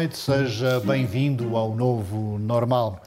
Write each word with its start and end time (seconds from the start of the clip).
Noite, 0.00 0.16
seja 0.16 0.80
bem-vindo 0.80 1.58
ao 1.58 1.76
novo 1.76 2.38
normal. 2.38 3.02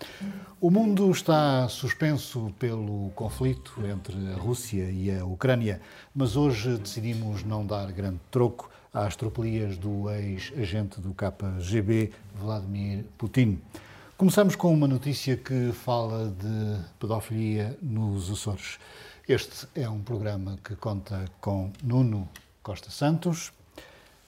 O 0.62 0.70
mundo 0.70 1.10
está 1.10 1.68
suspenso 1.68 2.54
pelo 2.60 3.10
conflito 3.16 3.74
entre 3.84 4.16
a 4.32 4.36
Rússia 4.36 4.92
e 4.92 5.10
a 5.10 5.26
Ucrânia, 5.26 5.82
mas 6.14 6.36
hoje 6.36 6.78
decidimos 6.78 7.44
não 7.44 7.66
dar 7.66 7.92
grande 7.92 8.20
troco 8.30 8.70
às 8.94 9.16
tropelias 9.16 9.76
do 9.76 10.08
ex-agente 10.12 11.02
do 11.02 11.16
KGB, 11.16 12.12
Vladimir 12.36 13.06
Putin. 13.18 13.60
Começamos 14.16 14.56
com 14.56 14.72
uma 14.72 14.88
notícia 14.88 15.36
que 15.36 15.72
fala 15.72 16.30
de 16.30 16.80
pedofilia 17.00 17.76
nos 17.82 18.30
Açores. 18.30 18.78
Este 19.28 19.68
é 19.74 19.90
um 19.90 20.00
programa 20.04 20.60
que 20.64 20.76
conta 20.76 21.26
com 21.42 21.72
Nuno 21.82 22.30
Costa 22.62 22.92
Santos, 22.92 23.52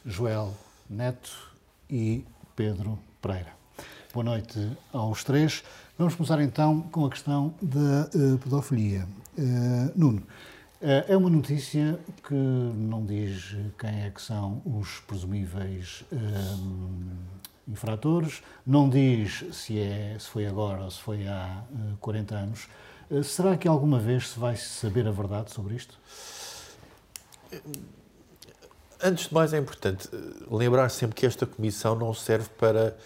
Joel 0.03 0.51
Neto 0.89 1.53
e 1.87 2.25
Pedro 2.55 2.97
Pereira. 3.21 3.53
Boa 4.13 4.23
noite 4.23 4.71
aos 4.93 5.25
três. 5.25 5.61
Vamos 5.97 6.15
começar 6.15 6.41
então 6.41 6.83
com 6.83 7.05
a 7.05 7.09
questão 7.09 7.53
da 7.61 8.09
uh, 8.15 8.37
pedofilia. 8.37 9.05
Uh, 9.37 9.91
Nuno, 9.93 10.19
uh, 10.19 10.85
é 11.05 11.17
uma 11.17 11.29
notícia 11.29 11.99
que 12.25 12.33
não 12.33 13.05
diz 13.05 13.57
quem 13.77 14.03
é 14.03 14.09
que 14.09 14.21
são 14.21 14.61
os 14.65 15.01
presumíveis 15.01 16.05
infratores, 17.67 18.41
não 18.65 18.87
diz 18.87 19.43
se, 19.51 19.77
é, 19.77 20.15
se 20.17 20.29
foi 20.29 20.45
agora 20.45 20.83
ou 20.83 20.91
se 20.91 21.01
foi 21.01 21.27
há 21.27 21.61
40 21.99 22.35
anos. 22.35 22.69
será 23.23 23.57
que 23.57 23.67
alguma 23.67 23.99
vez 23.99 24.29
se 24.29 24.39
vai 24.39 24.55
saber 24.55 25.07
a 25.07 25.11
verdade 25.11 25.51
sobre 25.51 25.75
isto? 25.75 25.99
Antes 29.03 29.27
de 29.27 29.33
mais, 29.33 29.53
é 29.53 29.57
importante 29.57 30.09
eh, 30.11 30.17
lembrar 30.49 30.89
sempre 30.89 31.15
que 31.15 31.25
esta 31.25 31.45
comissão 31.45 31.95
não 31.95 32.13
serve 32.13 32.49
para, 32.57 32.97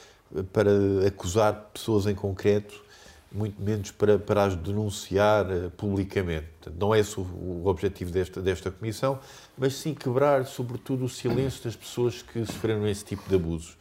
para 0.54 0.72
acusar 1.08 1.70
pessoas 1.74 2.06
em 2.06 2.14
concreto, 2.14 2.84
muito 3.32 3.62
menos 3.62 3.92
para, 3.92 4.18
para 4.18 4.46
as 4.46 4.56
denunciar 4.56 5.50
eh, 5.52 5.70
publicamente. 5.76 6.48
Não 6.78 6.94
é 6.94 7.00
esse 7.00 7.20
o, 7.20 7.64
objetivo 7.66 8.12
desta, 8.12 8.42
desta 8.42 8.72
comissão, 8.72 9.20
mas 9.58 9.76
sim 9.76 9.94
quebrar, 9.94 10.46
sobretudo, 10.46 11.06
o 11.06 11.10
silêncio 11.10 11.64
das 11.64 11.76
pessoas 11.76 12.22
que 12.22 12.46
sofreram 12.46 12.88
esse 12.88 13.06
tipo 13.06 13.28
de 13.28 13.36
abusos. 13.36 13.78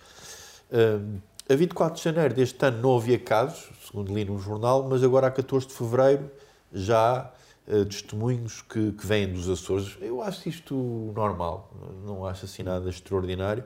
Uh, 0.70 1.18
a 1.50 1.56
24 1.56 1.96
de 1.96 2.04
janeiro 2.04 2.34
deste 2.34 2.62
ano 2.62 2.82
não 2.82 2.96
havia 2.96 3.18
casos, 3.18 3.70
segundo 3.86 4.14
li 4.14 4.22
no 4.22 4.38
jornal, 4.38 4.86
mas 4.86 5.02
agora 5.02 5.28
a 5.28 5.30
14 5.30 5.66
de 5.66 5.72
fevereiro 5.72 6.30
já 6.70 7.22
há 7.22 7.30
uh, 7.68 7.84
testemunhos 7.84 8.62
que, 8.62 8.92
que 8.92 9.06
vêm 9.06 9.32
dos 9.32 9.48
Açores. 9.48 9.96
Eu 10.00 10.22
acho 10.22 10.48
isto 10.48 10.74
normal, 11.14 11.72
não 12.04 12.24
acho 12.26 12.46
assim 12.46 12.62
nada 12.62 12.88
extraordinário. 12.88 13.64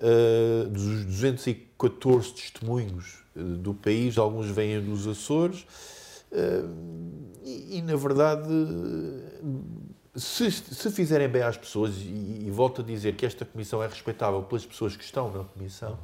Uh, 0.00 0.68
dos 0.68 1.04
214 1.04 2.32
testemunhos 2.32 3.18
uh, 3.36 3.40
do 3.40 3.74
país, 3.74 4.16
alguns 4.16 4.46
vêm 4.46 4.80
dos 4.80 5.06
Açores. 5.06 5.66
E, 7.44 7.76
e, 7.76 7.82
na 7.82 7.94
verdade, 7.94 8.48
se, 10.14 10.50
se, 10.50 10.90
fizerem 10.90 11.28
bem 11.28 11.42
às 11.42 11.58
pessoas, 11.58 11.94
e, 11.98 12.44
e 12.46 12.50
volto 12.50 12.80
a 12.80 12.84
dizer 12.84 13.16
que 13.16 13.26
esta 13.26 13.44
comissão 13.44 13.82
é 13.82 13.86
respeitável 13.86 14.42
pelas 14.42 14.64
pessoas 14.64 14.96
que 14.96 15.04
estão 15.04 15.30
na 15.30 15.44
comissão, 15.44 15.98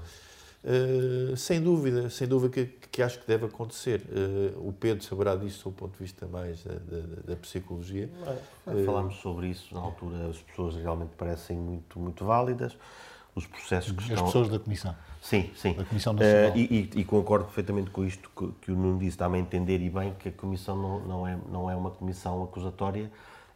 Uh, 0.64 1.36
sem 1.36 1.60
dúvida, 1.60 2.10
sem 2.10 2.26
dúvida 2.26 2.52
que, 2.52 2.88
que, 2.91 3.02
acho 3.02 3.20
que 3.20 3.26
deve 3.26 3.46
acontecer. 3.46 4.02
Uh, 4.08 4.69
o 4.69 4.72
Pedro 4.72 5.04
saberá 5.04 5.36
disso 5.36 5.70
do 5.70 5.74
ponto 5.74 5.92
de 5.92 5.98
vista 5.98 6.26
mais 6.26 6.64
da, 6.64 6.74
da, 6.74 7.22
da 7.28 7.36
psicologia. 7.36 8.10
Uh, 8.66 8.84
falámos 8.84 9.16
sobre 9.16 9.46
isso 9.46 9.72
na 9.72 9.80
altura, 9.80 10.28
as 10.28 10.38
pessoas 10.38 10.74
realmente 10.74 11.12
parecem 11.16 11.56
muito, 11.56 11.98
muito 12.00 12.24
válidas. 12.24 12.76
Os 13.34 13.46
processos 13.46 13.92
que 13.92 13.98
as 13.98 14.04
estão. 14.10 14.24
As 14.24 14.32
pessoas 14.32 14.48
da 14.48 14.58
Comissão. 14.58 14.96
Sim, 15.22 15.50
sim. 15.54 15.74
Da 15.74 15.84
Comissão 15.84 16.12
Nacional. 16.12 16.56
E, 16.56 16.90
e, 16.94 17.00
e, 17.00 17.04
concordo 17.04 17.44
perfeitamente 17.44 17.90
com 17.90 18.04
isto 18.04 18.28
que, 18.36 18.48
que 18.62 18.72
o 18.72 18.76
Nuno 18.76 18.98
disse, 18.98 19.16
dá-me 19.16 19.38
a 19.38 19.40
entender 19.40 19.80
e 19.80 19.88
bem 19.88 20.14
que 20.19 20.28
a 20.28 20.32
Comissão 20.32 20.76
não, 20.76 21.00
não, 21.00 21.26
é, 21.26 21.38
não 21.48 21.70
é 21.70 21.76
uma 21.76 21.90
comissão 21.92 22.42
acusatória, 22.42 23.10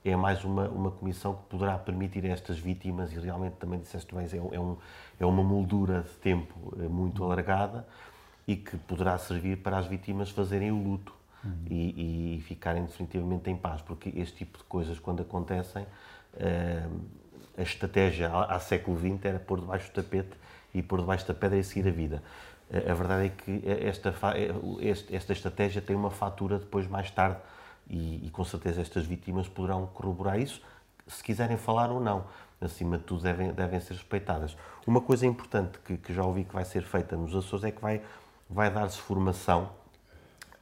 é 0.05 0.17
mais 0.17 0.45
uma, 0.45 0.69
uma 0.69 0.91
comissão 0.91 1.35
que 1.35 1.43
poderá 1.45 1.79
permitir 1.79 2.25
a 2.27 2.29
estas 2.31 2.59
vítimas, 2.59 3.13
e 3.13 3.19
realmente 3.19 3.55
também 3.55 3.81
disseste 3.81 4.15
bem, 4.15 4.27
é, 4.33 4.61
um, 4.61 4.77
é 5.19 5.25
uma 5.27 5.43
moldura 5.43 6.03
de 6.03 6.15
tempo 6.15 6.75
eh, 6.79 6.89
muito 6.89 7.23
alargada 7.23 7.87
e 8.47 8.57
que 8.57 8.77
poderá 8.77 9.17
servir 9.19 9.59
para 9.59 9.79
as 9.79 9.87
vítimas 9.87 10.31
fazerem 10.31 10.73
o 10.73 10.83
luto 10.83 11.15
uhum. 11.45 11.53
e, 11.71 12.37
e, 12.37 12.41
ficarem 12.41 12.85
definitivamente 12.85 13.49
em 13.49 13.57
paz, 13.57 13.81
porque 13.81 14.13
este 14.17 14.39
tipo 14.39 14.59
de 14.59 14.65
coisas, 14.65 14.99
quando 14.99 15.23
acontecem, 15.23 15.85
uh, 15.85 17.01
a 17.57 17.63
estratégia 17.63 18.31
há, 18.33 18.59
século 18.59 18.99
XX 18.99 19.25
era 19.25 19.39
pôr 19.39 19.61
debaixo 19.61 19.89
do 19.91 19.95
tapete 19.95 20.37
e 20.75 20.83
pôr 20.83 21.01
debaixo 21.01 21.27
da 21.29 21.35
pedra 21.35 21.59
e 21.59 21.63
seguir 21.63 21.87
a 21.87 21.93
vida. 21.93 22.23
Uh, 22.69 22.91
a 22.91 22.95
verdade 22.95 23.27
é 23.27 23.29
que 23.29 23.63
esta, 23.87 24.13
esta 25.13 25.33
estratégia 25.33 25.81
tem 25.81 25.95
uma 25.95 26.11
fatura 26.11 26.59
depois, 26.59 26.89
mais 26.89 27.11
tarde, 27.13 27.39
e, 27.93 28.27
e 28.27 28.31
com 28.31 28.43
certeza 28.45 28.81
estas 28.81 29.05
vítimas 29.05 29.47
poderão 29.47 29.87
corroborar 29.87 30.41
isso, 30.41 30.61
se 31.07 31.23
quiserem 31.23 31.57
falar 31.57 31.91
ou 31.91 32.01
não 32.01 32.25
acima 32.61 32.97
de 32.97 33.05
tudo, 33.05 33.23
devem, 33.23 33.53
devem 33.53 33.81
ser 33.81 33.95
respeitadas. 33.95 34.57
Uma 34.87 35.01
coisa 35.01 35.27
importante 35.27 35.79
que, 35.81 35.97
que 35.97 36.15
já 36.15 36.25
ouvi 36.25 36.45
que 36.45 36.55
vai 36.55 36.65
ser 36.65 36.83
feita 36.83 37.17
nos 37.17 37.35
Açores 37.35 37.65
é 37.65 37.71
que 37.71 37.83
vai, 37.83 38.01
vai 38.49 38.71
dar-se 38.71 38.99
formação 38.99 39.71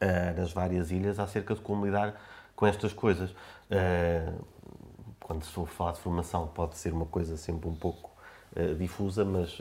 uh, 0.01 0.41
nas 0.41 0.53
várias 0.53 0.91
ilhas 0.91 1.19
acerca 1.19 1.55
de 1.55 1.61
como 1.61 1.85
lidar 1.85 2.21
com 2.57 2.67
estas 2.67 2.93
coisas. 2.93 3.31
Uh, 3.31 4.45
quando 5.21 5.45
se 5.45 5.53
for 5.53 5.69
falar 5.69 5.93
de 5.93 6.01
formação, 6.01 6.49
pode 6.49 6.77
ser 6.77 6.93
uma 6.93 7.07
coisa 7.07 7.37
sempre 7.37 7.69
um 7.69 7.75
pouco 7.75 8.11
uh, 8.57 8.75
difusa, 8.75 9.25
mas 9.25 9.61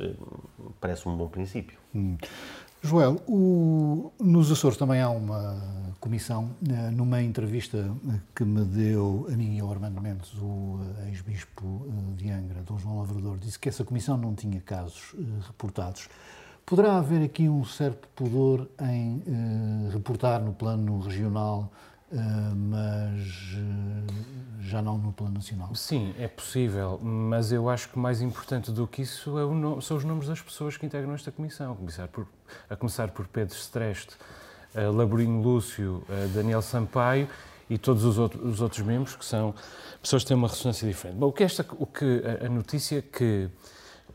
parece 0.80 1.08
um 1.08 1.16
bom 1.16 1.28
princípio. 1.28 1.78
Hum. 1.94 2.18
Joel, 2.82 3.22
o, 3.28 4.14
nos 4.20 4.50
Açores 4.52 4.78
também 4.78 5.02
há 5.02 5.10
uma 5.10 5.62
comissão. 6.00 6.52
Eh, 6.68 6.92
numa 6.92 7.22
entrevista 7.22 7.78
eh, 7.78 8.20
que 8.34 8.46
me 8.46 8.64
deu 8.64 9.28
a 9.30 9.36
mim 9.36 9.58
e 9.58 9.60
ao 9.60 9.70
Armando 9.70 10.02
Mendes, 10.02 10.34
o 10.36 10.80
eh, 11.02 11.10
ex-bispo 11.10 11.86
de 12.16 12.32
Angra, 12.32 12.62
Dom 12.62 12.80
João 12.80 13.00
Lavrador, 13.00 13.38
disse 13.38 13.60
que 13.60 13.68
essa 13.68 13.84
comissão 13.84 14.18
não 14.18 14.34
tinha 14.34 14.62
casos 14.62 15.14
reportados. 15.46 16.08
Poderá 16.66 16.98
haver 16.98 17.22
aqui 17.24 17.50
um 17.50 17.66
certo 17.66 18.08
pudor 18.16 18.70
em 18.80 19.24
reportar 19.92 20.40
no 20.40 20.54
plano 20.54 21.00
regional 21.00 21.72
mas 22.56 23.22
uh, 23.54 24.62
já 24.62 24.82
não 24.82 24.98
no 24.98 25.12
plano 25.14 25.36
nacional. 25.36 25.74
Sim, 25.76 26.14
é 26.18 26.28
possível, 26.28 27.00
mas 27.02 27.52
eu 27.52 27.70
acho 27.70 27.90
que 27.90 28.00
mais 28.00 28.22
importante 28.22 28.72
do 28.72 28.88
que 28.88 29.04
isso 29.04 29.38
é 29.38 29.44
no, 29.44 29.82
são 29.82 29.98
os 29.98 30.04
nomes 30.04 30.28
das 30.28 30.42
pessoas 30.42 30.76
que 30.76 30.86
integram 30.86 31.14
esta 31.14 31.32
comissão, 31.32 31.74
a 31.74 31.76
começar 31.76 32.08
por, 32.08 32.28
a 32.70 32.76
começar 32.76 33.10
por 33.10 33.28
Pedro 33.28 33.56
Streste, 33.56 34.16
uh, 34.76 34.92
Laborinho 34.92 35.42
Lúcio, 35.42 36.04
Daniel 36.34 36.62
Sampaio 36.62 37.28
e 37.70 37.78
todos 37.78 38.04
os, 38.04 38.18
os, 38.18 38.62
outros 38.62 38.82
membros 38.82 39.16
que 39.16 39.24
são 39.24 39.54
pessoas 40.02 40.24
que 40.24 40.30
têm 40.30 40.38
uma 40.38 40.48
ressonância 40.48 40.88
diferente. 40.88 41.18
Bom, 41.18 41.28
o 41.28 41.32
que, 41.32 41.44
esta, 41.44 41.66
o 41.78 41.86
que 41.86 42.24
a, 42.42 42.48
a 42.48 42.50
notícia 42.50 43.02
que, 43.02 43.48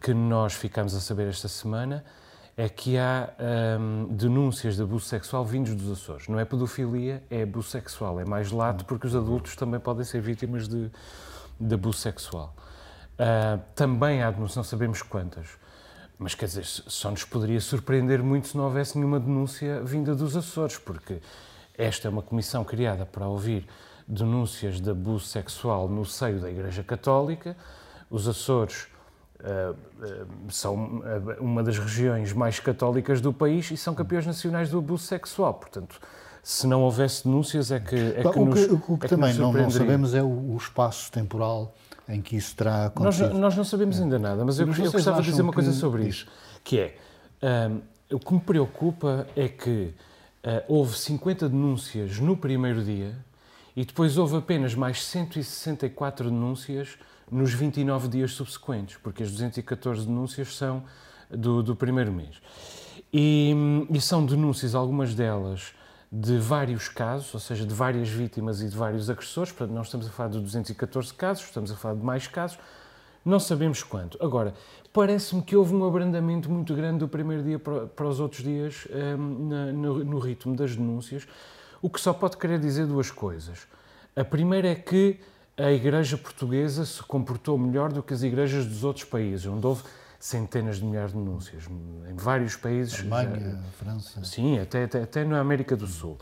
que 0.01 0.13
nós 0.13 0.55
ficamos 0.55 0.95
a 0.95 1.01
saber 1.01 1.29
esta 1.29 1.47
semana 1.47 2.05
é 2.57 2.69
que 2.69 2.97
há 2.97 3.31
hum, 3.81 4.07
denúncias 4.11 4.77
de 4.77 4.83
abuso 4.83 5.07
sexual 5.07 5.45
vindos 5.45 5.75
dos 5.75 5.91
Açores. 5.91 6.29
Não 6.29 6.39
é 6.39 6.45
pedofilia, 6.45 7.23
é 7.29 7.43
abuso 7.43 7.69
sexual. 7.69 8.21
É 8.21 8.25
mais 8.25 8.53
lato 8.53 8.85
porque 8.85 9.07
os 9.07 9.15
adultos 9.15 9.57
também 9.57 9.81
podem 9.81 10.05
ser 10.05 10.21
vítimas 10.21 10.69
de, 10.69 10.91
de 11.59 11.75
abuso 11.75 11.99
sexual. 11.99 12.55
Uh, 13.15 13.61
também 13.75 14.23
há 14.23 14.31
denúncias, 14.31 14.57
não 14.57 14.65
sabemos 14.65 15.03
quantas, 15.03 15.49
mas 16.19 16.35
quer 16.35 16.47
dizer, 16.47 16.65
só 16.65 17.11
nos 17.11 17.25
poderia 17.25 17.61
surpreender 17.61 18.23
muito 18.23 18.49
se 18.49 18.57
não 18.57 18.65
houvesse 18.65 18.97
nenhuma 18.97 19.21
denúncia 19.21 19.83
vinda 19.83 20.15
dos 20.15 20.37
Açores, 20.37 20.79
porque 20.79 21.21
esta 21.77 22.09
é 22.09 22.11
uma 22.11 22.23
comissão 22.23 22.65
criada 22.65 23.07
para 23.07 23.27
ouvir 23.27 23.67
denúncias 24.07 24.81
de 24.81 24.91
abuso 24.91 25.27
sexual 25.27 25.89
no 25.89 26.05
seio 26.05 26.41
da 26.41 26.51
Igreja 26.51 26.83
Católica. 26.83 27.57
Os 28.11 28.29
Açores 28.29 28.89
são 30.49 31.03
uma 31.39 31.63
das 31.63 31.79
regiões 31.79 32.33
mais 32.33 32.59
católicas 32.59 33.21
do 33.21 33.33
país 33.33 33.71
e 33.71 33.77
são 33.77 33.95
campeões 33.95 34.27
nacionais 34.27 34.71
do 34.71 34.79
abuso 34.79 35.05
sexual. 35.05 35.55
Portanto, 35.55 36.01
se 36.43 36.67
não 36.67 36.83
houvesse 36.83 37.25
denúncias, 37.25 37.71
é 37.71 37.81
que, 37.81 37.95
é 37.95 38.23
que 38.23 38.27
o 38.27 38.33
que, 38.33 38.41
nos, 38.41 38.71
o 38.71 38.99
que 38.99 39.07
é 39.07 39.09
também 39.09 39.33
que 39.33 39.39
não, 39.39 39.53
não, 39.53 39.71
sabemos 39.71 40.15
é 40.15 40.23
o, 40.23 40.55
o, 40.55 40.57
espaço 40.57 41.11
temporal 41.11 41.75
em 42.09 42.21
que 42.21 42.37
isso 42.37 42.55
terá 42.55 42.93
Nós, 42.97 43.17
acontecido. 43.17 43.39
nós 43.39 43.57
não 43.57 43.65
sabemos 43.65 44.01
ainda 44.01 44.19
nada, 44.19 44.45
mas 44.45 44.59
eu, 44.59 44.67
eu 44.67 44.93
gostava 44.93 45.23
de 45.23 45.31
dizer 45.31 45.43
uma 45.43 45.53
coisa 45.53 45.73
sobre 45.73 46.07
isto, 46.07 46.31
que 46.63 46.79
é, 46.79 46.97
ahm, 47.43 47.79
o 48.13 48.19
que 48.19 48.35
me 48.35 48.41
preocupa 48.41 49.27
é 49.35 49.49
que 49.49 49.95
ah, 50.45 50.63
houve 50.69 50.97
50 50.99 51.49
denúncias 51.49 52.19
no 52.19 52.37
primeiro 52.37 52.85
dia 52.85 53.17
e 53.75 53.85
depois 53.85 54.19
houve 54.19 54.37
apenas 54.37 54.75
mais 54.75 55.03
164 55.03 56.31
denúncias 56.31 56.99
nos 57.31 57.53
29 57.53 58.09
dias 58.09 58.33
subsequentes, 58.33 58.97
porque 59.03 59.23
as 59.23 59.31
214 59.31 60.07
denúncias 60.07 60.57
são 60.57 60.85
do, 61.31 61.63
do 61.63 61.75
primeiro 61.75 62.13
mês. 62.13 62.41
E, 63.13 63.55
e 63.91 64.01
são 64.01 64.25
denúncias, 64.25 64.75
algumas 64.75 65.15
delas, 65.15 65.73
de 66.11 66.39
vários 66.39 66.89
casos, 66.89 67.33
ou 67.35 67.41
seja, 67.41 67.67
de 67.67 67.75
várias 67.75 68.09
vítimas 68.09 68.61
e 68.61 68.69
de 68.69 68.77
vários 68.77 69.11
agressores. 69.11 69.53
Portanto, 69.53 69.75
não 69.75 69.83
estamos 69.83 70.07
a 70.07 70.11
falar 70.11 70.31
de 70.31 70.41
214 70.41 71.13
casos, 71.15 71.45
estamos 71.45 71.71
a 71.73 71.77
falar 71.77 71.97
de 71.97 72.05
mais 72.05 72.27
casos. 72.27 72.59
Não 73.25 73.41
sabemos 73.41 73.83
quanto. 73.83 74.19
Agora, 74.23 74.55
parece-me 74.93 75.43
que 75.43 75.57
houve 75.57 75.75
um 75.75 75.85
abrandamento 75.85 76.51
muito 76.51 76.75
grande 76.75 76.99
do 76.99 77.09
primeiro 77.09 77.43
dia 77.43 77.59
para, 77.59 78.07
os 78.07 78.21
outros 78.21 78.45
dias 78.45 78.87
hum, 79.19 79.49
no 80.05 80.19
ritmo 80.19 80.55
das 80.55 80.77
denúncias, 80.77 81.27
o 81.81 81.89
que 81.89 82.01
só 82.01 82.13
pode 82.13 82.37
querer 82.37 82.59
dizer 82.59 82.87
duas 82.87 83.11
coisas. 83.11 83.67
A 84.15 84.25
primeira 84.25 84.69
é 84.69 84.75
que 84.75 85.19
a 85.57 85.71
Igreja 85.71 86.17
Portuguesa 86.19 86.85
se 86.85 87.03
comportou 87.03 87.57
melhor 87.57 87.93
do 87.93 88.03
que 88.03 88.13
as 88.13 88.23
igrejas 88.23 88.67
dos 88.67 88.83
outros 88.85 89.05
países, 89.05 89.47
onde 89.47 89.67
houve 89.67 89.83
centenas 90.19 90.79
de 90.79 90.85
milhares 90.85 91.13
de 91.13 91.19
denúncias. 91.19 91.65
Em 92.11 92.15
vários 92.17 92.57
países. 92.57 92.95
já- 92.95 93.03
Alemanha, 93.19 93.61
França. 93.79 94.25
Sim, 94.25 94.59
até, 94.59 94.85
até, 94.85 95.03
até 95.03 95.25
na 95.25 95.39
América 95.39 95.77
do 95.77 95.87
Sul. 95.87 96.19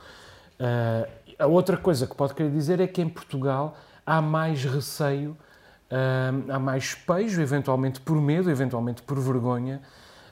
Ah, 0.59 1.09
a 1.39 1.47
outra 1.47 1.77
coisa 1.77 2.07
que 2.07 2.15
pode 2.15 2.35
querer 2.35 2.51
dizer 2.51 2.81
é 2.81 2.87
que 2.87 3.01
em 3.01 3.09
Portugal 3.09 3.77
há 4.05 4.21
mais 4.21 4.65
receio, 4.65 5.37
ah, 5.91 6.55
há 6.55 6.59
mais 6.59 6.95
pejo, 6.95 7.41
eventualmente 7.41 8.01
por 8.01 8.21
medo, 8.21 8.51
eventualmente 8.51 9.03
por 9.03 9.19
vergonha, 9.19 9.81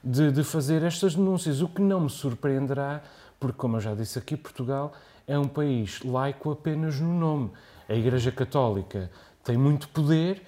de, 0.03 0.31
de 0.33 0.43
fazer 0.45 0.83
estas 0.83 1.15
denúncias, 1.15 1.61
o 1.63 1.69
que 1.69 1.81
não 1.81 2.01
me 2.01 2.11
surpreenderá, 2.11 3.03
porque, 3.39 3.57
como 3.57 3.77
eu 3.77 3.81
já 3.81 3.95
disse 3.95 4.19
aqui, 4.19 4.37
Portugal 4.37 4.93
é 5.27 5.39
um 5.39 5.47
país 5.49 6.01
laico 6.03 6.51
apenas 6.51 6.99
no 7.01 7.15
nome. 7.19 7.51
A 7.91 7.95
Igreja 7.95 8.31
Católica 8.31 9.11
tem 9.45 9.57
muito 9.57 9.89
poder 9.89 10.43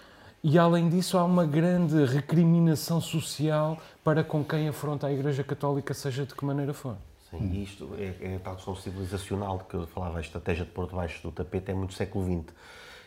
e, 0.44 0.58
além 0.58 0.88
disso, 0.88 1.18
há 1.18 1.24
uma 1.24 1.44
grande 1.44 2.04
recriminação 2.04 3.00
social 3.00 3.78
para 4.04 4.22
com 4.22 4.44
quem 4.44 4.68
afronta 4.68 5.06
a 5.08 5.12
Igreja 5.12 5.42
Católica, 5.42 5.92
seja 5.92 6.24
de 6.24 6.34
que 6.34 6.44
maneira 6.44 6.72
for. 6.72 6.96
Sim, 7.30 7.50
e 7.52 7.64
isto 7.64 7.90
é, 7.98 8.14
é 8.32 8.36
a 8.36 8.38
tal 8.40 8.54
questão 8.56 8.76
civilizacional 8.76 9.58
de 9.58 9.64
que 9.64 9.74
eu 9.74 9.86
falava, 9.86 10.18
a 10.18 10.20
estratégia 10.20 10.64
de 10.64 10.70
pôr 10.70 10.86
debaixo 10.86 11.22
do 11.22 11.32
tapete 11.32 11.70
é 11.70 11.74
muito 11.74 11.94
século 11.94 12.24
XX. 12.24 12.54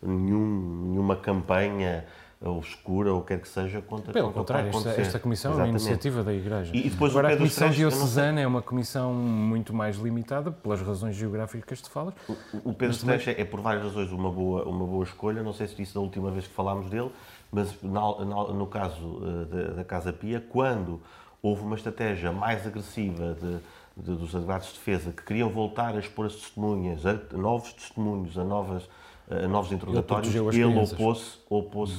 nenhum, 0.02 0.86
nenhuma 0.90 1.16
campanha 1.16 2.04
ou 2.44 2.58
escura 2.58 3.12
ou 3.14 3.22
quer 3.22 3.38
que 3.40 3.48
seja 3.48 3.80
contra 3.80 4.12
Pelo 4.12 4.32
contrário, 4.32 4.68
esta, 4.68 4.90
esta 5.00 5.18
comissão 5.20 5.52
é 5.52 5.54
uma 5.54 5.62
Exatamente. 5.62 5.82
iniciativa 5.84 6.24
da 6.24 6.32
Igreja. 6.34 6.72
E- 6.74 6.86
e 6.86 6.90
depois 6.90 7.14
o 7.14 7.18
Agora, 7.18 7.34
a 7.34 7.36
comissão 7.36 7.68
sei- 7.68 7.76
diocesana 7.76 8.40
é 8.40 8.46
uma 8.46 8.60
comissão 8.60 9.14
muito 9.14 9.72
mais 9.72 9.96
limitada, 9.96 10.50
pelas 10.50 10.80
razões 10.82 11.14
geográficas 11.14 11.80
que 11.80 11.88
falas. 11.88 12.14
O- 12.28 12.70
O 12.70 12.74
Pedro 12.74 12.96
Stresch 12.96 13.28
é, 13.28 13.44
por 13.44 13.60
várias 13.60 13.84
razões, 13.84 14.10
uma 14.10 14.30
boa, 14.30 14.64
uma 14.64 14.84
boa 14.84 15.04
escolha. 15.04 15.40
Não 15.40 15.52
sei 15.52 15.68
se 15.68 15.76
disse 15.76 15.94
da 15.94 16.00
última 16.00 16.32
vez 16.32 16.46
que 16.48 16.52
falámos 16.52 16.90
dele, 16.90 17.12
mas 17.52 17.80
na- 17.80 18.24
na- 18.24 18.48
no 18.52 18.66
caso 18.66 19.22
eh, 19.22 19.44
da, 19.44 19.62
da 19.74 19.84
Casa 19.84 20.12
Pia, 20.12 20.44
quando 20.50 21.00
houve 21.40 21.62
uma 21.62 21.76
estratégia 21.76 22.32
mais 22.32 22.66
agressiva 22.66 23.36
de- 23.40 23.58
de- 23.96 24.16
dos 24.16 24.34
advogados 24.34 24.68
de 24.68 24.74
defesa 24.74 25.12
que 25.12 25.22
queriam 25.22 25.48
voltar 25.50 25.94
a 25.94 25.98
expor 25.98 26.26
as 26.26 26.34
testemunhas, 26.34 27.04
a, 27.06 27.10
a 27.32 27.36
novos 27.36 27.72
testemunhos, 27.72 28.36
a, 28.38 28.44
novas, 28.44 28.88
a 29.30 29.46
novos 29.48 29.72
interrogatórios, 29.72 30.34
ele 30.34 30.48
crianças. 30.48 30.92
opôs-se 30.92 31.38
opôs 31.48 31.90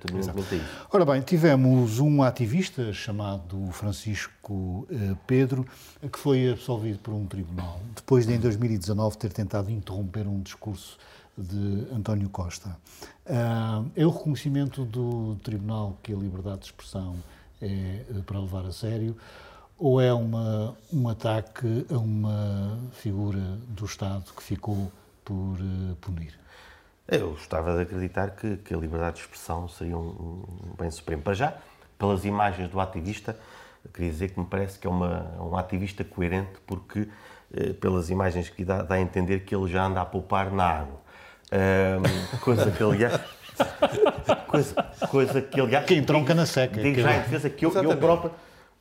terminantemente 0.00 0.54
a 0.54 0.58
isso. 0.58 0.86
Ora 0.92 1.04
bem, 1.04 1.20
tivemos 1.22 1.98
um 2.00 2.22
ativista 2.22 2.92
chamado 2.92 3.68
Francisco 3.72 4.86
eh, 4.90 5.14
Pedro, 5.26 5.66
que 6.10 6.18
foi 6.18 6.50
absolvido 6.50 6.98
por 7.00 7.12
um 7.14 7.26
tribunal, 7.26 7.80
depois 7.94 8.26
de, 8.26 8.34
em 8.34 8.38
2019, 8.40 9.16
ter 9.18 9.32
tentado 9.32 9.70
interromper 9.70 10.26
um 10.26 10.40
discurso 10.40 10.96
de 11.38 11.86
António 11.94 12.28
Costa. 12.28 12.76
Ah, 13.26 13.82
é 13.94 14.04
o 14.04 14.10
reconhecimento 14.10 14.84
do 14.84 15.36
tribunal 15.42 15.96
que 16.02 16.12
a 16.12 16.16
liberdade 16.16 16.60
de 16.60 16.66
expressão 16.66 17.16
é 17.62 17.66
eh, 17.66 18.04
para 18.26 18.38
levar 18.40 18.64
a 18.66 18.72
sério, 18.72 19.16
ou 19.80 19.98
é 19.98 20.12
uma, 20.12 20.76
um 20.92 21.08
ataque 21.08 21.86
a 21.90 21.96
uma 21.96 22.78
figura 22.92 23.40
do 23.66 23.86
Estado 23.86 24.24
que 24.36 24.42
ficou 24.42 24.92
por 25.24 25.56
eh, 25.58 25.94
punir? 26.02 26.38
Eu 27.08 27.30
gostava 27.30 27.74
de 27.74 27.82
acreditar 27.82 28.32
que, 28.32 28.58
que 28.58 28.74
a 28.74 28.76
liberdade 28.76 29.16
de 29.16 29.22
expressão 29.22 29.66
seria 29.68 29.96
um, 29.96 30.44
um 30.62 30.74
bem 30.78 30.90
supremo. 30.90 31.22
Para 31.22 31.32
já, 31.32 31.54
pelas 31.98 32.26
imagens 32.26 32.68
do 32.68 32.78
ativista, 32.78 33.34
queria 33.94 34.10
dizer 34.10 34.30
que 34.32 34.38
me 34.38 34.44
parece 34.44 34.78
que 34.78 34.86
é 34.86 34.90
uma, 34.90 35.34
um 35.40 35.56
ativista 35.56 36.04
coerente, 36.04 36.60
porque 36.66 37.08
eh, 37.54 37.72
pelas 37.72 38.10
imagens 38.10 38.50
que 38.50 38.62
dá, 38.62 38.82
dá 38.82 38.96
a 38.96 39.00
entender 39.00 39.40
que 39.40 39.56
ele 39.56 39.66
já 39.72 39.86
anda 39.86 40.02
a 40.02 40.04
poupar 40.04 40.52
na 40.52 40.64
água. 40.64 41.00
Coisa 42.42 42.70
que, 42.70 42.82
aliás. 42.82 43.18
Coisa, 44.46 44.74
coisa 45.10 45.42
que, 45.42 45.60
aliás. 45.60 45.84
Que 45.84 45.94
entronca 45.94 46.34
na 46.34 46.46
seca. 46.46 46.80
Digo 46.80 47.00
já 47.00 47.16
em 47.16 47.20
defesa 47.20 47.50
que 47.50 47.64
eu, 47.64 47.72
eu 47.72 47.96
próprio. 47.96 48.30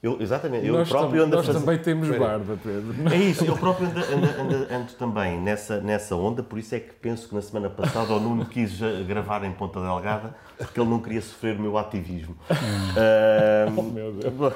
Eu, 0.02 0.22
exatamente, 0.22 0.66
eu 0.66 0.76
nós 0.76 0.88
próprio 0.88 1.24
ando 1.24 1.34
a 1.36 1.38
nós 1.40 1.46
fazer- 1.46 1.60
também 1.60 1.78
temos 1.78 2.08
barba, 2.18 2.58
Pedro. 2.64 2.96
é 3.14 3.18
isso, 3.20 3.44
eu 3.44 3.58
próprio 3.58 3.86
ando, 3.90 4.00
ando- 4.00 4.42
ando- 4.56 4.74
ando 4.74 4.94
também 4.94 5.38
nessa, 5.42 5.82
nessa 5.82 6.16
onda, 6.16 6.42
por 6.42 6.58
isso 6.58 6.74
é 6.74 6.80
que 6.80 6.94
penso 6.94 7.28
que 7.28 7.36
na 7.36 7.42
semana 7.42 7.70
passada 7.70 8.14
o 8.14 8.20
Nuno 8.20 8.46
quis 8.46 8.80
gravar 9.06 9.44
em 9.44 9.52
Ponta 9.52 9.82
Delgada, 9.82 10.34
porque 10.58 10.80
ele 10.80 10.90
não 10.90 11.02
queria 11.02 11.22
sofrer 11.22 11.58
o 11.58 11.62
meu 11.62 11.78
ativismo. 11.78 12.36
Oh, 13.78 13.82
meu 13.84 14.12
Deus. 14.14 14.54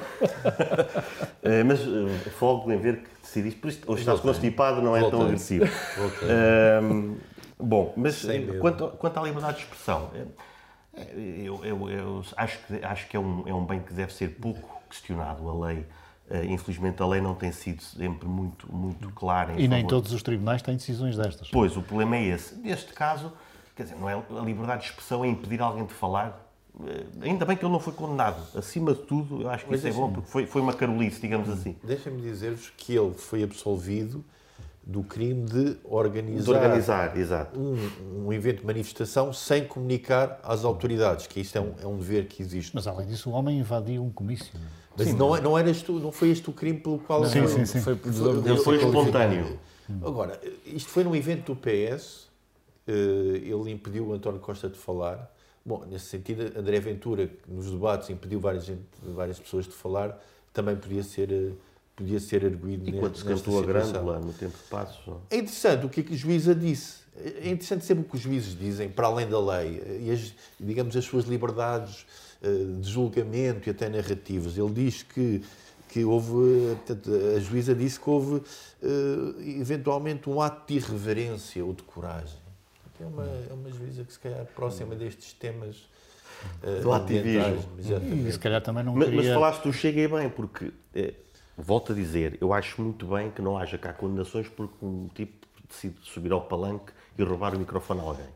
eh, 1.42 1.62
mas 1.62 1.80
eh, 1.80 2.30
folgo 2.38 2.72
em 2.72 2.78
ver 2.78 2.98
que 2.98 3.08
decidiste, 3.22 3.60
por 3.60 3.68
isso 3.68 3.80
hoje 3.86 4.00
estás 4.00 4.20
constipado, 4.20 4.80
não 4.82 4.96
é 4.96 5.00
tão 5.00 5.10
Voltei. 5.10 5.26
agressivo. 5.28 5.66
Voltei. 5.96 6.28
Ahm, 6.30 7.14
bom, 7.58 7.92
mas 7.96 8.26
eh, 8.28 8.40
quanto, 8.60 8.88
quanto 8.98 9.18
à 9.18 9.22
liberdade 9.22 9.58
de 9.58 9.62
expressão, 9.64 10.10
eu, 11.14 11.60
eu- 11.64 11.90
eu 11.90 12.22
acho 12.36 12.58
que, 12.66 12.84
acho 12.84 13.08
que 13.08 13.16
é, 13.16 13.20
um, 13.20 13.42
é 13.46 13.54
um 13.54 13.64
bem 13.64 13.80
que 13.80 13.92
deve 13.92 14.12
ser 14.12 14.28
pouco 14.40 14.73
questionado. 15.04 15.48
A 15.48 15.66
lei, 15.66 15.86
eh, 16.30 16.44
infelizmente, 16.46 17.02
a 17.02 17.06
lei 17.06 17.20
não 17.20 17.34
tem 17.34 17.50
sido 17.52 17.82
sempre 17.82 18.28
muito, 18.28 18.70
muito 18.72 19.08
clara. 19.10 19.52
em 19.52 19.64
E 19.64 19.68
nem 19.68 19.80
favor- 19.80 19.88
todos 19.90 20.12
os 20.12 20.22
tribunais 20.22 20.62
têm 20.62 20.76
decisões 20.76 21.16
destas. 21.16 21.48
Pois, 21.50 21.76
o 21.76 21.82
problema 21.82 22.16
é 22.16 22.24
esse. 22.28 22.54
Neste 22.56 22.92
caso, 22.92 23.32
quer 23.76 23.84
dizer, 23.84 23.96
não 23.96 24.08
é 24.08 24.14
a 24.14 24.40
liberdade 24.42 24.82
de 24.82 24.88
expressão 24.90 25.24
é 25.24 25.28
impedir 25.28 25.60
alguém 25.60 25.84
de 25.84 25.92
falar. 25.92 26.40
Eh, 26.86 27.04
Ainda 27.22 27.44
bem 27.44 27.56
que 27.56 27.64
ele 27.64 27.72
não 27.72 27.80
foi 27.80 27.92
condenado. 27.92 28.40
Acima 28.56 28.94
de 28.94 29.02
tudo, 29.02 29.42
eu 29.42 29.50
acho 29.50 29.64
que 29.64 29.70
Mas 29.70 29.80
isso 29.80 29.88
é 29.88 29.92
bom, 29.92 30.12
porque 30.12 30.28
foi, 30.30 30.46
foi 30.46 30.62
uma 30.62 30.72
carolice, 30.72 31.20
digamos 31.20 31.48
assim. 31.48 31.76
Deixem-me 31.84 32.20
dizer-vos 32.22 32.70
que 32.76 32.94
ele 32.94 33.14
foi 33.14 33.42
absolvido 33.42 34.24
do 34.86 35.02
crime 35.02 35.44
de 35.48 35.78
organizar, 35.84 36.44
De 36.44 36.50
organizar, 36.50 37.16
exato. 37.16 37.58
um, 37.58 38.26
um 38.26 38.32
evento 38.34 38.60
de 38.60 38.66
manifestação 38.66 39.32
sem 39.32 39.64
comunicar 39.66 40.38
às 40.42 40.62
autoridades, 40.62 41.26
que 41.26 41.40
isto 41.40 41.56
é 41.56 41.60
um, 41.60 41.72
é 41.82 41.86
um 41.86 41.96
dever 41.96 42.26
que 42.26 42.42
existe. 42.42 42.72
Mas 42.74 42.86
além 42.86 43.06
disso, 43.06 43.30
o 43.30 43.32
homem 43.32 43.58
invadiu 43.60 44.04
um 44.04 44.10
comício. 44.10 44.52
Mas 44.96 45.14
não, 45.14 45.36
é- 45.36 45.40
não, 45.40 45.58
eras 45.58 45.82
tu, 45.82 45.92
não 45.94 46.12
foi 46.12 46.30
este 46.30 46.48
o 46.48 46.52
crime 46.52 46.78
pelo 46.78 46.98
qual 46.98 47.24
Sim, 47.24 47.40
ele 47.40 47.48
sim, 47.48 47.66
sim. 47.66 47.80
Foi 47.80 47.92
Ele 47.94 48.56
foi 48.56 48.76
espontâneo. 48.76 49.58
Agora, 50.02 50.40
isto 50.64 50.88
foi 50.88 51.04
num 51.04 51.14
evento 51.14 51.52
do 51.52 51.56
PS, 51.60 52.26
eh, 52.86 52.92
ele 52.92 53.70
impediu 53.70 54.06
o 54.08 54.12
António 54.14 54.40
Costa 54.40 54.68
de 54.68 54.78
falar. 54.78 55.30
Bom, 55.64 55.84
nesse 55.86 56.06
sentido, 56.06 56.58
André 56.58 56.78
Ventura, 56.80 57.26
que 57.26 57.50
nos 57.50 57.70
debates 57.70 58.08
impediu 58.10 58.38
várias, 58.38 58.64
gente- 58.64 58.82
várias 59.02 59.38
pessoas 59.38 59.64
de 59.64 59.72
falar, 59.72 60.18
também 60.52 60.76
podia 60.76 61.02
ser, 61.02 61.30
eh, 61.32 61.52
podia 61.96 62.20
ser 62.20 62.44
arguído 62.44 62.88
E 62.88 62.92
quando 62.92 63.16
se 63.16 63.24
cantou 63.24 63.58
a 63.58 63.62
grândola 63.62 64.20
no 64.20 64.32
tempo 64.32 64.56
de 64.56 64.64
passos, 64.70 65.06
não? 65.06 65.20
É 65.30 65.36
interessante 65.36 65.86
o 65.86 65.88
que, 65.88 66.00
é 66.00 66.02
que 66.02 66.14
a 66.14 66.16
juíza 66.16 66.54
disse. 66.54 67.04
É 67.16 67.48
interessante 67.48 67.84
sempre 67.84 68.04
o 68.04 68.08
que 68.08 68.16
os 68.16 68.20
juízes 68.22 68.58
dizem, 68.58 68.88
para 68.88 69.06
além 69.06 69.28
da 69.28 69.38
lei, 69.40 70.00
e 70.00 70.10
as, 70.10 70.34
digamos 70.58 70.96
as 70.96 71.04
suas 71.04 71.24
liberdades 71.24 72.04
de 72.80 72.90
julgamento 72.90 73.68
e 73.68 73.70
até 73.70 73.88
narrativas. 73.88 74.58
Ele 74.58 74.72
diz 74.72 75.02
que, 75.02 75.42
que 75.88 76.04
houve, 76.04 76.76
portanto, 76.76 77.10
a 77.36 77.40
juíza 77.40 77.74
disse 77.74 77.98
que 78.00 78.10
houve 78.10 78.42
eh, 78.82 79.60
eventualmente 79.60 80.28
um 80.28 80.40
ato 80.40 80.66
de 80.66 80.78
irreverência 80.78 81.64
ou 81.64 81.72
de 81.72 81.82
coragem. 81.82 82.38
É 83.00 83.04
uma, 83.06 83.24
é 83.24 83.52
uma 83.52 83.70
juíza 83.70 84.04
que 84.04 84.12
se 84.12 84.18
calhar 84.18 84.44
próxima 84.54 84.94
destes 84.94 85.32
temas 85.32 85.88
eh, 86.62 86.80
Do 86.80 86.92
ativismo. 86.92 87.68
E 87.78 88.32
se 88.32 88.38
calhar 88.38 88.60
também 88.62 88.84
não 88.84 88.94
Mas, 88.94 89.08
mas 89.08 89.16
queria... 89.16 89.34
falaste 89.34 89.62
do 89.62 89.72
Chega 89.72 90.00
e 90.00 90.08
bem, 90.08 90.28
porque, 90.28 90.72
eh, 90.94 91.14
volto 91.56 91.92
a 91.92 91.94
dizer, 91.94 92.38
eu 92.40 92.52
acho 92.52 92.80
muito 92.82 93.06
bem 93.06 93.30
que 93.30 93.42
não 93.42 93.56
haja 93.56 93.78
cá 93.78 93.92
condenações 93.92 94.48
porque 94.48 94.84
um 94.84 95.08
tipo 95.14 95.46
decide 95.68 95.96
subir 96.02 96.32
ao 96.32 96.42
palanque 96.42 96.92
e 97.18 97.22
roubar 97.22 97.54
o 97.54 97.58
microfone 97.58 98.00
a 98.00 98.02
alguém. 98.04 98.28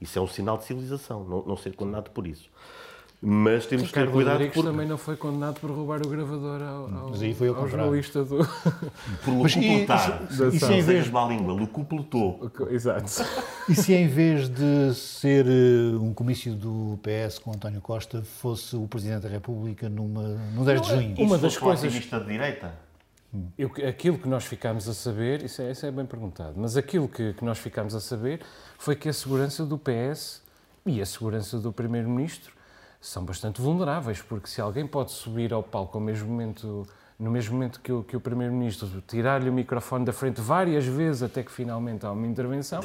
Isso 0.00 0.18
é 0.18 0.22
um 0.22 0.26
sinal 0.26 0.58
de 0.58 0.64
civilização, 0.64 1.24
não, 1.24 1.42
não 1.42 1.56
ser 1.56 1.74
condenado 1.74 2.10
por 2.10 2.26
isso. 2.26 2.50
Mas 3.20 3.64
temos 3.66 3.86
de 3.86 3.92
ter 3.92 4.00
Ricardo 4.00 4.12
cuidado 4.12 4.32
Rodrigues 4.34 4.54
porque, 4.54 4.68
também 4.70 4.86
não 4.86 4.98
foi 4.98 5.16
condenado 5.16 5.58
por 5.58 5.70
roubar 5.70 6.00
o 6.04 6.08
gravador 6.08 6.62
ao, 6.62 6.82
ao, 6.84 7.10
Mas 7.10 7.22
aí 7.22 7.34
foi 7.34 7.48
ao 7.48 7.56
ao 7.56 7.68
jornalista 7.68 8.22
do... 8.24 8.38
por 9.24 9.34
Mas 9.42 9.56
e- 9.56 9.58
e 9.58 9.86
se- 9.86 10.56
e 10.56 10.60
se 10.60 10.72
em 10.74 10.82
vez- 10.82 11.08
má 11.10 11.26
língua, 11.26 11.54
lucupletou. 11.54 12.50
Exato. 12.70 13.10
E 13.68 13.74
se 13.74 13.94
em 13.94 14.06
vez 14.06 14.48
de 14.50 14.94
ser 14.94 15.46
eh, 15.46 15.96
um 15.98 16.12
comício 16.12 16.54
do 16.54 16.98
PS 17.02 17.38
com 17.38 17.52
António 17.52 17.80
Costa, 17.80 18.22
fosse 18.22 18.76
o 18.76 18.86
Presidente 18.86 19.22
da 19.22 19.28
República 19.30 19.88
numa, 19.88 20.22
no 20.54 20.64
10 20.64 20.82
de 20.82 20.88
junho? 20.88 21.14
Uma 21.18 21.38
das 21.38 21.54
fosse 21.54 21.58
coisas- 21.64 21.84
ativista 21.84 22.20
de 22.20 22.26
direita? 22.26 22.72
Eu- 23.58 23.72
aquilo 23.88 24.18
que 24.18 24.28
nós 24.28 24.44
ficámos 24.44 24.88
a 24.88 24.94
saber, 24.94 25.42
isso 25.42 25.60
é, 25.62 25.70
isso 25.72 25.84
é 25.84 25.90
bem 25.90 26.06
perguntado, 26.06 26.52
mas 26.56 26.76
aquilo 26.76 27.08
que, 27.08 27.32
que 27.32 27.44
nós 27.44 27.58
ficámos 27.58 27.94
a 27.94 28.00
saber 28.00 28.40
foi 28.78 28.94
que 28.94 29.08
a 29.08 29.12
segurança 29.12 29.64
do 29.64 29.76
PS 29.78 30.42
e 30.84 31.00
a 31.02 31.06
segurança 31.06 31.58
do 31.58 31.72
Primeiro-Ministro 31.72 32.54
são 33.06 33.24
bastante 33.24 33.60
vulneráveis, 33.60 34.20
porque 34.20 34.48
se 34.48 34.60
alguém 34.60 34.86
pode 34.86 35.12
subir 35.12 35.52
ao 35.52 35.62
palco 35.62 35.96
ao 35.98 36.02
mesmo 36.04 36.28
momento, 36.28 36.86
no 37.18 37.30
mesmo 37.30 37.54
momento 37.54 37.80
que 37.80 37.92
o, 37.92 38.02
que 38.02 38.16
o 38.16 38.20
Primeiro-Ministro, 38.20 39.02
tirar-lhe 39.06 39.48
o 39.48 39.52
microfone 39.52 40.04
da 40.04 40.12
frente 40.12 40.40
várias 40.40 40.84
vezes 40.84 41.22
até 41.22 41.42
que 41.42 41.52
finalmente 41.52 42.04
há 42.04 42.10
uma 42.10 42.26
intervenção, 42.26 42.80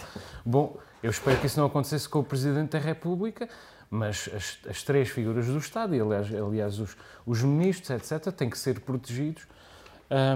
bom, 0.46 0.78
eu 1.02 1.10
espero 1.10 1.40
que 1.40 1.48
isso 1.48 1.60
não 1.60 1.66
acontecesse 1.68 2.08
com 2.08 2.20
o 2.20 2.24
Presidente 2.24 2.72
da 2.72 2.80
República, 2.80 3.50
mas 3.90 4.30
as, 4.34 4.60
as 4.70 4.84
três 4.84 5.10
figuras 5.10 5.48
do 5.48 5.58
Estado, 5.58 5.96
e 5.96 6.00
aliás, 6.00 6.34
aliás 6.34 6.80
os, 6.80 6.96
os 7.26 7.42
ministros, 7.44 7.90
etc., 7.90 8.32
têm 8.32 8.50
que 8.50 8.58
ser 8.58 8.80
protegidos 8.80 9.46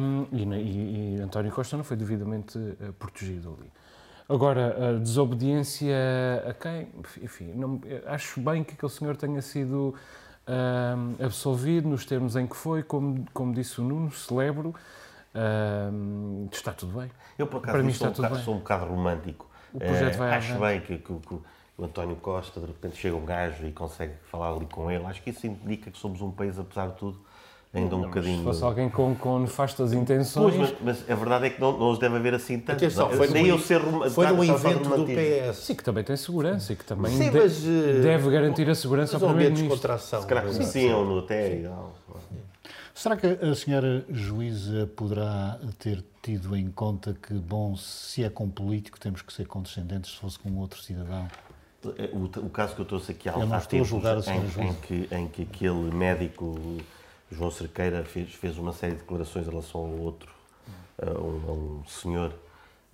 um, 0.01 0.25
e, 0.31 0.43
e- 0.43 1.15
e 1.17 1.21
António 1.21 1.51
Costa 1.51 1.75
não 1.77 1.83
foi 1.83 1.97
devidamente 1.97 2.57
eh, 2.79 2.91
protegido 2.97 3.57
ali. 3.59 3.69
Agora, 4.27 4.89
a 4.89 4.99
desobediência 4.99 5.95
a 6.49 6.53
quem? 6.53 6.87
Enfim, 7.21 7.51
não- 7.53 7.79
acho 8.07 8.39
bem 8.41 8.63
que 8.63 8.73
aquele 8.73 8.91
senhor 8.91 9.15
tenha 9.15 9.41
sido 9.41 9.93
ahm, 10.47 11.13
absolvido 11.23 11.87
nos 11.87 12.05
termos 12.05 12.35
em 12.35 12.47
que 12.47 12.55
foi, 12.55 12.81
como, 12.83 13.23
como 13.33 13.53
disse 13.53 13.79
o 13.81 13.83
Nuno, 13.83 14.11
celebro, 14.11 14.73
ahm, 15.33 16.47
está 16.51 16.71
tudo 16.73 16.99
bem. 16.99 17.11
Eu, 17.37 17.47
por 17.47 17.61
Para 17.61 17.71
acaso, 17.71 17.85
mim 17.85 17.93
sou, 17.93 18.07
está 18.07 18.09
um 18.09 18.13
tudo 18.13 18.23
bocado, 18.23 18.35
bem. 18.35 18.43
sou 18.45 18.53
um 18.55 18.57
bocado 18.59 18.85
romântico. 18.85 19.47
O 19.73 19.79
projeto 19.79 20.13
Eh, 20.13 20.17
vai 20.17 20.31
Acho 20.33 20.53
avante. 20.53 20.71
bem 20.71 20.81
que, 20.81 20.97
que- 21.03 21.19
que 21.27 21.33
o 21.77 21.83
António 21.83 22.15
Costa, 22.15 22.59
de 22.59 22.65
repente, 22.67 22.95
chega 22.95 23.15
um 23.15 23.25
gajo 23.25 23.65
e 23.65 23.71
consegue 23.71 24.13
falar 24.31 24.51
ali 24.53 24.65
com 24.65 24.89
ele. 24.89 25.05
Acho 25.05 25.21
que 25.21 25.29
isso 25.31 25.45
indica 25.45 25.91
que 25.91 25.97
somos 25.97 26.21
um 26.21 26.31
país, 26.31 26.57
apesar 26.57 26.87
de 26.87 26.95
tudo, 26.95 27.19
ainda 27.75 27.95
um 27.95 28.01
bocadinho... 28.01 28.37
Se 28.39 28.43
fosse 28.43 28.63
alguém 28.63 28.89
com, 28.89 29.13
com 29.15 29.39
nefastas 29.39 29.91
Pois, 29.91 30.01
intenções, 30.01 30.55
mas, 30.55 30.73
mas 30.81 31.09
a 31.09 31.15
verdade 31.15 31.45
é 31.47 31.49
que 31.49 31.59
não, 31.61 31.77
não 31.77 31.91
os 31.91 31.99
deve 31.99 32.15
haver 32.15 32.33
assim 32.33 32.59
tanto. 32.59 32.77
Atenção, 32.77 33.09
Não, 33.09 33.17
foi 33.17 33.27
nem 33.29 33.47
eu 33.47 33.59
ser 33.59 33.81
Foi 34.09 34.25
de 34.27 34.49
evento 34.49 34.89
do. 34.89 35.05
PS. 35.05 35.57
sim, 35.57 35.75
que 35.75 35.83
também 35.83 36.03
tem 36.03 36.15
segurança 36.15 36.73
e 36.73 36.75
que 36.75 36.85
também 36.85 37.11
Sim, 37.11 37.29
de- 37.29 37.39
mas, 37.39 37.65
eh, 37.65 37.99
deve 38.01 38.29
garantir 38.31 38.69
a 38.69 38.75
segurança 38.75 39.17
ao 39.17 39.23
um 39.23 39.27
Primeiro-Ministro. 39.27 39.97
Se 39.99 40.25
calhar 40.25 40.45
não 40.45 40.51
é? 40.51 40.55
conheciam 40.55 41.05
no 41.05 41.17
hotel 41.17 41.51
e 41.59 41.63
tal. 41.63 41.95
Será 42.93 43.17
que 43.17 43.27
a 43.27 43.53
senhora 43.55 44.05
juíza 44.09 44.87
poderá 44.95 45.59
ter 45.77 46.01
tido 46.23 46.55
em 46.55 46.71
conta 46.71 47.13
que, 47.21 47.33
bom, 47.33 47.75
se 47.75 48.23
é 48.23 48.29
com 48.29 48.45
um 48.45 48.49
político 48.49 48.97
temos 48.97 49.21
que 49.21 49.33
ser 49.33 49.45
condescendentes 49.47 50.11
se 50.11 50.17
fosse 50.17 50.39
com 50.39 50.49
um 50.49 50.59
outro 50.59 50.81
cidadão? 50.81 51.27
O, 52.13 52.23
o 52.45 52.49
caso 52.49 52.73
que 52.73 52.81
eu 52.81 52.85
trouxe 52.85 53.11
aqui 53.11 53.27
há, 53.29 53.33
Eu 53.33 53.45
não 53.45 53.55
há 53.57 53.59
tempos, 53.59 53.91
em, 53.91 54.67
em 54.69 54.73
que, 54.75 55.07
em 55.13 55.27
que 55.27 55.41
aquele 55.43 55.93
médico, 55.93 56.57
João 57.31 57.51
Cerqueira, 57.51 58.03
fez, 58.05 58.33
fez 58.33 58.57
uma 58.57 58.73
série 58.73 58.93
de 58.93 58.99
declarações 58.99 59.47
em 59.47 59.49
relação 59.49 59.81
ao 59.81 59.89
outro, 59.91 60.31
a 61.01 61.09
um, 61.19 61.49
a 61.49 61.51
um 61.51 61.83
senhor, 61.87 62.33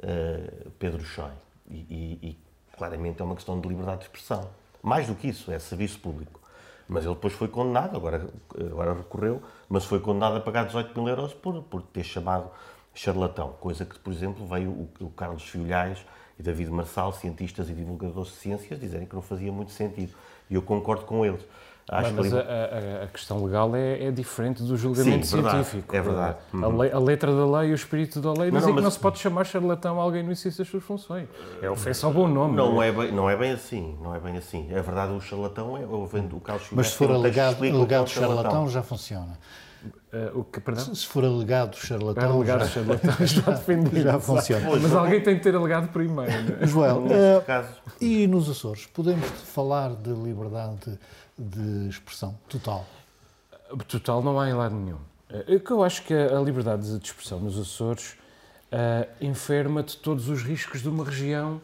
eh, 0.02 0.52
Pedro 0.80 1.04
Choi. 1.04 1.32
E, 1.70 1.76
e- 1.90 2.20
e 2.30 2.38
claramente 2.78 3.22
é 3.22 3.26
uma 3.26 3.36
questão 3.36 3.60
de 3.60 3.68
liberdade 3.68 4.00
de 4.00 4.06
expressão. 4.06 4.50
Mais 4.82 5.08
do 5.08 5.16
que 5.16 5.28
isso, 5.28 5.52
é 5.52 5.60
serviço 5.60 6.00
público. 6.00 6.40
Mas 6.88 7.06
ele 7.06 7.14
depois 7.14 7.34
foi 7.34 7.48
condenado, 7.48 7.96
agora, 7.96 8.28
agora 8.60 8.94
recorreu, 8.94 9.42
mas 9.70 9.86
foi 9.86 10.00
condenado 10.00 10.38
a 10.38 10.42
pagar 10.42 10.66
18 10.66 10.94
mil 11.00 11.08
euros 11.08 11.34
por, 11.34 11.62
por 11.64 11.82
ter 11.84 12.04
chamado 12.04 12.50
charlatão. 12.94 13.54
Coisa 13.62 13.86
que, 13.86 13.98
por 14.00 14.12
exemplo, 14.12 14.46
veio 14.46 14.70
o, 14.72 14.90
o 15.02 15.10
Carlos 15.12 15.44
Filhais 15.44 16.00
e 16.40 16.44
David 16.44 16.70
Marçal, 16.72 17.14
cientistas 17.14 17.70
e 17.70 17.74
divulgadores 17.74 18.32
de 18.32 18.38
ciências, 18.38 18.80
dizerem 18.80 19.08
que 19.08 19.16
não 19.16 19.22
fazia 19.22 19.52
muito 19.52 19.72
sentido. 19.72 20.14
E 20.50 20.56
eu 20.56 20.62
concordo 20.62 21.06
com 21.06 21.26
eles. 21.26 21.42
Acho 21.90 22.14
mas 22.14 22.30
que 22.30 22.36
a, 22.38 22.40
a- 22.40 23.04
a 23.04 23.08
questão 23.08 23.44
legal 23.44 23.76
é, 23.76 24.06
é 24.06 24.12
diferente 24.12 24.64
do 24.64 24.78
julgamento 24.78 25.26
Sim, 25.28 25.36
verdade, 25.38 25.66
científico. 25.66 25.96
é 25.96 26.02
verdade. 26.02 26.38
A, 26.54 26.68
lei- 26.68 26.92
a 26.92 27.00
letra 27.00 27.36
da 27.36 27.60
lei 27.60 27.70
e 27.70 27.72
o 27.74 27.76
espírito 27.76 28.22
da 28.22 28.32
lei 28.32 28.50
Não, 28.50 28.60
dizem 28.60 28.68
não, 28.70 28.76
que 28.76 28.76
não 28.76 28.84
mas- 28.84 28.94
se 28.94 29.00
pode 29.00 29.20
chamar 29.20 29.46
charlatão 29.46 30.00
a 30.00 30.04
alguém 30.04 30.24
no 30.24 30.32
exercício 30.32 30.60
das 30.64 30.70
suas 30.72 30.84
funções. 30.84 31.28
É 31.62 31.70
ofensa 31.70 32.08
ao 32.08 32.14
bom 32.14 32.28
nome. 32.28 32.56
não, 32.56 32.82
é 32.82 32.92
bem, 32.92 33.12
não 33.12 33.30
é 33.30 33.36
bem 33.36 33.52
assim, 33.52 33.98
não 34.02 34.16
é 34.16 34.20
bem 34.20 34.38
assim. 34.38 34.68
É 34.72 34.82
verdade, 34.82 35.12
o 35.12 35.20
charlatão 35.20 35.76
é 35.78 35.82
o, 35.82 36.04
o 36.04 36.08
Filhais. 36.08 36.62
Mas 36.72 36.88
se 36.90 36.96
for 36.96 37.12
alegado, 37.12 37.66
é 37.66 37.70
alegado 37.72 38.08
charlatão, 38.08 38.70
já 38.70 38.82
funciona. 38.82 39.38
Eh, 40.14 40.32
o 40.36 40.44
que, 40.44 40.60
perdão? 40.60 40.94
Se 40.94 41.06
for 41.08 41.24
alegado 41.24 41.76
charlatão, 41.76 42.34
alegar 42.34 42.60
já, 42.60 42.68
charlatão 42.68 43.26
está 43.26 43.52
defendido. 43.58 44.02
já 44.02 44.20
funciona. 44.20 44.70
Mas 44.80 44.94
alguém 44.94 45.22
tem 45.22 45.36
de 45.36 45.42
ter 45.42 45.56
alegado 45.56 45.88
primeiro. 45.92 46.32
não 46.32 46.58
é? 46.62 46.68
Joel, 46.68 47.02
Neste 47.02 47.46
caso, 47.46 47.70
e 48.00 48.28
nos 48.28 48.50
Açores, 48.50 48.86
podemos 48.88 49.26
falar 49.28 49.96
de 49.96 50.12
liberdade 50.12 51.00
de 51.38 51.88
expressão 51.90 52.38
total? 52.48 52.86
Total 53.88 54.22
não 54.22 54.40
há 54.40 54.50
em 54.50 54.54
lado 54.54 54.76
nenhum. 54.76 54.98
Eh, 55.30 55.62
eu 55.70 55.84
acho 55.84 56.04
que 56.04 56.14
a 56.14 56.40
liberdade 56.42 57.00
de 57.00 57.06
expressão 57.06 57.40
nos 57.40 57.58
Açores 57.58 58.16
eh, 58.72 59.08
enferma 59.22 59.82
de 59.82 59.98
todos 59.98 60.30
os 60.30 60.44
riscos 60.44 60.82
de 60.82 60.90
uma 60.90 61.06
região 61.06 61.62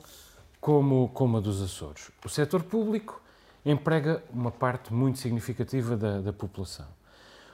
como, 0.59 1.09
como 1.13 1.38
a 1.38 1.39
dos 1.41 1.62
Açores. 1.62 2.09
O 2.25 2.29
setor 2.29 2.63
público 2.63 3.21
emprega 3.65 4.24
uma 4.33 4.50
parte 4.51 4.93
muito 4.93 5.19
significativa 5.19 5.95
da, 5.97 6.21
da 6.21 6.31
população. 6.33 6.86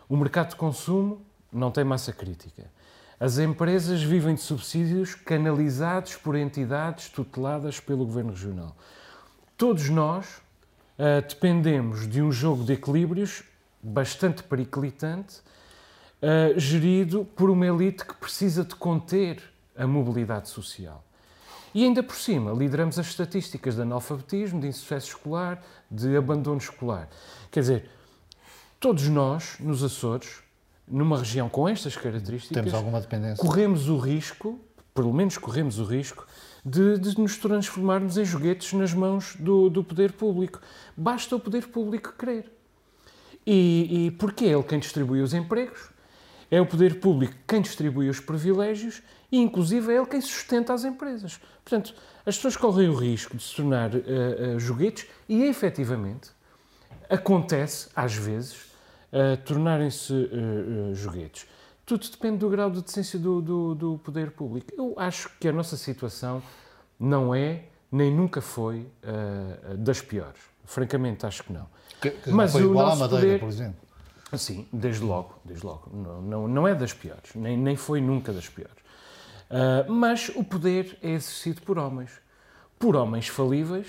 O 0.08 0.18
mercado 0.18 0.50
de 0.50 0.56
consumo 0.56 1.22
não 1.52 1.72
tem 1.72 1.84
massa 1.84 2.12
crítica. 2.12 2.70
As 3.20 3.38
empresas 3.38 4.04
vivem 4.04 4.36
de 4.36 4.42
subsídios 4.42 5.16
canalizados 5.16 6.16
por 6.16 6.36
entidades 6.36 7.10
tuteladas 7.10 7.80
pelo 7.80 8.06
Governo 8.06 8.32
Regional. 8.32 8.76
Todos 9.58 9.90
nós 9.90 10.42
ah, 10.98 11.22
dependemos 11.28 12.08
de 12.08 12.22
um 12.22 12.32
jogo 12.32 12.64
de 12.64 12.74
equilíbrios 12.74 13.44
bastante 13.82 14.44
periclitante, 14.44 15.42
ah, 16.22 16.58
gerido 16.58 17.26
por 17.36 17.50
uma 17.50 17.66
elite 17.66 18.06
que 18.06 18.14
precisa 18.16 18.64
de 18.64 18.76
conter 18.76 19.42
a 19.76 19.88
mobilidade 19.88 20.50
social. 20.50 21.04
E 21.74 21.84
ainda 21.84 22.04
por 22.04 22.16
cima, 22.16 22.52
lideramos 22.52 23.00
as 23.00 23.08
estatísticas 23.08 23.76
de 23.76 23.82
analfabetismo, 23.82 24.62
de 24.62 24.68
insucesso 24.68 25.08
escolar, 25.08 25.64
de 25.90 26.16
abandono 26.16 26.58
escolar. 26.58 27.10
Quer 27.50 27.62
dizer, 27.62 27.90
todos 28.84 29.08
nós, 29.08 29.56
nos 29.62 29.82
Açores, 29.82 30.44
numa 30.86 31.18
região 31.18 31.48
com 31.48 31.70
estas 31.70 31.96
características, 31.96 32.54
Temos 32.54 32.74
alguma 32.74 33.00
dependência? 33.00 33.42
corremos 33.42 33.88
o 33.88 33.98
risco, 33.98 34.60
pelo 34.94 35.14
menos 35.14 35.38
corremos 35.38 35.80
o 35.80 35.86
risco, 35.86 36.28
de, 36.66 37.00
de 37.00 37.18
nos 37.18 37.38
transformarmos 37.38 38.18
em 38.18 38.26
joguetes 38.26 38.74
nas 38.74 38.94
mãos 38.94 39.38
do, 39.40 39.70
do 39.70 39.86
poder 39.86 40.12
público. 40.12 40.60
Basta 40.98 41.34
o 41.34 41.40
poder 41.40 41.66
público 41.70 42.14
querer. 42.20 42.52
E, 43.48 44.08
e 44.08 44.12
porque 44.12 44.44
é 44.44 44.50
ele 44.50 44.64
quem 44.64 44.80
distribui 44.80 45.22
os 45.22 45.34
empregos, 45.34 45.90
é 46.52 46.60
o 46.60 46.66
poder 46.66 47.00
público 47.00 47.36
quem 47.48 47.62
distribui 47.62 48.10
os 48.10 48.20
privilégios 48.20 49.02
e, 49.32 49.38
inclusive, 49.38 49.94
é 49.94 49.96
ele 49.96 50.08
quem 50.08 50.20
sustenta 50.20 50.74
as 50.74 50.84
empresas. 50.84 51.40
Portanto, 51.64 51.96
as 52.26 52.36
pessoas 52.36 52.58
correm 52.58 52.90
o 52.90 52.96
risco 52.96 53.38
de 53.38 53.44
se 53.44 53.56
tornar 53.56 53.96
eh, 53.96 54.02
eh, 54.06 54.60
joguetes 54.60 55.08
e, 55.30 55.44
efetivamente, 55.44 56.32
acontece, 57.10 57.88
às 57.96 58.14
vezes, 58.14 58.73
uh, 59.14 59.38
tornarem-se 59.44 60.12
uh, 60.12 60.96
joguetes. 60.96 61.46
Tudo 61.86 62.10
depende 62.10 62.38
do 62.38 62.50
grau 62.50 62.72
de 62.72 62.82
decência 62.82 63.20
do, 63.20 63.42
do, 63.42 63.76
do, 63.76 63.98
poder 64.00 64.32
público. 64.32 64.68
Eu 64.76 64.94
acho 64.98 65.30
que 65.40 65.48
a 65.48 65.52
nossa 65.52 65.78
situação 65.78 66.42
não 67.00 67.36
é, 67.36 67.66
nem 67.92 68.14
nunca 68.14 68.42
foi, 68.42 68.88
uh, 69.04 69.78
das 69.78 70.02
piores. 70.02 70.40
Francamente, 70.66 71.26
acho 71.26 71.44
que 71.44 71.54
não. 71.54 71.68
Que, 72.02 72.10
que 72.10 72.32
Mas 72.32 72.54
não 72.54 72.60
foi 72.60 72.68
o 72.68 72.72
igual 72.72 72.88
à 72.88 72.96
Madeira, 72.96 73.26
poder- 73.26 73.40
por 73.40 73.50
exemplo. 73.50 73.84
Sim, 74.36 74.68
desde 74.74 75.04
logo, 75.04 75.36
desde 75.46 75.64
logo. 75.64 75.92
Não, 75.94 76.22
não, 76.22 76.48
não 76.48 76.68
é 76.68 76.74
das 76.74 76.92
piores, 76.92 77.36
nem, 77.36 77.56
nem 77.56 77.76
foi 77.76 78.02
nunca 78.02 78.34
das 78.34 78.50
piores. 78.50 78.74
Uh, 79.50 79.92
mas 79.92 80.30
o 80.30 80.44
poder 80.44 80.98
é 81.04 81.12
exercido 81.12 81.62
por 81.62 81.78
homens. 81.78 82.12
Por 82.80 82.96
homens 82.96 83.28
falíveis, 83.28 83.88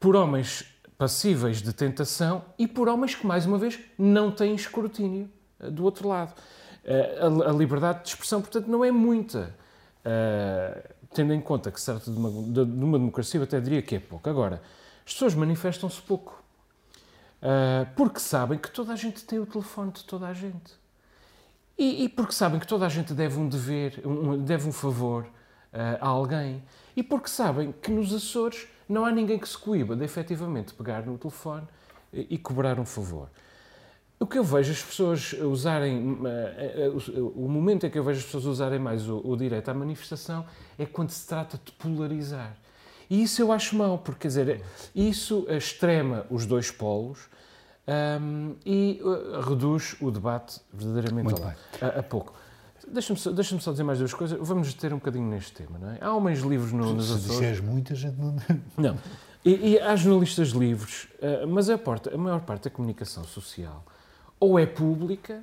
por 0.00 0.16
homens 0.16 0.73
passíveis 0.96 1.60
de 1.60 1.72
tentação 1.72 2.44
e 2.58 2.66
por 2.66 2.88
homens 2.88 3.14
que, 3.14 3.26
mais 3.26 3.46
uma 3.46 3.58
vez, 3.58 3.78
não 3.98 4.30
têm 4.30 4.54
escrutínio 4.54 5.28
uh, 5.60 5.70
do 5.70 5.84
outro 5.84 6.08
lado. 6.08 6.34
Uh, 6.84 7.42
a, 7.48 7.52
liberdade 7.52 8.04
de 8.04 8.08
expressão, 8.10 8.40
portanto, 8.40 8.68
não 8.68 8.84
é 8.84 8.90
muita. 8.90 9.54
tendo 11.12 11.32
em 11.32 11.40
conta 11.40 11.70
que 11.70 11.80
se 11.80 11.86
trata 11.86 12.10
de 12.10 12.16
uma, 12.16 12.30
de 12.30 12.84
uma 12.84 12.98
democracia, 12.98 13.40
eu 13.40 13.44
até 13.44 13.60
diria 13.60 13.82
que 13.82 13.96
é 13.96 14.00
pouco. 14.00 14.28
Agora, 14.28 14.62
as 15.04 15.12
pessoas 15.12 15.34
manifestam-se 15.34 16.00
pouco. 16.02 16.42
porque 17.96 18.20
sabem 18.20 18.58
que 18.58 18.70
toda 18.70 18.92
a 18.92 18.96
gente 18.96 19.24
tem 19.24 19.38
o 19.38 19.46
telefone 19.46 19.92
de 19.92 20.04
toda 20.04 20.26
a 20.26 20.34
gente. 20.34 20.72
E, 21.76 22.08
porque 22.08 22.32
sabem 22.32 22.60
que 22.60 22.66
toda 22.66 22.86
a 22.86 22.88
gente 22.88 23.12
deve 23.12 23.36
um 23.38 23.48
dever, 23.48 24.00
deve 24.44 24.68
um 24.68 24.72
favor 24.72 25.26
a 25.72 26.06
alguém. 26.06 26.62
E 26.94 27.02
porque 27.02 27.28
sabem 27.28 27.72
que 27.72 27.90
nos 27.90 28.12
Açores 28.14 28.68
não 28.88 29.04
há 29.04 29.10
ninguém 29.10 29.38
que 29.38 29.48
se 29.48 29.56
coíba 29.56 29.96
de 29.96 30.04
efetivamente 30.04 30.74
pegar 30.74 31.06
no 31.06 31.18
telefone 31.18 31.66
e, 32.12 32.34
e 32.34 32.38
cobrar 32.38 32.78
um 32.78 32.84
favor. 32.84 33.28
O 34.18 34.26
que 34.26 34.38
eu 34.38 34.44
vejo 34.44 34.72
as 34.72 34.82
pessoas 34.82 35.32
usarem, 35.34 36.12
uh, 36.12 37.20
uh, 37.20 37.32
o 37.34 37.48
momento 37.48 37.86
em 37.86 37.90
que 37.90 37.98
eu 37.98 38.04
vejo 38.04 38.20
as 38.20 38.24
pessoas 38.24 38.44
usarem 38.46 38.78
mais 38.78 39.08
o, 39.08 39.20
o 39.24 39.36
direito 39.36 39.68
à 39.68 39.74
manifestação 39.74 40.46
é 40.78 40.86
quando 40.86 41.10
se 41.10 41.26
trata 41.26 41.60
de 41.62 41.72
polarizar. 41.72 42.56
E 43.10 43.22
isso 43.22 43.42
eu 43.42 43.52
acho 43.52 43.76
mau, 43.76 43.98
porque 43.98 44.22
quer 44.22 44.28
dizer, 44.28 44.62
isso 44.94 45.46
extrema 45.48 46.26
os 46.30 46.46
dois 46.46 46.70
polos 46.70 47.28
um, 47.86 48.54
e 48.64 49.00
uh, 49.02 49.40
reduz 49.40 49.96
o 50.00 50.10
debate 50.10 50.60
verdadeiramente 50.72 51.34
a, 51.80 52.00
a, 52.00 52.02
pouco. 52.02 52.32
Deixa-me 52.88 53.18
só, 53.18 53.30
deixa 53.32 53.58
só 53.60 53.70
dizer 53.70 53.84
mais 53.84 53.98
duas 53.98 54.14
coisas. 54.14 54.38
Vamos 54.40 54.72
ter 54.74 54.92
um 54.92 54.96
bocadinho 54.96 55.28
neste 55.28 55.52
tema, 55.52 55.78
não 55.78 55.90
é? 55.90 55.98
Há 56.00 56.12
homens 56.14 56.40
livres 56.40 56.72
no, 56.72 56.94
nos 56.94 57.06
Se 57.06 57.28
disseres 57.28 57.60
muita 57.60 57.94
gente 57.94 58.16
não... 58.18 58.36
Não. 58.76 58.98
E, 59.44 59.72
e 59.72 59.78
há 59.78 59.94
jornalistas 59.94 60.48
livres, 60.48 61.04
uh, 61.20 61.46
mas 61.46 61.68
a, 61.68 61.76
porta, 61.76 62.14
a 62.14 62.16
maior 62.16 62.40
parte 62.40 62.64
da 62.64 62.70
comunicação 62.70 63.24
social 63.24 63.84
ou 64.40 64.58
é 64.58 64.64
pública 64.64 65.42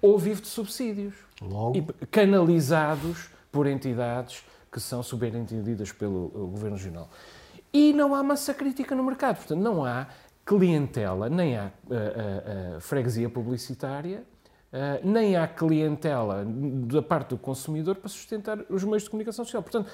ou 0.00 0.18
vive 0.18 0.42
de 0.42 0.48
subsídios. 0.48 1.14
Logo. 1.40 1.76
E 1.76 2.06
canalizados 2.06 3.30
por 3.50 3.66
entidades 3.66 4.44
que 4.70 4.80
são 4.80 5.02
subentendidas 5.02 5.92
pelo 5.92 6.28
Governo 6.28 6.76
Regional. 6.76 7.08
E 7.72 7.92
não 7.92 8.14
há 8.14 8.22
massa 8.22 8.52
crítica 8.52 8.94
no 8.94 9.02
mercado. 9.04 9.36
Portanto, 9.36 9.60
não 9.60 9.84
há 9.84 10.06
clientela, 10.44 11.28
nem 11.28 11.56
há 11.56 11.70
uh, 11.86 12.76
uh, 12.76 12.80
freguesia 12.80 13.28
publicitária, 13.28 14.22
nem 15.02 15.36
há 15.36 15.46
clientela 15.46 16.44
da 16.46 17.00
parte 17.00 17.30
do 17.30 17.38
consumidor 17.38 17.96
para 17.96 18.08
sustentar 18.08 18.58
os 18.68 18.82
meios 18.84 19.04
de 19.04 19.10
comunicação 19.10 19.44
social. 19.44 19.62
Portanto, 19.62 19.90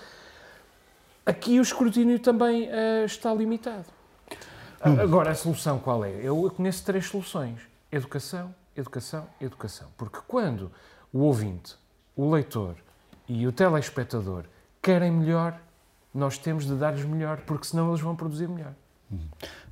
aqui 1.24 1.58
o 1.58 1.62
escrutínio 1.62 2.18
também 2.18 2.68
está 3.04 3.32
limitado. 3.34 3.86
Hum. 4.84 4.98
Agora, 5.00 5.30
a 5.30 5.34
solução 5.34 5.78
qual 5.78 6.04
é? 6.04 6.10
Eu 6.22 6.50
conheço 6.56 6.84
três 6.84 7.06
soluções: 7.06 7.60
educação, 7.92 8.54
educação, 8.76 9.26
educação. 9.40 9.88
Porque 9.96 10.18
quando 10.26 10.72
o 11.12 11.20
ouvinte, 11.20 11.76
o 12.16 12.30
leitor 12.30 12.76
e 13.28 13.46
o 13.46 13.52
telespectador 13.52 14.44
querem 14.80 15.10
melhor, 15.10 15.60
nós 16.14 16.38
temos 16.38 16.64
de 16.64 16.74
dar-lhes 16.74 17.04
melhor, 17.04 17.42
porque 17.42 17.66
senão 17.66 17.88
eles 17.90 18.00
vão 18.00 18.16
produzir 18.16 18.48
melhor. 18.48 18.72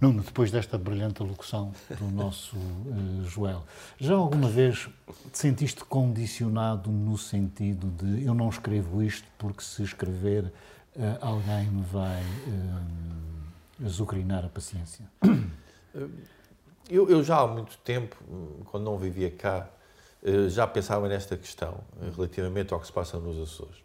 Nuno, 0.01 0.23
depois 0.23 0.51
desta 0.51 0.77
brilhante 0.77 1.23
locução 1.23 1.73
do 1.99 2.07
nosso 2.11 2.57
uh, 2.57 3.25
Joel, 3.29 3.63
já 3.99 4.15
alguma 4.15 4.49
vez 4.49 4.89
te 5.33 5.39
sentiste 5.39 5.85
condicionado 5.85 6.91
no 6.91 7.17
sentido 7.17 7.87
de 7.89 8.25
eu 8.25 8.35
não 8.35 8.49
escrevo 8.49 9.03
isto 9.03 9.27
porque 9.39 9.63
se 9.63 9.83
escrever 9.83 10.45
uh, 10.45 11.19
alguém 11.21 11.67
me 11.67 11.83
vai 11.83 12.23
uh, 12.23 13.87
azucrinar 13.87 14.45
a 14.45 14.49
paciência? 14.49 15.05
Eu, 16.91 17.09
eu, 17.11 17.23
já 17.23 17.41
há 17.41 17.47
muito 17.47 17.77
tempo, 17.79 18.17
quando 18.67 18.85
não 18.85 18.97
vivia 18.97 19.31
cá, 19.31 19.69
já 20.49 20.67
pensava 20.67 21.07
nesta 21.07 21.37
questão 21.37 21.81
relativamente 22.17 22.73
ao 22.73 22.81
que 22.81 22.87
se 22.87 22.93
passa 22.93 23.19
nos 23.19 23.39
Açores. 23.39 23.77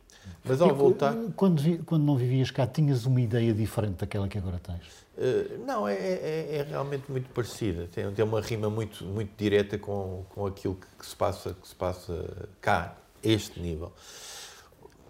Mas 0.44 0.62
ao 0.62 0.76
voltar. 0.76 1.16
Quando, 1.36 1.84
quando 1.86 2.04
não 2.04 2.18
vivias 2.18 2.52
cá, 2.52 2.68
tinhas 2.68 3.06
uma 3.06 3.22
ideia 3.22 3.54
diferente 3.54 3.98
daquela 3.98 4.28
que 4.28 4.38
agora 4.38 4.60
tens? 4.60 5.04
Uh, 5.18 5.66
não, 5.66 5.88
é, 5.88 5.94
é, 5.94 6.58
é, 6.58 6.66
realmente 6.70 7.12
muito 7.12 7.30
parecida. 7.30 7.88
Tem, 7.94 8.12
tem 8.12 8.26
uma 8.26 8.42
rima 8.42 8.70
muito, 8.70 9.04
muito 9.06 9.32
direta 9.38 9.78
com, 9.78 10.26
com 10.30 10.46
aquilo 10.46 10.76
que, 10.76 10.88
que, 11.00 11.06
se 11.06 11.16
passa, 11.16 11.54
que 11.54 11.68
se 11.68 11.76
passa 11.76 12.50
cá, 12.60 12.96
a 13.24 13.28
este 13.28 13.60
nível. 13.60 13.92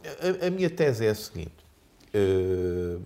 A, 0.04 0.48
a 0.48 0.50
minha 0.50 0.70
tese 0.70 1.06
é 1.06 1.10
a 1.10 1.16
seguinte. 1.16 1.64
Uh, 2.14 3.02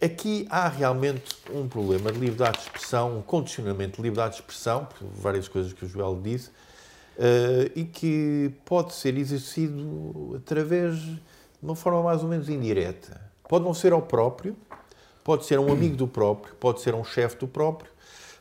aqui 0.00 0.46
há 0.50 0.68
realmente 0.68 1.36
um 1.52 1.66
problema 1.66 2.12
de 2.12 2.18
liberdade 2.18 2.58
de 2.58 2.64
expressão, 2.64 3.18
um 3.18 3.22
condicionamento 3.22 3.96
de 3.96 4.02
liberdade 4.02 4.34
de 4.34 4.40
expressão, 4.40 4.84
por 4.84 5.08
várias 5.08 5.48
coisas 5.48 5.72
que 5.72 5.84
o 5.84 5.88
Joel 5.88 6.20
disse, 6.22 6.50
uh, 6.50 7.70
e 7.74 7.84
que 7.84 8.52
pode 8.64 8.92
ser 8.94 9.16
exercido 9.16 10.34
através 10.36 10.96
de 11.60 11.68
uma 11.68 11.76
forma 11.76 12.02
mais 12.02 12.22
ou 12.22 12.28
menos 12.28 12.48
indireta. 12.48 13.20
Pode 13.48 13.64
não 13.64 13.74
ser 13.74 13.92
ao 13.92 14.02
próprio, 14.02 14.56
Pode 15.26 15.44
ser 15.44 15.58
um 15.58 15.72
amigo 15.72 15.96
do 15.96 16.06
próprio, 16.06 16.54
pode 16.54 16.80
ser 16.80 16.94
um 16.94 17.02
chefe 17.02 17.36
do 17.38 17.48
próprio, 17.48 17.90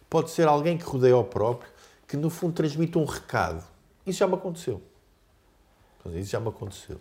pode 0.08 0.30
ser 0.30 0.48
alguém 0.48 0.78
que 0.78 0.84
rodeia 0.84 1.18
o 1.18 1.24
próprio, 1.24 1.68
que 2.08 2.16
no 2.16 2.30
fundo 2.30 2.54
transmite 2.54 2.96
um 2.96 3.06
recado. 3.06 3.64
Isso 4.06 4.20
já 4.20 4.28
me 4.28 4.36
aconteceu. 4.36 4.80
Isso 6.14 6.30
já 6.30 6.40
me 6.40 6.50
aconteceu. 6.50 6.98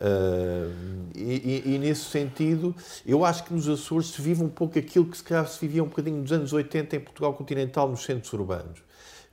Uh, 0.00 0.72
e, 1.12 1.62
e, 1.66 1.74
e, 1.74 1.78
nesse 1.78 2.04
sentido, 2.04 2.72
eu 3.04 3.24
acho 3.24 3.42
que 3.42 3.52
nos 3.52 3.68
Açores 3.68 4.10
se 4.10 4.22
vive 4.22 4.44
um 4.44 4.48
pouco 4.48 4.78
aquilo 4.78 5.06
que 5.06 5.16
se 5.16 5.24
calhar 5.24 5.44
se 5.48 5.58
vivia 5.58 5.82
um 5.82 5.88
bocadinho 5.88 6.18
nos 6.18 6.30
anos 6.30 6.52
80 6.52 6.94
em 6.94 7.00
Portugal 7.00 7.34
continental, 7.34 7.88
nos 7.88 8.04
centros 8.04 8.32
urbanos 8.32 8.85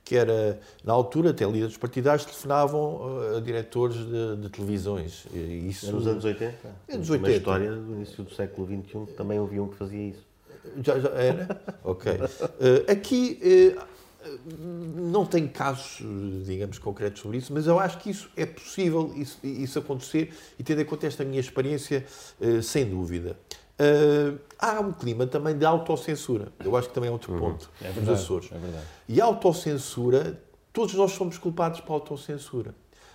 que 0.04 0.16
era, 0.16 0.60
na 0.84 0.92
altura, 0.92 1.30
até 1.30 1.46
líderes 1.46 1.76
partidários 1.78 2.26
telefonavam 2.26 2.96
uh, 2.96 3.36
a 3.38 3.40
diretores 3.40 3.96
de, 3.96 4.36
de 4.36 4.50
televisões. 4.50 5.26
Isso, 5.32 5.90
nos 5.90 6.06
anos 6.06 6.24
80? 6.24 6.56
Anos 6.92 7.10
80. 7.10 7.30
Na 7.30 7.36
história 7.36 7.72
do 7.72 7.92
início 7.94 8.22
do 8.22 8.34
século 8.34 8.66
XXI 8.66 9.14
também 9.14 9.38
havia 9.38 9.62
um 9.62 9.68
que 9.68 9.76
fazia 9.76 10.08
isso. 10.08 10.26
Já, 10.82 10.98
já 10.98 11.08
era? 11.10 11.60
ok. 11.82 12.12
Uh, 12.12 12.90
aqui 12.90 13.40
uh, 13.78 13.94
não 14.94 15.24
tenho 15.24 15.48
casos, 15.48 16.02
digamos, 16.44 16.78
concretos 16.78 17.22
sobre 17.22 17.38
isso, 17.38 17.52
mas 17.52 17.66
eu 17.66 17.78
acho 17.78 17.98
que 17.98 18.10
isso 18.10 18.28
é 18.36 18.44
possível, 18.44 19.12
isso, 19.16 19.38
isso 19.42 19.78
acontecer, 19.78 20.32
e 20.58 20.62
tendo 20.62 20.82
em 20.82 20.84
conta 20.84 21.06
esta 21.06 21.24
minha 21.24 21.40
experiência, 21.40 22.06
sem 22.62 22.88
dúvida. 22.88 23.36
Uh, 23.80 24.38
há 24.58 24.80
um 24.80 24.92
clima 24.92 25.26
também 25.26 25.56
de 25.56 25.64
autocensura. 25.64 26.52
Eu 26.64 26.76
acho 26.76 26.88
que 26.88 26.94
também 26.94 27.08
é 27.08 27.12
outro 27.12 27.32
uhum. 27.32 27.40
ponto 27.40 27.70
é 27.80 27.84
verdade, 27.84 28.06
dos 28.06 28.20
Açores. 28.20 28.50
É 28.52 28.58
verdade. 28.58 28.84
E 29.08 29.20
a 29.20 29.24
autocensura, 29.24 30.40
todos 30.72 30.94
nós 30.94 31.12
somos 31.12 31.38
culpados 31.38 31.80
pela 31.80 31.94
autocensura. 31.94 32.74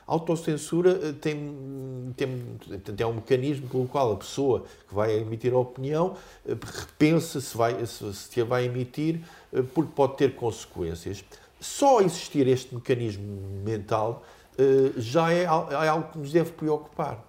A 0.10 0.14
autocensura 0.14 1.00
eh, 1.04 1.14
tem, 1.22 2.12
tem, 2.18 2.60
tem 2.96 3.06
um 3.06 3.14
mecanismo 3.14 3.70
pelo 3.70 3.88
qual 3.88 4.14
a 4.14 4.16
pessoa 4.16 4.66
que 4.88 4.96
vai 4.96 5.16
emitir 5.20 5.54
a 5.54 5.60
opinião 5.60 6.16
eh, 6.48 6.56
repensa 6.64 7.40
se, 7.40 7.56
vai, 7.56 7.86
se, 7.86 8.12
se 8.16 8.42
a 8.42 8.44
vai 8.44 8.66
emitir, 8.66 9.22
eh, 9.54 9.62
porque 9.62 9.92
pode 9.96 10.18
ter 10.18 10.36
consequências. 10.36 11.24
Só 11.60 12.02
existir 12.02 12.48
este 12.48 12.74
mecanismo 12.74 13.24
mental 13.64 14.24
já 14.98 15.32
é, 15.32 15.44
é 15.44 15.88
algo 15.88 16.12
que 16.12 16.18
nos 16.18 16.34
deve 16.34 16.52
preocupar. 16.52 17.29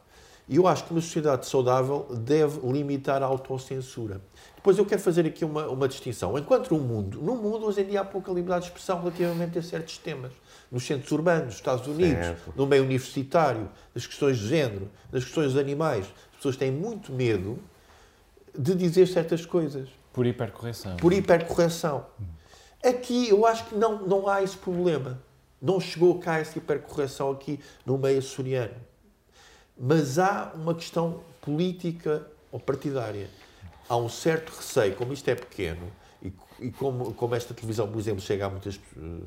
E 0.51 0.57
eu 0.57 0.67
acho 0.67 0.85
que 0.85 0.91
uma 0.91 1.01
sociedade 1.01 1.47
saudável 1.47 2.09
deve 2.11 2.59
limitar 2.73 3.23
a 3.23 3.27
autocensura. 3.27 4.21
Depois 4.57 4.77
eu 4.77 4.85
quero 4.85 5.01
fazer 5.01 5.25
aqui 5.25 5.45
uma, 5.45 5.69
uma 5.69 5.87
distinção. 5.87 6.37
Enquanto 6.37 6.75
no 6.75 6.81
mundo, 6.81 7.23
no 7.23 7.37
mundo 7.37 7.67
hoje 7.67 7.83
em 7.83 7.85
dia 7.85 8.01
há 8.01 8.05
pouca 8.05 8.33
liberdade 8.33 8.65
de 8.65 8.71
expressão 8.71 8.99
relativamente 8.99 9.57
a 9.61 9.63
certos 9.63 9.97
temas. 9.99 10.33
Nos 10.69 10.85
centros 10.85 11.13
urbanos, 11.13 11.45
nos 11.45 11.55
Estados 11.55 11.87
Unidos, 11.87 12.27
certo. 12.27 12.53
no 12.57 12.67
meio 12.67 12.83
universitário, 12.83 13.71
nas 13.95 14.09
questões 14.09 14.39
de 14.39 14.49
género, 14.49 14.91
nas 15.13 15.23
questões 15.23 15.53
dos 15.53 15.57
animais. 15.57 16.07
As 16.33 16.37
pessoas 16.39 16.57
têm 16.57 16.73
muito 16.73 17.13
medo 17.13 17.57
de 18.53 18.75
dizer 18.75 19.07
certas 19.07 19.47
coisas. 19.47 19.89
Por 20.13 20.27
hipercorreção. 20.27 20.97
Por 20.97 21.13
hipercorreção. 21.13 22.07
Aqui 22.83 23.29
eu 23.29 23.47
acho 23.47 23.67
que 23.67 23.77
não, 23.77 24.05
não 24.05 24.29
há 24.29 24.43
esse 24.43 24.57
problema. 24.57 25.23
Não 25.63 25.79
chegou 25.79 26.19
cá 26.19 26.39
essa 26.39 26.59
hipercorreção 26.59 27.31
aqui 27.31 27.61
no 27.87 27.97
meio 27.97 28.19
açoriano 28.19 28.89
mas 29.81 30.19
há 30.19 30.53
uma 30.55 30.75
questão 30.75 31.21
política 31.40 32.27
ou 32.53 32.61
partidária. 32.61 33.31
Há 33.88 33.97
um 33.97 34.11
certo 34.11 34.51
receio, 34.51 34.95
como 34.95 35.14
isto 35.14 35.27
é 35.29 35.35
pequeno, 35.35 35.90
e, 36.23 36.31
e 36.61 36.71
como, 36.71 37.14
como, 37.14 37.35
esta 37.35 37.55
televisão, 37.55 37.88
por 37.88 37.99
exemplo, 37.99 38.21
chega 38.21 38.45
a 38.45 38.51
muitas 38.51 38.79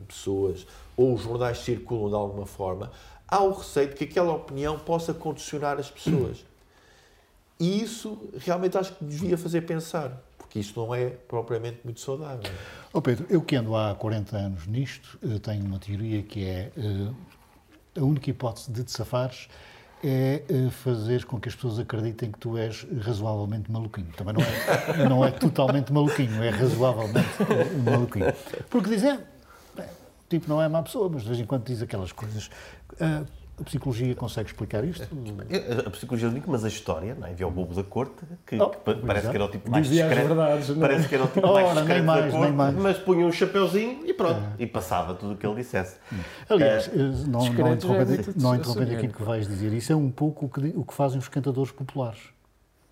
pessoas, 0.07 0.67
ou 0.95 1.15
os 1.15 1.23
jornais 1.23 1.57
circulam 1.57 2.09
de 2.09 2.15
alguma 2.15 2.45
forma, 2.45 2.91
há 3.27 3.41
o 3.41 3.51
receio 3.51 3.89
de 3.89 3.95
que 3.95 4.03
aquela 4.03 4.31
opinião 4.31 4.77
possa 4.77 5.11
condicionar 5.11 5.79
as 5.79 5.89
pessoas. 5.89 6.45
E 7.59 7.81
isso 7.81 8.29
realmente 8.37 8.77
acho 8.77 8.93
que 8.93 9.03
devia 9.03 9.37
fazer 9.37 9.61
pensar. 9.61 10.21
que 10.49 10.59
isto 10.59 10.79
não 10.79 10.93
é 10.93 11.09
propriamente 11.09 11.79
muito 11.83 11.99
saudável. 11.99 12.43
Oh 12.91 13.01
Pedro, 13.01 13.25
eu 13.27 13.41
que 13.41 13.55
ando 13.55 13.75
há 13.75 13.95
40 13.95 14.37
anos 14.37 14.67
nisto, 14.67 15.17
tenho 15.41 15.65
uma 15.65 15.79
teoria 15.79 16.21
que 16.21 16.45
é 16.45 16.71
a 17.95 18.03
única 18.03 18.29
hipótese 18.29 18.71
de 18.71 18.83
te 18.83 18.91
safares 18.91 19.47
é 20.03 20.69
fazer 20.69 21.23
com 21.25 21.39
que 21.39 21.47
as 21.47 21.55
pessoas 21.55 21.79
acreditem 21.79 22.31
que 22.31 22.37
tu 22.37 22.57
és 22.57 22.85
razoavelmente 23.01 23.71
maluquinho. 23.71 24.07
Também 24.17 24.33
não 24.33 24.41
é, 24.41 25.09
não 25.09 25.25
é 25.25 25.31
totalmente 25.31 25.93
maluquinho, 25.93 26.43
é 26.43 26.49
razoavelmente 26.49 27.29
maluquinho. 27.83 28.33
Porque 28.69 28.89
dizem, 28.89 29.15
o 29.15 29.81
tipo 30.29 30.49
não 30.49 30.61
é 30.61 30.67
má 30.67 30.83
pessoa, 30.83 31.09
mas 31.09 31.21
de 31.21 31.29
vez 31.29 31.39
em 31.39 31.45
quando 31.45 31.63
diz 31.65 31.81
aquelas 31.81 32.11
coisas. 32.11 32.49
Uh, 32.93 33.25
a 33.59 33.63
psicologia 33.63 34.15
consegue 34.15 34.49
explicar 34.49 34.83
isto? 34.83 35.07
A 35.85 35.89
psicologia 35.91 36.29
digo, 36.29 36.51
mas 36.51 36.65
a 36.65 36.67
história, 36.67 37.15
não 37.15 37.27
é? 37.27 37.31
Havia 37.31 37.47
o 37.47 37.51
bobo 37.51 37.75
da 37.75 37.83
corte, 37.83 38.23
que, 38.45 38.59
oh, 38.59 38.69
que 38.69 38.95
parece 38.95 39.29
que 39.29 39.35
era 39.35 39.45
o 39.45 39.47
tipo 39.47 39.69
mais 39.69 39.87
Dizia 39.87 40.05
discreto. 40.05 40.27
Verdades, 40.27 40.69
não? 40.69 40.75
É? 40.77 40.79
Parece 40.79 41.07
que 41.07 41.15
era 41.15 41.23
o 41.23 41.27
tipo 41.27 41.47
mais 41.47 41.67
Ora, 41.67 41.75
discreto 41.75 42.05
mais, 42.05 42.25
da 42.25 42.31
corte, 42.31 42.53
mais. 42.53 42.75
mas 42.75 42.97
punha 42.97 43.25
um 43.25 43.31
chapeuzinho 43.31 44.05
e 44.05 44.13
pronto. 44.13 44.41
É. 44.57 44.63
E 44.63 44.67
passava 44.67 45.13
tudo 45.13 45.33
o 45.33 45.37
que 45.37 45.45
ele 45.45 45.55
dissesse. 45.55 45.97
Aliás, 46.49 46.87
uh, 46.87 46.91
não, 47.27 47.47
não 47.47 47.73
interrompendo, 47.73 48.33
não 48.35 48.55
interrompendo 48.55 48.93
aquilo 48.93 49.13
que 49.13 49.23
vais 49.23 49.47
dizer, 49.47 49.71
isso 49.73 49.93
é 49.93 49.95
um 49.95 50.09
pouco 50.09 50.47
o 50.47 50.49
que, 50.49 50.73
o 50.75 50.83
que 50.83 50.93
fazem 50.93 51.19
os 51.19 51.27
cantadores 51.27 51.71
populares. 51.71 52.21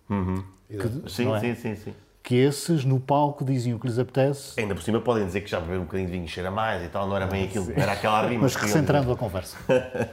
Uhum. 0.09 0.43
Que, 0.69 1.09
sim, 1.09 1.33
é? 1.33 1.39
sim, 1.39 1.55
sim, 1.55 1.75
sim 1.75 1.93
que 2.23 2.35
esses 2.35 2.85
no 2.85 2.99
palco 2.99 3.43
dizem 3.43 3.73
o 3.73 3.79
que 3.79 3.87
lhes 3.87 3.97
apetece. 3.97 4.59
Ainda 4.59 4.75
por 4.75 4.83
cima 4.83 5.01
podem 5.01 5.25
dizer 5.25 5.41
que 5.41 5.49
já 5.49 5.59
beberam 5.59 5.81
um 5.81 5.85
bocadinho 5.85 6.07
de 6.07 6.15
vinho 6.15 6.27
cheira 6.27 6.51
mais 6.51 6.83
e 6.83 6.89
tal, 6.89 7.07
não 7.07 7.15
era 7.15 7.25
bem 7.25 7.45
aquilo, 7.45 7.71
era 7.75 7.93
aquela 7.93 8.21
rima. 8.27 8.43
Mas 8.43 8.55
recentrando 8.55 9.11
a 9.11 9.15
conversa. 9.15 9.57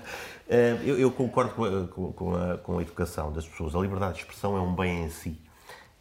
Eh, 0.51 0.79
eu, 0.83 0.99
eu, 0.99 1.11
concordo 1.11 1.53
com 1.53 1.65
a, 1.65 1.87
com, 2.15 2.35
a, 2.35 2.57
com 2.57 2.79
a, 2.79 2.81
educação 2.81 3.31
das 3.31 3.47
pessoas. 3.47 3.75
A 3.75 3.79
liberdade 3.81 4.15
de 4.15 4.21
expressão 4.21 4.57
é 4.57 4.61
um 4.63 4.75
bem 4.75 5.05
em 5.05 5.11
si. 5.11 5.39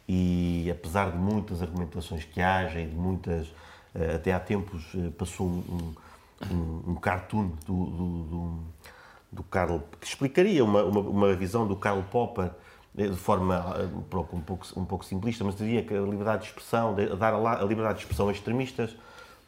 E 0.08 0.70
apesar 0.70 1.10
de 1.10 1.18
muitas 1.18 1.60
argumentações 1.60 2.24
que 2.24 2.40
haja 2.40 2.80
e 2.80 2.86
de 2.86 2.96
muitas. 2.96 3.46
Eh, 3.94 4.14
até 4.14 4.32
há 4.32 4.40
tempos 4.40 4.86
eh, 4.94 5.10
passou 5.18 5.46
um, 5.46 5.94
um, 6.50 6.92
um 6.92 6.94
cartoon 6.94 7.50
do, 7.66 7.84
do, 7.84 8.22
do, 8.24 8.58
do 9.32 9.42
Karl, 9.42 9.80
que 10.00 10.06
explicaria 10.06 10.64
uma, 10.64 10.82
uma, 10.82 11.00
uma 11.00 11.34
visão 11.34 11.68
do 11.68 11.76
Karl 11.76 12.02
Popper 12.04 12.50
de 13.06 13.16
forma 13.16 13.76
um 14.32 14.40
pouco, 14.40 14.66
um 14.76 14.84
pouco 14.84 15.04
simplista, 15.04 15.44
mas 15.44 15.56
diria 15.56 15.82
que 15.82 15.94
a 15.94 16.00
liberdade 16.00 16.42
de 16.42 16.48
expressão, 16.48 16.94
dar 17.16 17.34
a 17.34 17.64
liberdade 17.64 17.98
de 17.98 18.04
expressão 18.04 18.28
a 18.28 18.32
extremistas, 18.32 18.96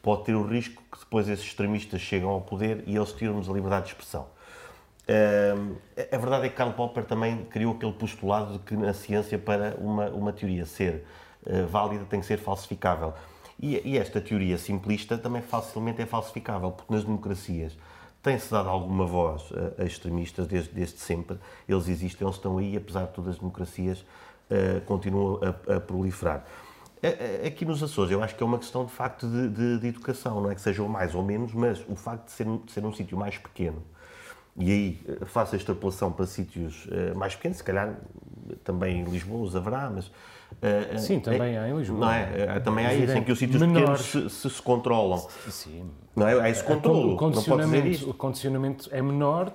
pode 0.01 0.23
ter 0.23 0.35
o 0.35 0.47
risco 0.47 0.81
que 0.91 0.99
depois 0.99 1.27
esses 1.27 1.45
extremistas 1.45 2.01
chegam 2.01 2.29
ao 2.29 2.41
poder 2.41 2.83
e 2.87 2.95
eles 2.95 3.11
tiram-nos 3.11 3.49
a 3.49 3.53
liberdade 3.53 3.85
de 3.85 3.91
expressão. 3.91 4.27
a 6.11 6.17
verdade 6.17 6.45
é 6.45 6.49
que 6.49 6.55
Karl 6.55 6.71
Popper 6.71 7.05
também 7.05 7.43
criou 7.45 7.73
aquele 7.73 7.93
postulado 7.93 8.53
de 8.53 8.59
que 8.59 8.75
a 8.85 8.93
ciência, 8.93 9.37
para 9.37 9.75
uma, 9.79 10.09
uma 10.09 10.31
teoria 10.31 10.65
ser 10.65 11.05
uh, 11.45 11.67
válida, 11.67 12.05
tem 12.05 12.19
que 12.19 12.25
ser 12.25 12.37
falsificável. 12.37 13.13
E, 13.59 13.79
e, 13.87 13.97
esta 13.97 14.19
teoria 14.19 14.57
simplista 14.57 15.17
também 15.17 15.41
facilmente 15.41 16.01
é 16.01 16.05
falsificável, 16.05 16.71
porque 16.71 16.91
nas 16.91 17.03
democracias 17.03 17.77
tem-se 18.21 18.51
dado 18.51 18.69
alguma 18.69 19.05
voz 19.05 19.49
a, 19.77 19.83
extremistas 19.83 20.47
desde, 20.47 20.71
desde, 20.71 20.99
sempre. 20.99 21.37
Eles 21.67 21.87
existem, 21.87 22.25
eles 22.27 22.35
estão 22.35 22.57
aí, 22.57 22.77
apesar 22.77 23.05
de 23.05 23.13
todas 23.13 23.31
as 23.31 23.39
democracias, 23.39 23.99
uh, 23.99 24.81
continuam 24.85 25.39
a, 25.43 25.75
a 25.75 25.79
proliferar. 25.79 26.45
Aqui 27.47 27.65
nos 27.65 27.81
Açores, 27.81 28.11
eu 28.11 28.21
acho 28.21 28.35
que 28.35 28.43
é 28.43 28.45
uma 28.45 28.59
questão 28.59 28.85
de 28.85 28.91
facto 28.91 29.27
de, 29.27 29.49
de, 29.49 29.79
de 29.79 29.87
educação, 29.87 30.39
não 30.39 30.51
é 30.51 30.53
que 30.53 30.61
seja 30.61 30.83
o 30.83 30.87
mais 30.87 31.15
ou 31.15 31.23
menos, 31.23 31.51
mas 31.51 31.83
o 31.89 31.95
facto 31.95 32.25
de 32.25 32.31
ser, 32.31 32.45
de 32.45 32.71
ser 32.71 32.85
um 32.85 32.93
sítio 32.93 33.17
mais 33.17 33.39
pequeno, 33.39 33.81
e 34.57 34.71
aí 34.71 34.99
eh, 35.07 35.25
faço 35.25 35.55
a 35.55 35.57
extrapolação 35.57 36.11
para 36.11 36.25
sítios 36.25 36.85
uh, 36.85 37.15
mais 37.15 37.35
pequenos, 37.35 37.57
se 37.57 37.63
calhar 37.63 37.95
também 38.63 38.99
em 38.99 39.03
Lisboa 39.05 39.43
os 39.43 39.55
haverá, 39.55 39.89
mas. 39.89 40.07
Uh, 40.07 40.99
Sim, 40.99 41.19
também 41.21 41.55
é, 41.55 41.59
há 41.59 41.69
em 41.69 41.77
Lisboa. 41.77 41.99
Não 41.99 42.11
é? 42.11 42.59
também 42.59 42.85
há 42.85 42.93
isso, 42.93 43.13
em 43.13 43.23
que 43.23 43.31
os 43.31 43.39
sítios 43.39 43.61
menores. 43.61 44.07
pequenos 44.07 44.33
se, 44.33 44.49
se, 44.49 44.55
se 44.55 44.61
controlam. 44.61 45.17
Sim. 45.49 45.89
Não 46.15 46.27
é? 46.27 46.39
Há 46.39 46.49
esse 46.49 46.63
controle. 46.63 47.13
O 47.13 47.17
condicionamento, 47.17 48.09
o 48.09 48.13
condicionamento 48.13 48.89
é 48.91 49.01
menor, 49.01 49.51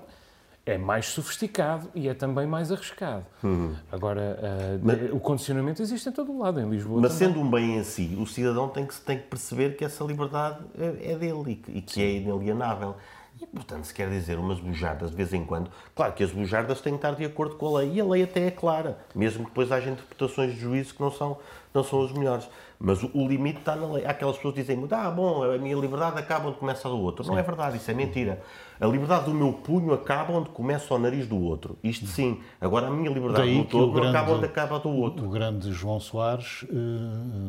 é 0.64 0.76
mais 0.76 1.06
sofisticado 1.06 1.88
e 1.94 2.08
é 2.08 2.14
também 2.14 2.46
mais 2.46 2.72
arriscado. 2.72 3.24
Uhum. 3.42 3.74
Agora, 3.90 4.38
uh, 4.40 4.80
mas, 4.82 5.12
o 5.12 5.20
condicionamento 5.20 5.80
existe 5.80 6.08
em 6.08 6.12
todo 6.12 6.32
o 6.32 6.40
lado, 6.40 6.60
em 6.60 6.68
Lisboa. 6.68 7.00
Mas 7.00 7.16
também. 7.16 7.34
sendo 7.34 7.40
um 7.40 7.48
bem 7.48 7.76
em 7.76 7.84
si, 7.84 8.16
o 8.18 8.26
cidadão 8.26 8.68
tem 8.68 8.84
que, 8.84 8.94
tem 9.00 9.18
que 9.18 9.24
perceber 9.28 9.76
que 9.76 9.84
essa 9.84 10.02
liberdade 10.02 10.58
é, 10.76 11.12
é 11.12 11.16
dele 11.16 11.52
e 11.52 11.54
que, 11.56 11.72
e 11.78 11.82
que 11.82 12.02
é 12.02 12.10
inalienável. 12.16 12.96
E, 13.40 13.46
portanto, 13.46 13.84
se 13.84 13.92
quer 13.92 14.08
dizer 14.08 14.38
umas 14.38 14.58
bujardas 14.58 15.10
de 15.10 15.16
vez 15.16 15.32
em 15.34 15.44
quando, 15.44 15.70
claro 15.94 16.12
que 16.14 16.24
as 16.24 16.32
bujardas 16.32 16.80
têm 16.80 16.94
que 16.94 16.98
estar 16.98 17.14
de 17.14 17.24
acordo 17.24 17.56
com 17.56 17.76
a 17.76 17.80
lei, 17.80 17.92
e 17.92 18.00
a 18.00 18.04
lei 18.04 18.22
até 18.22 18.46
é 18.46 18.50
clara, 18.50 18.98
mesmo 19.14 19.44
que 19.44 19.50
depois 19.50 19.70
haja 19.70 19.90
interpretações 19.90 20.54
de 20.54 20.60
juízo 20.60 20.94
que 20.94 21.00
não 21.00 21.10
são, 21.10 21.36
não 21.76 21.84
são 21.84 22.02
as 22.04 22.12
melhores. 22.12 22.48
Mas 22.78 23.02
o, 23.02 23.10
o 23.14 23.26
limite 23.26 23.58
está 23.58 23.74
na 23.74 23.86
lei. 23.86 24.04
Há 24.04 24.10
aquelas 24.10 24.36
pessoas 24.36 24.54
que 24.54 24.60
dizem, 24.60 24.86
ah, 24.90 25.10
bom, 25.10 25.42
a 25.42 25.56
minha 25.56 25.76
liberdade 25.76 26.18
acaba 26.18 26.48
onde 26.48 26.58
começa 26.58 26.86
a 26.86 26.90
do 26.90 26.98
outro. 26.98 27.24
Sim. 27.24 27.30
Não 27.30 27.38
é 27.38 27.42
verdade, 27.42 27.78
isso 27.78 27.90
é 27.90 27.94
mentira. 27.94 28.42
A 28.78 28.86
liberdade 28.86 29.24
do 29.24 29.32
meu 29.32 29.54
punho 29.54 29.94
acaba 29.94 30.34
onde 30.34 30.50
começa 30.50 30.92
o 30.92 30.98
nariz 30.98 31.26
do 31.26 31.42
outro. 31.42 31.78
Isto 31.82 32.06
sim. 32.06 32.40
Agora, 32.60 32.88
a 32.88 32.90
minha 32.90 33.10
liberdade 33.10 33.46
Daí 33.46 33.58
do 33.58 33.64
todo 33.64 33.92
grande, 33.92 34.08
acaba 34.14 34.32
onde 34.32 34.44
acaba 34.44 34.78
do 34.78 34.90
outro. 34.90 35.24
O 35.24 35.30
grande 35.30 35.72
João 35.72 35.98
Soares, 35.98 36.64
uh, 36.64 36.66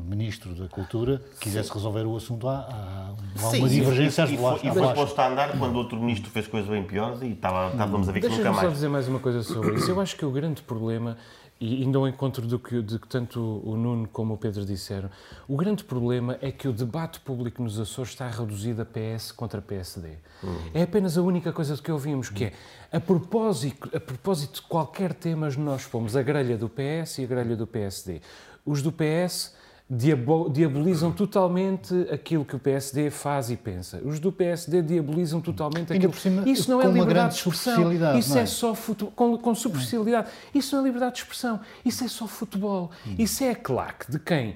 Ministro 0.07 0.53
da 0.55 0.69
Cultura, 0.69 1.21
quisesse 1.41 1.73
resolver 1.73 2.05
o 2.05 2.15
assunto, 2.15 2.47
há, 2.47 2.59
há, 2.59 3.13
há 3.43 3.49
uma 3.49 3.67
divergência 3.67 4.23
às 4.23 4.31
bolachas. 4.31 4.63
E 4.63 4.71
foi 4.71 4.93
posto 4.93 5.19
a 5.19 5.27
andar 5.27 5.57
quando 5.59 5.75
outro 5.75 5.99
Ministro 5.99 6.31
fez 6.31 6.47
coisas 6.47 6.69
bem 6.69 6.83
piores 6.83 7.21
e 7.21 7.33
estava, 7.33 7.71
estávamos 7.71 8.07
a 8.07 8.11
ver 8.13 8.21
que 8.21 8.29
nunca 8.29 8.43
mais. 8.43 8.53
Deixa-me 8.53 8.69
só 8.69 8.73
dizer 8.73 8.89
mais 8.89 9.07
uma 9.09 9.19
coisa 9.19 9.43
sobre 9.43 9.75
isso. 9.75 9.91
Eu 9.91 9.99
acho 9.99 10.15
que 10.15 10.25
o 10.25 10.31
grande 10.31 10.61
problema 10.61 11.17
e 11.59 11.83
indo 11.83 11.97
ao 11.97 12.07
encontro 12.07 12.45
do 12.45 12.59
que, 12.59 12.81
de 12.81 12.99
que 12.99 13.07
tanto 13.07 13.61
o 13.63 13.75
Nuno 13.75 14.07
como 14.07 14.35
o 14.35 14.37
Pedro 14.37 14.63
disseram, 14.63 15.09
o 15.47 15.57
grande 15.57 15.83
problema 15.83 16.37
é 16.41 16.51
que 16.51 16.67
o 16.67 16.73
debate 16.73 17.19
público 17.19 17.63
nos 17.63 17.79
Açores 17.79 18.11
está 18.11 18.29
reduzido 18.29 18.81
a 18.81 18.85
PS 18.85 19.31
contra 19.31 19.61
PSD. 19.61 20.09
Uhum. 20.43 20.57
É 20.73 20.83
apenas 20.83 21.17
a 21.17 21.21
única 21.21 21.51
coisa 21.51 21.75
que 21.77 21.91
ouvimos, 21.91 22.29
que 22.29 22.45
é, 22.45 22.53
a 22.91 22.99
propósito, 22.99 23.89
a 23.95 23.99
propósito 23.99 24.61
de 24.61 24.67
qualquer 24.67 25.13
tema, 25.13 25.49
nós 25.57 25.81
fomos 25.81 26.15
a 26.15 26.21
grelha 26.21 26.57
do 26.57 26.69
PS 26.69 27.17
e 27.19 27.23
a 27.23 27.27
grelha 27.27 27.55
do 27.55 27.65
PSD. 27.65 28.21
Os 28.65 28.81
do 28.81 28.91
PS 28.91 29.56
diabolizam 29.89 31.13
totalmente 31.13 31.93
aquilo 32.11 32.43
que 32.43 32.55
o 32.55 32.59
PSD 32.59 33.09
faz 33.09 33.49
e 33.49 33.55
pensa. 33.55 34.01
Os 34.03 34.19
do 34.19 34.33
PSD 34.33 34.81
diabolizam 34.81 35.39
totalmente 35.39 35.93
aquilo. 35.93 36.11
Por 36.11 36.19
cima, 36.19 36.43
isso 36.47 36.69
não 36.69 36.81
é 36.81 36.87
liberdade 36.87 37.33
de 37.33 37.39
expressão. 37.39 37.93
Isso 38.17 38.37
é? 38.37 38.41
é? 38.41 38.45
só 38.45 38.75
futebol, 38.75 39.13
com, 39.15 39.37
com 39.37 39.55
superficialidade. 39.55 40.29
Isso 40.53 40.75
não 40.75 40.83
é 40.83 40.87
liberdade 40.87 41.15
de 41.15 41.21
expressão. 41.21 41.61
Isso 41.85 42.03
é 42.03 42.07
só 42.09 42.27
futebol. 42.27 42.91
Isso 43.17 43.43
é 43.43 43.51
a 43.51 43.55
claque 43.55 44.11
de 44.11 44.19
quem 44.19 44.55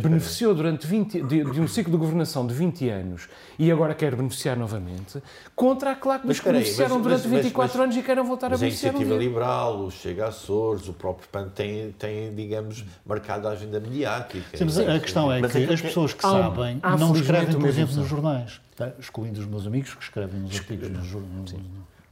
beneficiou 0.00 0.54
durante 0.54 0.86
20, 0.86 1.22
de, 1.22 1.44
de, 1.44 1.60
um 1.60 1.66
ciclo 1.66 1.92
de 1.92 1.98
governação 1.98 2.46
de 2.46 2.54
20 2.54 2.88
anos 2.88 3.28
e 3.58 3.70
agora 3.70 3.94
quer 3.94 4.14
beneficiar 4.14 4.56
novamente, 4.56 5.20
contra 5.56 5.90
a 5.90 5.96
claque 5.96 6.26
dos 6.26 6.38
que 6.38 6.46
beneficiaram 6.46 6.96
mas, 6.96 7.02
durante 7.02 7.28
mas, 7.28 7.42
24 7.42 7.78
mas, 7.78 7.84
anos 7.84 7.96
e 7.96 8.02
querem 8.02 8.24
voltar 8.24 8.54
a 8.54 8.56
beneficiar. 8.56 8.94
a 8.94 8.96
Iniciativa 8.96 9.18
um 9.18 9.22
Liberal, 9.22 9.80
o 9.80 9.90
Chega 9.90 10.28
Açores, 10.28 10.88
o 10.88 10.92
próprio 10.92 11.28
PAN 11.28 11.48
tem, 11.48 11.90
tem, 11.92 12.32
digamos, 12.32 12.84
marcado 13.04 13.48
a 13.48 13.50
agenda 13.50 13.80
mediática. 13.80 14.56
Sim, 14.56 14.64
mas 14.64 14.78
a 14.78 15.00
questão 15.00 15.32
é 15.32 15.42
que 15.42 15.58
é 15.58 15.72
as 15.72 15.80
pessoas 15.80 16.12
que 16.12 16.22
sabem 16.22 16.80
não 16.98 17.12
escrevem, 17.14 17.58
por 17.58 17.68
exemplo, 17.68 17.96
nos 17.96 18.08
jornais, 18.08 18.60
tá? 18.76 18.92
excluindo 19.00 19.40
os 19.40 19.46
meus 19.46 19.66
amigos 19.66 19.94
que 19.94 20.02
escrevem 20.04 20.40
nos 20.40 20.56
artigos 20.56 20.88
nos, 20.90 21.12
nos, 21.12 21.54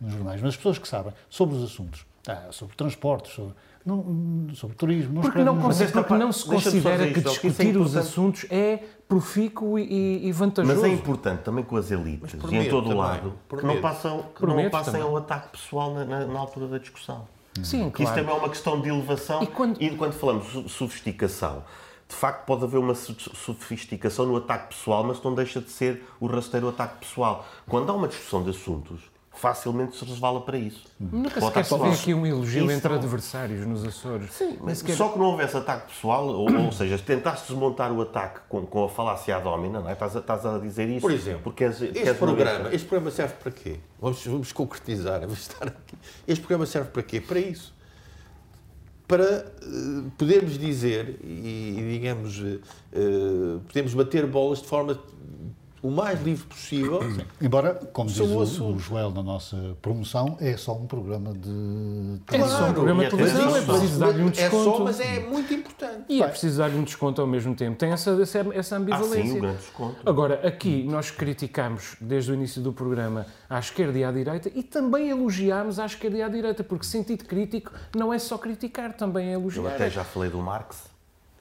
nos 0.01 0.13
jornais, 0.13 0.41
mas 0.41 0.51
as 0.51 0.57
pessoas 0.57 0.79
que 0.79 0.89
sabem 0.89 1.13
sobre 1.29 1.55
os 1.55 1.63
assuntos, 1.63 2.05
tá? 2.25 2.49
sobre 2.51 2.75
transportes, 2.75 3.33
sobre 3.33 3.55
não, 3.85 4.49
sobre 4.55 4.77
turismo. 4.77 5.15
Não 5.15 5.23
porque 5.23 5.43
não, 5.43 5.59
porque 5.59 6.15
não 6.15 6.33
se 6.33 6.45
considera 6.45 7.11
que 7.11 7.21
discutir 7.21 7.77
os 7.77 7.97
assuntos 7.97 8.47
é 8.51 8.83
profícuo 9.09 9.79
e, 9.79 10.27
e, 10.27 10.33
vantajoso. 10.33 10.75
Mas 10.75 10.85
é 10.85 10.93
importante 10.93 11.43
também 11.43 11.65
com 11.65 11.77
as 11.77 11.91
elites 11.91 12.37
e 12.51 12.57
em 12.57 12.69
todo 12.69 12.91
o 12.91 12.97
lado 12.97 13.35
que 13.49 13.65
não, 13.65 13.81
passam, 13.81 14.27
que 14.35 14.47
não 14.47 14.71
passem 14.71 15.01
ao 15.01 15.17
ataque 15.17 15.49
pessoal 15.51 15.95
na, 15.95 16.05
na, 16.05 16.27
na, 16.27 16.39
altura 16.39 16.69
da 16.69 16.79
discussão. 16.79 17.27
Sim, 17.63 17.91
que 17.91 18.03
claro. 18.03 18.11
Isso 18.11 18.15
também 18.15 18.35
é 18.35 18.39
uma 18.39 18.49
questão 18.49 18.81
de 18.81 18.89
elevação. 18.89 19.43
E 19.43 19.47
quando, 19.47 19.83
e 19.83 19.91
quando 19.97 20.13
falamos 20.13 20.47
de 20.47 20.69
sofisticação, 20.69 21.65
de 22.09 22.15
facto 22.15 22.45
pode 22.45 22.65
haver 22.65 22.79
uma 22.79 22.95
sofisticação 22.95 24.27
no 24.27 24.37
ataque 24.37 24.75
pessoal, 24.75 25.03
mas 25.03 25.21
não 25.23 25.35
deixa 25.35 25.61
de 25.61 25.71
ser 25.71 26.05
o 26.21 26.27
rasteiro 26.27 26.69
ataque 26.69 27.07
pessoal. 27.07 27.47
Quando 27.67 27.91
há 27.91 27.95
uma 27.95 28.07
discussão 28.07 28.43
de 28.45 28.51
assuntos, 28.51 29.10
facilmente 29.41 29.97
se 29.97 30.05
resvala 30.05 30.43
para 30.43 30.59
isso. 30.59 30.85
Nunca 30.99 31.41
sequer 31.41 31.65
se 31.65 31.79
vê 31.79 31.89
aqui 31.89 32.15
um 32.15 32.27
elogio 32.27 32.65
isso 32.65 32.73
entre 32.73 32.89
não... 32.91 32.97
adversários 32.97 33.67
nos 33.67 33.85
Açores. 33.85 34.33
Sim, 34.33 34.59
mas 34.61 34.79
sequer... 34.79 34.97
só 34.97 35.09
que 35.09 35.19
não 35.19 35.27
houvesse 35.27 35.57
ataque 35.57 35.89
pessoal, 35.93 36.29
ou, 36.29 36.53
ou 36.53 36.73
seja, 36.73 36.99
tentaste 36.99 37.49
desmontar 37.49 37.91
o 37.91 38.03
ataque 38.03 38.41
com, 38.49 38.67
com 38.67 38.85
a 38.85 38.89
falácia 38.89 39.35
à 39.35 39.41
domina, 39.41 39.81
não 39.81 39.89
é? 39.89 39.95
Estás 39.95 40.15
a, 40.15 40.21
estás 40.21 40.45
a 40.45 40.59
dizer 40.59 40.89
isso 40.89 41.01
Por 41.01 41.11
exemplo, 41.11 41.41
porque 41.43 41.65
és, 41.65 41.81
este, 41.81 41.99
és 41.99 42.17
programa, 42.17 42.69
este 42.75 42.87
programa 42.87 43.11
serve 43.11 43.35
para 43.35 43.51
quê? 43.51 43.81
Vamos, 43.99 44.27
vamos 44.27 44.53
concretizar, 44.53 45.21
vamos 45.21 45.41
estar 45.41 45.69
aqui. 45.69 45.97
Este 46.29 46.43
programa 46.43 46.67
serve 46.67 46.91
para 46.91 47.03
quê? 47.03 47.21
Para 47.21 47.39
isso. 47.39 47.75
Para 49.09 49.25
uh, 49.63 50.11
podermos 50.19 50.57
dizer 50.57 51.19
e, 51.25 51.89
digamos, 51.93 52.39
uh, 52.39 53.61
podemos 53.67 53.95
bater 53.95 54.27
bolas 54.27 54.61
de 54.61 54.69
forma 54.69 55.01
o 55.83 55.91
mais 55.91 56.23
livre 56.23 56.45
possível. 56.47 57.01
Embora, 57.41 57.75
como 57.93 58.09
diz 58.09 58.19
o 58.21 58.73
o, 58.75 58.79
Joel 58.79 59.11
na 59.11 59.23
nossa 59.23 59.57
promoção, 59.81 60.37
é 60.41 60.57
só 60.57 60.75
um 60.75 60.87
programa 60.87 61.33
de 61.33 62.21
É 62.33 62.39
só 62.47 62.69
um 62.69 62.73
programa 62.73 63.01
de 63.03 63.07
e 63.07 63.11
televisão, 63.11 63.57
é 63.57 63.63
preciso 63.63 63.99
dar-lhe 63.99 64.23
um 64.23 64.29
É 64.29 64.31
desconto. 64.31 64.65
só, 64.65 64.85
mas 64.85 65.01
é 65.01 65.21
muito 65.21 65.55
importante. 65.55 66.05
E 66.09 66.23
é 66.23 66.29
preciso 66.29 66.59
dar-lhe 66.59 66.77
um 66.79 66.85
desconto 66.85 67.21
ao 67.21 67.27
mesmo 67.27 67.55
tempo. 67.55 67.79
Tem 67.79 67.91
essa, 67.93 68.11
essa, 68.21 68.39
essa 68.53 68.75
Ah, 68.75 68.79
ambivalência. 68.79 69.23
sim, 69.25 69.39
o 69.39 69.41
grande 69.41 69.59
desconto. 69.59 69.97
Agora, 70.05 70.47
aqui 70.47 70.85
nós 70.85 71.11
criticámos 71.11 71.97
desde 72.01 72.31
o 72.31 72.35
início 72.35 72.61
do 72.61 72.73
programa 72.73 73.27
à 73.49 73.59
esquerda 73.59 73.99
e 73.99 74.05
à 74.05 74.13
direita 74.13 74.51
e 74.55 74.63
também 74.63 75.09
elogiámos 75.11 75.79
à 75.79 75.87
esquerda 75.87 76.19
e 76.19 76.23
à 76.23 76.29
direita, 76.29 76.63
porque 76.63 76.85
sentido 76.85 77.25
crítico 77.25 77.73
não 77.97 78.13
é 78.13 78.19
só 78.19 78.37
criticar, 78.37 78.93
também 78.93 79.29
é 79.29 79.35
Eu 79.35 79.41
elogiar. 79.41 79.69
até 79.75 79.89
já 79.89 80.05
falei 80.05 80.29
do 80.31 80.39
Marx. 80.39 80.90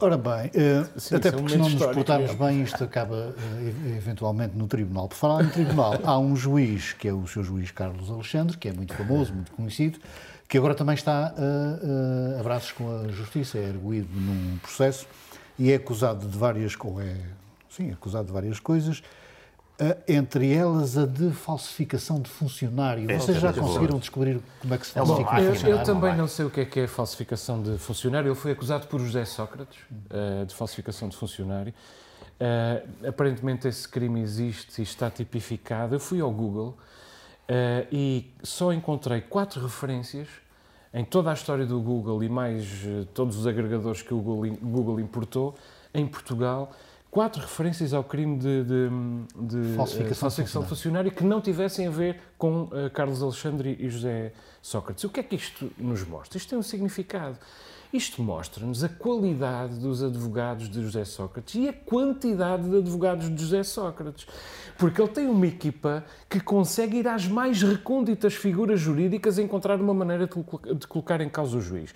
Ora 0.02 0.18
bem, 0.18 0.50
eh, 0.54 0.86
Sim, 0.96 1.16
até 1.16 1.28
é 1.28 1.32
porque 1.34 1.50
se 1.50 1.58
não 1.58 1.70
nos 1.70 1.86
portarmos 1.88 2.34
bem, 2.34 2.62
isto 2.62 2.82
acaba 2.82 3.36
eh, 3.38 3.98
eventualmente 3.98 4.56
no 4.58 4.66
tribunal. 4.66 5.10
Por 5.10 5.16
falar 5.16 5.44
em 5.44 5.50
tribunal, 5.50 6.00
há 6.06 6.18
um 6.18 6.38
juiz, 6.38 6.94
que 6.94 7.10
é 7.10 7.14
o 7.14 7.28
seu 7.28 7.44
juiz 7.44 7.70
Carlos 7.72 8.10
Alexandre, 8.10 8.58
que 8.58 8.70
é 8.70 8.72
muito 8.72 8.94
famoso, 8.94 9.34
muito 9.34 9.52
conhecido, 9.52 10.00
que 10.48 10.58
agora 10.58 10.74
também 10.74 10.96
está 10.96 11.34
eh, 11.38 11.42
eh, 11.44 12.40
a 12.40 12.44
braços 12.44 12.72
com 12.72 13.02
a 13.02 13.10
justiça, 13.10 13.58
é 13.58 13.68
arguído 13.68 14.08
num 14.18 14.58
processo 14.60 15.06
e 15.58 15.70
é 15.70 15.76
acusado 15.76 16.26
de 16.26 16.38
várias, 16.38 16.78
ou 16.80 17.02
é, 17.02 17.18
sim, 17.70 17.92
acusado 17.92 18.28
de 18.28 18.32
várias 18.32 18.58
coisas, 18.58 19.04
entre 20.08 20.54
elas 20.54 20.98
a 20.98 21.06
de 21.06 21.32
falsificação 21.32 22.22
de 22.22 22.30
funcionário. 22.30 23.10
Essa 23.10 23.28
Vocês 23.28 23.40
já 23.40 23.50
é 23.50 23.54
conseguiram 23.54 23.88
boa. 23.88 24.00
descobrir 24.00 24.42
como 24.62 24.74
é 24.74 24.78
que 24.78 24.86
se 24.86 24.92
É 24.92 25.06
falsifica 25.06 25.24
máquina. 25.32 25.42
um 25.42 25.44
Eu, 25.46 25.54
funcionário? 25.54 25.80
eu 25.82 25.86
também 25.86 26.18
não 26.18 26.28
sei 26.28 26.46
o 26.46 26.50
que 26.50 26.60
é 26.62 26.66
que 26.66 26.80
é 26.82 26.88
falsificação 26.88 27.62
de 27.62 27.78
funcionário. 27.78 28.28
Ele 28.30 28.36
foi 28.36 28.52
acusado 28.52 28.88
por 28.88 29.00
José 29.00 29.24
Sócrates 29.26 29.78
eh, 30.10 30.46
de 30.46 30.54
falsificação 30.54 31.08
de 31.10 31.16
funcionário. 31.16 31.74
Eh, 32.40 32.84
aparentemente 33.08 33.68
esse 33.68 33.88
crime 33.88 34.22
existe 34.22 34.80
e 34.80 34.84
está 34.84 35.10
tipificado. 35.10 35.96
Eu 35.96 36.00
fui 36.00 36.20
ao 36.20 36.32
Google 36.32 36.78
eh, 37.48 37.88
e 37.92 38.34
só 38.44 38.74
encontrei 38.74 39.22
quatro 39.22 39.62
referências 39.62 40.28
em 40.94 41.06
toda 41.06 41.30
a 41.30 41.34
história 41.34 41.66
do 41.66 41.80
Google 41.80 42.24
e 42.24 42.30
mais 42.30 42.66
eh, 42.86 43.06
todos 43.14 43.38
os 43.38 43.48
agregadores 43.48 44.02
que 44.02 44.14
o 44.14 44.20
Google, 44.20 44.58
Google 44.62 45.00
importou 45.00 45.56
em 45.94 46.06
Portugal. 46.06 46.72
Quatro 47.12 47.42
referências 47.42 47.92
ao 47.92 48.04
crime 48.04 48.38
de, 48.38 48.64
de, 48.64 48.90
de, 49.48 49.72
eh, 49.72 49.76
Falsificação 49.76 50.10
de 50.10 50.16
falsificação 50.16 50.62
de 50.62 50.70
funcionário 50.70 51.12
que 51.12 51.24
não 51.24 51.42
tivessem 51.42 51.88
a 51.88 51.90
ver 51.90 52.22
com 52.38 52.70
eh, 52.72 52.90
Carlos 52.90 53.24
Alexandre 53.24 53.76
e 53.80 53.90
José 53.90 54.32
Sócrates. 54.62 55.04
O 55.06 55.10
que 55.10 55.20
é 55.20 55.24
que 55.24 55.36
isto 55.36 55.72
nos 55.76 56.04
mostra? 56.04 56.38
Isto 56.38 56.50
tem 56.50 56.60
um 56.60 56.64
significado. 56.64 57.40
Isto 57.92 58.22
mostra-nos 58.22 58.84
a 58.84 58.90
qualidade 58.90 59.80
dos 59.80 60.04
advogados 60.04 60.70
de 60.70 60.84
José 60.84 61.04
Sócrates 61.04 61.56
e 61.56 61.68
a 61.68 61.74
quantidade 61.74 62.70
de 62.70 62.78
advogados 62.78 63.34
de 63.34 63.42
José 63.42 63.64
Sócrates. 63.64 64.28
Porque 64.78 65.02
ele 65.02 65.10
tem 65.10 65.28
uma 65.28 65.48
equipa 65.48 66.06
que 66.30 66.40
consegue 66.40 66.98
ir 66.98 67.08
às 67.08 67.28
mais 67.28 67.64
recônditas 67.64 68.36
figuras 68.36 68.80
jurídicas 68.80 69.40
e 69.40 69.42
encontrar 69.42 69.82
uma 69.82 69.96
maneira 69.96 70.28
de 70.28 70.88
colocar 70.88 71.20
em 71.22 71.30
causa 71.30 71.58
o 71.58 71.62
juiz. 71.62 71.92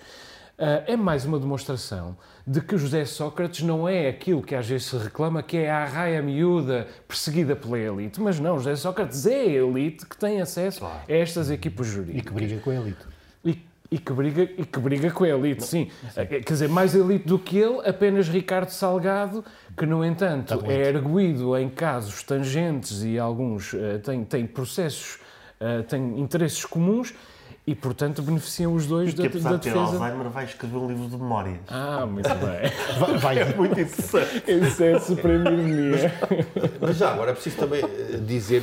Ah, 0.58 0.84
é 0.86 0.96
mais 0.96 1.24
uma 1.24 1.38
demonstração 1.38 2.16
de 2.46 2.60
que 2.60 2.76
José 2.76 3.04
Sócrates 3.04 3.62
não 3.62 3.88
é 3.88 4.08
aquilo 4.08 4.40
que 4.42 4.54
às 4.54 4.66
vezes 4.68 4.86
se 4.86 4.96
reclama 4.96 5.42
que 5.42 5.56
é 5.56 5.70
a 5.70 5.84
raia 5.84 6.22
miúda 6.22 6.86
perseguida 7.08 7.56
pela 7.56 7.78
elite. 7.78 8.20
Mas 8.20 8.38
não, 8.38 8.56
José 8.58 8.76
Sócrates 8.76 9.26
é 9.26 9.40
a 9.40 9.46
elite 9.46 10.06
que 10.06 10.16
tem 10.16 10.40
acesso 10.40 10.84
a 10.84 11.02
estas 11.08 11.50
equipas 11.50 11.88
E 11.88 11.90
jurídicas. 11.90 12.22
que 12.26 12.32
briga 12.32 12.60
com 12.60 12.70
a 12.70 12.74
elite. 12.74 13.04
E, 13.44 13.58
e 13.90 13.98
que 13.98 14.12
briga, 14.12 14.42
e 14.42 14.64
que 14.64 14.78
briga 14.78 15.10
com 15.10 15.24
a 15.24 15.28
elite, 15.28 15.64
sim. 15.64 15.90
Quer 16.14 16.40
dizer, 16.40 16.68
mais 16.68 16.94
elite 16.94 17.26
do 17.26 17.38
que 17.38 17.58
ele, 17.58 17.80
apenas 17.88 18.28
Ricardo 18.28 18.68
Salgado, 18.70 19.44
que, 19.76 19.84
no 19.84 20.04
entanto, 20.04 20.62
é 20.68 20.88
arguído 20.88 21.56
em 21.58 21.68
casos 21.68 22.22
tangentes 22.22 23.02
e 23.02 23.18
alguns 23.18 23.74
eh, 23.74 23.98
têm, 23.98 24.24
têm 24.24 24.46
processos, 24.46 25.18
eh, 25.58 25.82
têm 25.82 26.20
interesses 26.20 26.64
comuns 26.64 27.12
e, 27.66 27.74
portanto, 27.74 28.20
beneficiam 28.20 28.74
os 28.74 28.86
dois 28.86 29.10
E 29.12 29.16
da, 29.16 29.22
que 29.22 29.26
apesar 29.28 29.50
da 29.50 29.56
de 29.56 29.62
ter 29.62 29.72
defesa. 29.72 29.92
Alzheimer 29.96 30.28
vai 30.30 30.44
escrever 30.44 30.76
um 30.76 30.86
livro 30.88 31.06
de 31.08 31.16
memórias. 31.16 31.56
Ah, 31.68 32.04
muito 32.06 32.28
bem. 32.34 33.18
Vai, 33.18 33.18
vai- 33.44 33.54
Muito 33.54 33.80
interessante. 33.80 34.42
Isso 34.46 34.84
é 34.84 34.98
suprema 35.00 35.50
ironia. 35.50 36.12
Mas 36.80 36.96
já 36.98 37.12
agora 37.12 37.30
é 37.30 37.34
preciso 37.34 37.56
também 37.56 37.82
eh, 37.82 38.18
dizer 38.26 38.62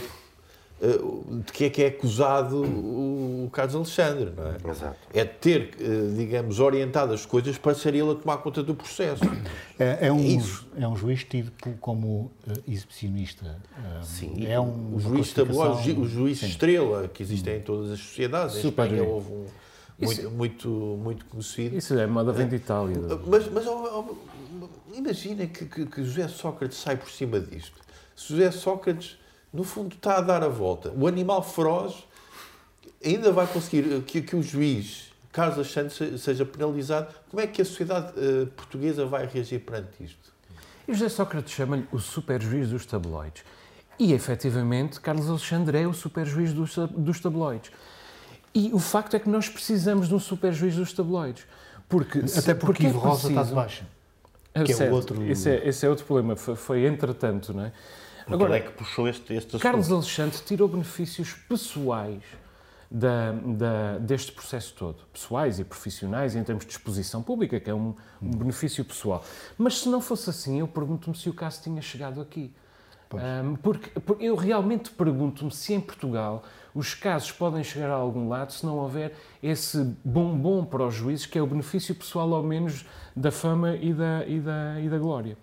de 1.45 1.51
que 1.51 1.65
é 1.65 1.69
que 1.69 1.83
é 1.83 1.87
acusado 1.87 2.63
o 2.63 3.47
Carlos 3.53 3.75
Alexandre, 3.75 4.31
não 4.35 4.47
é? 4.47 4.71
Exato. 4.71 4.97
É 5.13 5.23
de 5.23 5.33
ter, 5.33 5.75
eh, 5.79 6.15
digamos, 6.17 6.59
orientado 6.59 7.13
as 7.13 7.23
coisas 7.25 7.55
para 7.57 7.75
ser 7.75 7.93
ele 7.93 8.09
a 8.11 8.15
tomar 8.15 8.37
conta 8.37 8.63
do 8.63 8.73
processo. 8.73 9.23
É, 9.77 10.07
é 10.07 10.11
um, 10.11 10.19
Isso. 10.19 10.67
é 10.75 10.87
um 10.87 10.95
juiz 10.95 11.23
tido 11.23 11.51
como 11.79 12.31
eh, 12.47 12.53
exibicionista. 12.67 13.59
Eh, 13.77 14.01
Sim. 14.01 14.47
É 14.47 14.59
um, 14.59 14.95
O 14.95 14.99
juiz 14.99 15.31
tabuado, 15.31 15.73
classificação- 15.73 16.01
o 16.03 16.07
juiz 16.07 16.39
Sim. 16.39 16.47
estrela, 16.47 17.07
que 17.07 17.21
existem 17.21 17.57
em 17.57 17.61
todas 17.61 17.91
as 17.91 17.99
sociedades. 17.99 18.55
Em 18.57 18.61
Super 18.61 18.83
Espanha 18.85 19.03
bem. 19.03 19.11
houve 19.11 19.31
um 19.33 19.45
Isso- 19.99 20.31
muito, 20.31 20.69
muito, 20.69 20.69
muito 21.03 21.25
conhecido. 21.25 21.77
Isso 21.77 21.93
é 21.97 22.07
moda 22.07 22.31
vem 22.31 22.47
de 22.47 22.55
Itália. 22.55 22.97
Mas, 23.27 23.47
mas 23.51 23.67
ó, 23.67 23.99
ó, 24.09 24.65
imagina 24.95 25.45
que, 25.45 25.65
que, 25.65 25.85
que 25.85 26.03
José 26.03 26.27
Sócrates 26.27 26.79
sai 26.79 26.97
por 26.97 27.09
cima 27.11 27.39
disto. 27.39 27.79
Se 28.15 28.29
José 28.33 28.49
Sócrates, 28.51 29.17
no 29.53 29.63
fundo, 29.63 29.95
está 29.95 30.17
a 30.17 30.21
dar 30.21 30.43
a 30.43 30.47
volta. 30.47 30.91
O 30.97 31.07
animal 31.07 31.43
feroz 31.43 32.03
ainda 33.03 33.31
vai 33.31 33.47
conseguir 33.47 34.01
que, 34.03 34.21
que 34.21 34.35
o 34.35 34.41
juiz, 34.43 35.11
Carlos 35.31 35.55
Alexandre, 35.57 35.93
se- 35.93 36.17
seja 36.17 36.45
penalizado. 36.45 37.13
Como 37.29 37.41
é 37.41 37.47
que 37.47 37.61
a 37.61 37.65
sociedade 37.65 38.13
eh, 38.17 38.45
portuguesa 38.55 39.05
vai 39.05 39.25
reagir 39.25 39.59
perante 39.59 40.03
isto? 40.03 40.31
E 40.87 40.93
José 40.93 41.09
Sócrates 41.09 41.53
chama-lhe 41.53 41.87
o 41.91 41.99
super 41.99 42.41
juiz 42.41 42.69
dos 42.69 42.85
tabloides. 42.85 43.43
E, 43.99 44.13
efetivamente, 44.13 44.99
Carlos 44.99 45.29
Alexandre 45.29 45.77
é 45.79 45.87
o 45.87 45.93
super 45.93 46.25
juiz 46.25 46.53
dos, 46.53 46.75
dos 46.89 47.19
tabloides. 47.19 47.71
E 48.53 48.71
o 48.73 48.79
facto 48.79 49.15
é 49.15 49.19
que 49.19 49.29
nós 49.29 49.47
precisamos 49.47 50.07
de 50.07 50.15
um 50.15 50.19
super 50.19 50.51
juiz 50.53 50.75
dos 50.75 50.91
tabloides. 50.91 51.45
Porque, 51.87 52.19
Até 52.37 52.53
porque 52.55 52.85
é 52.85 52.89
Ivo 52.89 52.99
Rosa 52.99 53.29
está 53.29 53.43
de 53.43 53.53
baixa. 53.53 53.85
É 54.53 54.63
que 54.63 54.71
é 54.71 54.75
o 54.75 54.77
certo, 54.77 54.93
outro- 54.93 55.23
Esse 55.23 55.49
é, 55.49 55.67
esse 55.67 55.85
é 55.85 55.89
outro 55.89 56.05
problema. 56.05 56.35
Foi, 56.35 56.55
foi 56.55 56.85
entretanto, 56.85 57.53
não 57.53 57.65
é? 57.65 57.71
Agora, 58.27 58.55
ele 58.57 58.65
é 58.65 58.67
que 58.69 58.73
puxou 58.77 59.07
este, 59.07 59.33
este 59.33 59.47
assunto. 59.49 59.61
Carlos 59.61 59.91
Alexandre 59.91 60.37
tirou 60.45 60.67
benefícios 60.67 61.33
pessoais 61.33 62.21
da, 62.89 63.31
da- 63.31 63.97
deste 63.99 64.31
processo 64.31 64.73
todo. 64.77 65.03
Pessoais 65.13 65.59
e 65.59 65.63
profissionais, 65.63 66.35
em 66.35 66.43
termos 66.43 66.65
de 66.65 66.71
exposição 66.71 67.21
pública, 67.23 67.59
que 67.59 67.69
é 67.69 67.73
um, 67.73 67.95
um 68.21 68.29
benefício 68.31 68.83
pessoal. 68.83 69.23
Mas 69.57 69.79
se 69.79 69.89
não 69.89 70.01
fosse 70.01 70.29
assim, 70.29 70.59
eu 70.59 70.67
pergunto-me 70.67 71.15
se 71.15 71.29
o 71.29 71.33
caso 71.33 71.61
tinha 71.63 71.81
chegado 71.81 72.19
aqui. 72.21 72.53
Ahm, 73.19 73.55
porque, 73.61 73.99
porque 73.99 74.23
eu 74.25 74.35
realmente 74.35 74.89
pergunto-me 74.91 75.51
se 75.51 75.73
em 75.73 75.79
Portugal 75.81 76.43
os 76.73 76.93
casos 76.93 77.31
podem 77.33 77.63
chegar 77.65 77.89
a 77.89 77.95
algum 77.95 78.29
lado 78.29 78.53
se 78.53 78.65
não 78.65 78.77
houver 78.77 79.13
esse 79.43 79.93
bombom 80.05 80.63
para 80.63 80.85
os 80.85 80.95
juízes, 80.95 81.25
que 81.25 81.37
é 81.37 81.41
o 81.41 81.45
benefício 81.47 81.93
pessoal, 81.93 82.33
ao 82.33 82.41
menos, 82.41 82.85
da 83.13 83.29
fama 83.29 83.75
e 83.75 83.93
da, 83.93 84.25
e 84.25 84.39
da, 84.39 84.79
e 84.79 84.87
da 84.87 84.97
glória. 84.97 85.35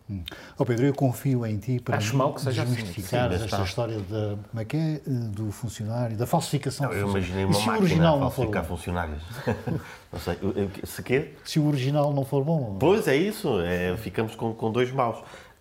Ó 0.58 0.64
Pedro, 0.64 0.86
eu 0.86 0.94
confio 0.94 1.44
em 1.44 1.58
ti 1.58 1.78
para 1.80 1.98
Acho 1.98 2.16
mal 2.16 2.32
que 2.32 2.40
seja 2.40 2.62
assim. 2.62 2.72
desmistificar 2.76 3.28
Sim, 3.28 3.34
esta 3.34 3.44
está. 3.44 3.62
história 3.62 3.98
da, 3.98 4.36
como 4.50 4.62
é 4.62 4.64
que 4.64 4.76
é, 4.78 5.00
do 5.06 5.52
funcionário, 5.52 6.16
da 6.16 6.26
falsificação 6.26 6.86
Não, 6.88 6.94
eu 6.96 7.10
imaginei 7.10 7.44
uma 7.44 7.52
se 7.52 7.60
o 7.60 7.66
máquina 7.66 7.84
original 7.84 8.16
a 8.16 8.20
não 8.20 8.30
for 8.30 8.36
falsificar 8.36 8.62
bom? 8.62 8.68
funcionários. 8.76 9.22
não 10.10 10.20
sei. 10.20 10.38
eu- 10.40 10.52
eu- 10.52 10.70
Se 10.84 11.02
quê? 11.02 11.34
Se 11.44 11.58
o 11.60 11.66
original 11.68 12.14
não 12.14 12.24
for 12.24 12.42
bom, 12.42 12.76
Pois 12.80 13.06
é 13.06 13.14
isso, 13.16 13.60
é, 13.60 13.94
ficamos 13.98 14.34
com, 14.34 14.54
com 14.54 14.72
dois 14.72 14.90
maus. 14.90 15.18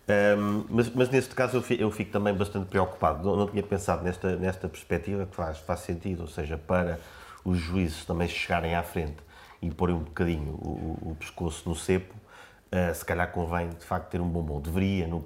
Ahm, 0.08 0.64
mas, 0.70 0.88
mas 0.94 1.10
neste 1.10 1.34
caso 1.34 1.56
eu 1.58 1.62
fico, 1.62 1.82
eu 1.82 1.90
fico 1.90 2.10
também 2.10 2.34
bastante 2.34 2.66
preocupado. 2.66 3.22
Não, 3.24 3.36
não 3.36 3.46
tinha 3.46 3.62
pensado 3.62 4.02
nesta, 4.02 4.36
nesta 4.36 4.68
perspectiva 4.68 5.26
que 5.26 5.36
faz, 5.36 5.58
faz 5.58 5.80
sentido, 5.80 6.22
ou 6.22 6.28
seja, 6.28 6.56
para 6.56 6.98
os 7.44 7.58
juízes 7.58 8.04
também 8.04 8.26
chegarem 8.28 8.74
à 8.74 8.82
frente 8.82 9.16
e 9.60 9.70
porem 9.70 9.94
um 9.96 10.00
bocadinho 10.04 10.52
o, 10.54 11.10
o- 11.10 11.16
pescoço 11.16 11.68
no 11.68 11.74
cepo, 11.74 12.14
ah, 12.72 12.92
se 12.94 13.04
calhar 13.04 13.30
convém 13.32 13.68
de 13.70 13.84
facto 13.84 14.08
ter 14.10 14.20
um 14.20 14.28
bombom. 14.28 14.60
Deveria, 14.60 15.06
num, 15.06 15.20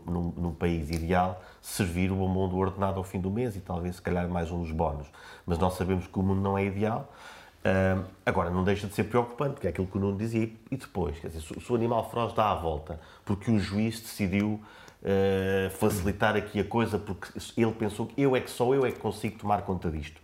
país 0.55 0.90
ideal, 0.90 1.40
servir 1.61 2.11
o 2.11 2.16
bombom 2.16 2.49
do 2.49 2.57
ordenado 2.57 2.99
ao 2.99 3.05
fim 3.05 3.21
do 3.21 3.31
mês 3.31 3.55
e 3.57 3.61
talvez 3.61 3.97
se 3.97 4.03
calhar 4.03 4.29
mais 4.29 4.51
uns 4.51 4.71
bónus. 4.73 5.07
Mas 5.47 5.59
nós 5.59 5.75
sabemos 5.75 6.07
que 6.09 6.18
o 6.18 6.23
mundo 6.23 6.40
não 6.40 6.59
é 6.59 6.64
ideal. 6.64 7.12
Ah, 7.64 8.03
agora, 8.27 8.51
não 8.51 8.64
deixa 8.64 8.87
de 8.87 8.94
ser 8.94 9.05
preocupante, 9.05 9.55
porque 9.55 9.66
é 9.66 9.70
aquilo 9.70 9.87
que 9.87 9.96
o 9.96 10.01
Nuno 10.01 10.18
dizia. 10.18 10.51
E 10.70 10.77
depois, 10.77 11.18
quer 11.18 11.29
dizer, 11.29 11.40
se, 11.40 11.72
o 11.72 11.75
animal 11.75 12.09
feroz 12.11 12.33
dá 12.33 12.51
a 12.51 12.55
volta, 12.55 13.01
porque 13.25 13.51
o 13.51 13.59
juiz 13.59 14.01
decidiu 14.01 14.61
ah, 15.05 15.70
facilitar 15.70 16.37
aqui 16.37 16.61
a 16.61 16.64
coisa, 16.64 16.98
porque 16.98 17.29
ele 17.57 17.72
pensou 17.72 18.07
que 18.07 18.20
eu 18.20 18.35
é 18.37 18.40
que 18.40 18.51
só 18.51 18.72
eu 18.75 18.87
é 18.87 18.90
que 18.90 18.98
consigo 18.98 19.38
tomar 19.38 19.62
conta 19.62 19.90
disto. 19.90 20.22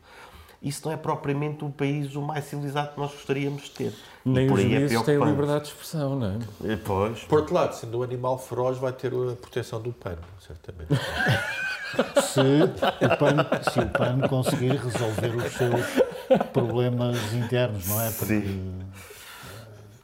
Isso 0.61 0.83
não 0.85 0.93
é 0.93 0.97
propriamente 0.97 1.65
o 1.65 1.71
país 1.71 2.17
o 2.17 2.21
mais 2.21 2.45
civilizado 2.45 2.93
que 2.93 3.01
nós 3.01 3.13
gostaríamos 3.13 3.63
de 3.65 3.71
ter. 3.71 3.95
E 4.27 4.29
Nem 4.29 4.49
por 4.49 4.59
os 4.59 4.65
aí 4.65 4.75
é 4.75 5.03
têm 5.03 5.19
liberdade 5.19 5.65
de 5.65 5.69
expressão, 5.69 6.19
não 6.19 6.27
é? 6.27 6.73
Eh, 6.73 6.79
Pois. 6.85 7.21
Por 7.21 7.39
outro 7.41 7.55
lado, 7.55 7.75
sendo 7.75 8.01
um 8.01 8.03
animal 8.03 8.39
feroz, 8.39 8.77
vai 8.79 8.93
ter 8.93 9.13
a 9.13 9.37
proteção 9.37 9.81
do 9.81 9.93
pano, 9.93 10.19
certamente. 10.45 10.89
se 12.23 12.41
o 12.41 13.17
PAN, 13.17 13.47
se 13.71 13.79
o 13.81 13.89
PAN 13.89 14.29
conseguir 14.29 14.77
resolver 14.77 15.37
os 15.37 15.53
seus 15.53 16.47
problemas 16.53 17.33
internos, 17.33 17.87
não 17.87 18.01
é? 18.01 18.11
Porque, 18.11 18.41
Sim. 18.41 18.81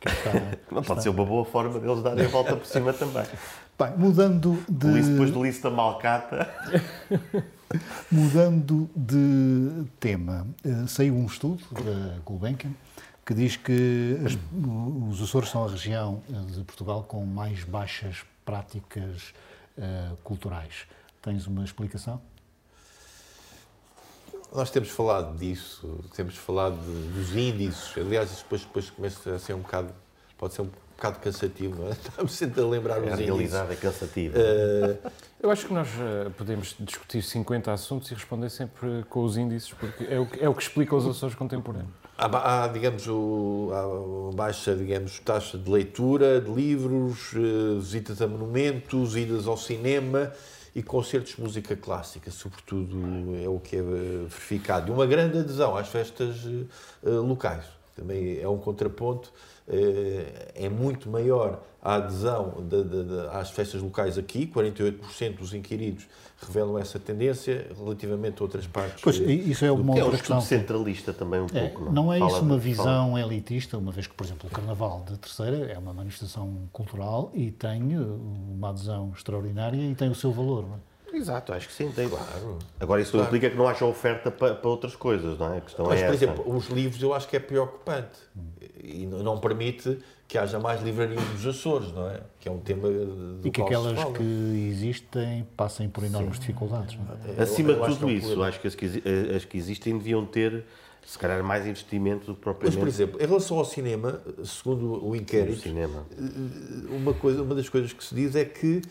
Que 0.01 0.09
está, 0.09 0.31
Não 0.71 0.83
pode 0.83 1.03
ser 1.03 1.09
uma 1.09 1.25
boa 1.25 1.45
forma 1.45 1.79
deles 1.81 2.03
darem 2.03 2.27
a 2.27 2.29
volta 2.29 2.55
por 2.57 2.67
cima 2.67 2.93
também. 2.93 3.25
Bem, 3.79 3.97
mudando 3.97 4.63
de. 4.69 4.87
Lice- 4.87 5.11
Depois 5.11 5.31
do 5.31 5.43
Lice 5.45 5.63
da 5.63 5.71
Malcata. 5.71 6.49
Mudando 8.11 8.89
de 8.95 9.85
tema, 9.99 10.47
eh, 10.65 10.87
saiu 10.87 11.15
um 11.17 11.27
estudo 11.27 11.65
da 11.73 12.19
Gulbenkian 12.25 12.71
que 13.27 13.35
diz 13.35 13.57
que 13.57 14.17
as- 14.25 14.39
os 15.11 15.21
Açores 15.21 15.49
são 15.51 15.65
a 15.65 15.71
região 15.71 16.23
eh, 16.31 16.53
de 16.53 16.63
Portugal 16.63 17.03
com 17.03 17.25
mais 17.27 17.65
baixas 17.65 18.19
práticas 18.45 19.35
eh, 19.77 20.11
culturais. 20.23 20.87
Tens 21.21 21.47
uma 21.49 21.65
explicação? 21.65 22.21
Nós 24.55 24.71
temos 24.71 24.91
falado 24.91 25.37
disso, 25.37 25.99
temos 26.15 26.37
falado 26.37 26.77
dos 27.13 27.35
índices. 27.35 27.93
Aliás, 27.99 28.31
isso 28.31 28.45
depois, 28.45 28.61
depois 28.63 28.91
começa 28.91 29.35
a 29.35 29.39
ser 29.41 29.55
um 29.55 29.61
bocado, 29.63 29.93
pode 30.39 30.55
ser 30.55 30.63
um 30.63 30.69
bocado 31.05 31.19
cansativo, 31.21 31.83
não 31.83 31.89
é? 31.89 31.93
Estamos 32.09 32.33
sempre 32.33 32.61
a 32.63 32.67
lembrar 32.67 32.99
os 32.99 33.05
A 33.05 33.07
índices. 33.09 33.27
realidade 33.27 33.73
é 33.73 33.77
cansativa. 33.77 34.39
Eh, 34.39 34.97
Eu 35.43 35.51
acho 35.51 35.67
que 35.67 35.75
nós 35.75 35.89
eh, 36.01 36.31
podemos 36.37 36.75
discutir 36.81 37.23
50 37.23 37.71
assuntos 37.73 38.11
e 38.11 38.15
responder 38.15 38.49
sempre 38.51 39.05
com 39.11 39.23
os 39.25 39.37
índices, 39.37 39.73
porque 39.73 40.05
é 40.05 40.19
o 40.19 40.27
que, 40.27 40.43
é 40.43 40.49
o 40.49 40.55
que 40.55 40.63
explica 40.63 40.97
os 40.97 41.07
Açores 41.07 41.35
contemporâneos. 41.35 41.91
Há, 42.17 42.65
há, 42.65 42.69
digamos, 42.69 43.07
o, 43.09 43.71
há 44.33 44.35
baixa, 44.37 44.75
digamos, 44.75 45.19
taxa 45.21 45.59
de 45.59 45.69
leitura, 45.71 46.41
de 46.41 46.51
livros, 46.51 47.33
eh, 47.35 47.79
visitas 47.79 48.23
a 48.23 48.27
monumentos, 48.27 49.17
idas 49.17 49.47
ao 49.47 49.57
cinema 49.59 50.33
e 50.75 50.83
concertos 50.83 51.37
de 51.37 51.41
música 51.43 51.77
clássica, 51.77 52.31
sobretudo 52.31 52.97
é 53.45 53.49
o 53.49 53.61
que 53.61 53.77
é 53.77 53.83
verificado. 53.83 54.89
E 54.91 54.95
uma 54.95 55.07
grande 55.07 55.39
adesão 55.39 55.77
às 55.77 55.87
festas 55.87 56.37
locais. 57.05 57.65
Também 57.95 58.41
é 58.41 58.49
um 58.49 58.59
contraponto. 58.59 59.33
Eh, 59.69 60.53
É 60.57 60.69
muito 60.69 61.09
maior 61.11 61.61
a 61.83 61.97
adesão 61.97 62.55
de- 62.69 62.83
de- 62.85 63.05
de- 63.05 63.29
às 63.33 63.51
festas 63.51 63.83
locais 63.83 64.17
aqui, 64.17 64.47
48% 64.47 65.37
dos 65.39 65.53
inquiridos 65.53 66.07
revelam 66.41 66.79
essa 66.79 66.99
tendência 66.99 67.67
relativamente 67.77 68.41
a 68.41 68.43
outras 68.45 68.67
partes. 68.67 69.03
Pois, 69.03 69.17
isso 69.19 69.65
é 69.65 69.71
uma 69.73 69.81
é 69.81 69.85
um 69.85 69.89
outra 70.07 70.17
estudo 70.17 70.19
questão. 70.19 70.41
centralista 70.41 71.13
também 71.13 71.41
um 71.41 71.47
É, 71.53 71.69
pouco. 71.69 71.93
não 71.93 72.13
é 72.13 72.19
Fala 72.19 72.31
isso 72.31 72.41
de- 72.41 72.45
uma 72.47 72.49
fala- 72.51 72.61
visão 72.61 73.19
elitista, 73.19 73.77
uma 73.79 73.93
vez 73.93 74.07
que, 74.07 74.15
por 74.15 74.25
exemplo, 74.25 74.49
o 74.49 74.55
Carnaval 74.55 75.05
de 75.09 75.19
Terceira 75.19 75.71
é 75.73 75.79
uma 75.79 75.93
manifestação 75.93 76.69
cultural 76.73 77.31
e 77.35 77.51
tem 77.51 77.95
eh, 77.95 77.99
uma 77.99 78.71
adesão 78.71 79.13
extraordinária 79.15 79.77
e 79.81 79.95
tem 79.95 80.09
o 80.11 80.15
seu 80.15 80.33
valor. 80.33 80.63
Não 80.69 80.75
é? 80.77 80.79
Exato, 81.15 81.53
acho 81.53 81.69
que 81.69 81.75
sim, 81.75 81.91
tem. 81.93 82.09
Claro. 82.09 82.59
Agora, 82.81 83.01
isso 83.01 83.13
Claro. 83.13 83.27
implica 83.27 83.49
que 83.51 83.57
não 83.57 83.69
haja 83.69 83.85
oferta 83.85 84.31
para, 84.31 84.55
para 84.55 84.69
outras 84.71 84.97
coisas, 84.97 85.39
não 85.39 85.55
é? 85.55 85.59
A 85.59 85.61
questão 85.61 85.87
Mas, 85.87 86.01
é 86.01 86.07
por 86.07 86.15
essa. 86.15 86.25
exemplo, 86.25 86.57
os 86.57 86.67
livros 86.69 87.03
eu 87.03 87.15
acho 87.15 87.29
que 87.29 87.37
é 87.37 87.41
preocupante 87.41 88.19
e 88.83 89.07
não 89.07 89.39
permite 89.39 89.99
que 90.27 90.39
haja 90.39 90.59
mais 90.59 90.83
livraria 90.83 91.21
dos 91.21 91.47
Açores, 91.47 91.93
não 91.93 92.09
é? 92.11 92.21
Que 92.41 92.49
é 92.49 92.53
um 92.53 92.59
tema 92.59 92.89
do 92.89 93.41
E 93.47 93.51
que 93.51 93.61
aquelas 93.63 93.99
fala. 93.99 94.15
que 94.15 94.23
existem 94.73 95.47
passem 95.57 95.89
por 95.89 96.03
enormes 96.05 96.39
dificuldades. 96.39 96.97
Não 96.97 97.05
é? 97.05 97.37
Eu- 97.39 97.43
Acima 97.43 97.71
eu 97.73 97.77
de 97.77 97.83
acho 97.83 97.91
tudo 97.93 97.99
que 97.99 98.05
é 98.05 98.07
um 98.07 98.11
isso, 98.19 98.27
problema. 98.27 98.49
acho 98.49 98.61
que 98.61 98.67
as 98.67 98.75
que, 98.75 98.87
eh, 99.05 99.37
as 99.37 99.45
que 99.45 99.57
existem 99.59 99.97
deviam 99.99 100.25
ter, 100.27 100.65
se 101.07 101.19
calhar, 101.19 101.45
mais 101.45 101.67
investimento 101.67 102.27
do 102.27 102.35
que 102.35 102.41
Mas, 102.41 102.43
propriamente 102.57 102.79
por 102.81 102.89
exemplo, 102.89 103.23
em 103.23 103.27
relação 103.27 103.59
ao 103.59 103.65
cinema, 103.65 104.21
segundo 104.45 105.07
o 105.07 105.15
inquérito, 105.15 105.61
cinema. 105.61 106.05
uma, 106.89 107.13
coisa, 107.15 107.43
uma 107.43 107.55
das 107.55 107.69
coisas 107.69 107.93
que 107.93 108.03
se 108.03 108.15
diz 108.15 108.35
é 108.35 108.45
que 108.47 108.79
eh, 108.79 108.89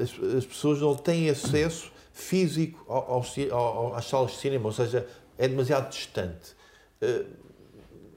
as, 0.00 0.34
as 0.38 0.46
pessoas 0.46 0.80
não 0.80 0.94
têm 0.94 1.28
acesso 1.30 1.90
físico 2.12 2.84
ao, 2.88 3.22
ao 3.22 3.24
ao- 3.58 3.94
às 3.94 4.04
salas 4.06 4.32
de 4.32 4.38
cinema, 4.38 4.66
ou 4.66 4.72
seja, 4.72 5.06
é 5.36 5.48
demasiado 5.48 5.90
distante. 5.90 6.54
Eh, 7.00 7.24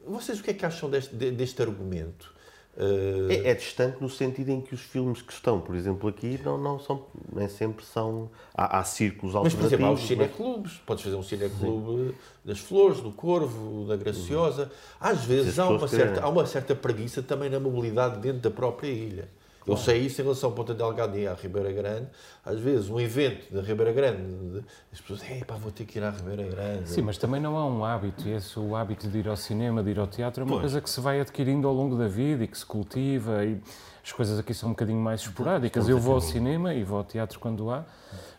vocês 0.06 0.40
o 0.40 0.44
que 0.44 0.52
é 0.52 0.54
que 0.54 0.66
acham 0.66 0.90
deste, 0.90 1.16
de- 1.16 1.32
deste 1.32 1.62
argumento? 1.62 2.34
Eh, 2.78 3.42
É, 3.44 3.50
é 3.50 3.56
distante 3.56 3.98
no 4.00 4.08
sentido 4.08 4.50
em 4.52 4.62
que 4.62 4.76
os 4.76 4.82
filmes 4.82 5.22
que 5.24 5.34
estão, 5.34 5.60
por 5.60 5.76
exemplo, 5.76 6.08
aqui, 6.08 6.40
não, 6.46 6.60
não 6.60 6.80
são, 6.80 7.06
nem 7.34 7.50
sempre 7.50 7.84
são. 7.84 8.30
Há, 8.54 8.78
há 8.80 8.84
círculos 8.84 9.34
Mas, 9.34 9.56
por 9.56 9.66
exemplo, 9.66 9.88
há 9.88 9.92
os 9.92 10.00
alternativos. 10.02 10.36
cineclubes. 10.38 10.74
Podes 10.86 11.04
fazer 11.04 11.16
um 11.16 11.24
cineclube 11.24 12.16
das 12.46 12.60
Flores, 12.60 13.02
do 13.02 13.12
Corvo, 13.12 13.86
da 13.88 13.96
Graciosa. 13.96 14.72
Às 15.00 15.26
vezes 15.26 15.58
há 15.58 15.68
uma, 15.68 15.88
certa, 15.88 16.22
há 16.22 16.30
uma 16.30 16.46
certa 16.46 16.76
preguiça 16.76 17.24
também 17.24 17.50
na 17.50 17.60
mobilidade 17.60 18.20
dentro 18.20 18.42
da 18.42 18.52
própria 18.52 18.90
ilha. 18.90 19.28
Eu 19.68 19.76
sei 19.76 20.00
isso 20.00 20.22
em 20.22 20.24
relação 20.24 20.50
ao 20.50 20.56
Ponta 20.56 20.74
Delgado 20.74 21.18
e 21.18 21.28
à 21.28 21.34
Ribeira 21.34 21.72
Grande. 21.74 22.08
Às 22.48 22.60
vezes, 22.62 22.90
um 22.90 22.98
evento 22.98 23.54
da 23.54 23.62
Ribeira 23.62 23.92
Grande, 23.92 24.64
as 24.94 25.02
pessoas 25.02 25.20
dizem, 25.20 25.44
pá, 25.44 25.56
vou 25.56 25.70
ter 25.70 25.84
que 25.84 26.00
ir 26.00 26.04
à 26.04 26.10
Ribeira 26.12 26.44
Grande. 26.44 26.90
Sim, 26.90 27.02
mas 27.02 27.18
também 27.18 27.42
não 27.42 27.58
há 27.58 27.66
um 27.68 27.84
hábito, 27.84 28.26
e 28.26 28.32
esse, 28.32 28.58
o 28.58 28.74
hábito 28.74 29.10
de 29.10 29.18
ir 29.18 29.28
ao 29.28 29.36
cinema, 29.36 29.84
de 29.84 29.90
ir 29.90 30.00
ao 30.00 30.08
teatro, 30.08 30.42
é 30.42 30.46
uma 30.46 30.52
Pois. 30.52 30.62
coisa 30.62 30.80
que 30.80 30.90
se 30.90 31.02
vai 31.02 31.20
adquirindo 31.20 31.68
ao 31.68 31.74
longo 31.74 31.98
da 31.98 32.08
vida 32.08 32.46
e 32.46 32.48
que 32.48 32.58
se 32.58 32.66
cultiva, 32.66 33.44
e 33.44 33.60
as 34.02 34.14
coisas 34.14 34.40
aqui 34.40 34.54
são 34.54 34.70
um 34.70 34.72
bocadinho 34.72 35.00
mais 35.02 35.20
esporádicas. 35.22 35.90
Eu 35.90 36.00
vou 36.00 36.14
ao 36.14 36.22
cinema 36.22 36.74
e 36.74 36.86
vou 36.86 37.00
ao 37.00 37.04
teatro 37.04 37.38
quando 37.38 37.70
há, 37.70 37.84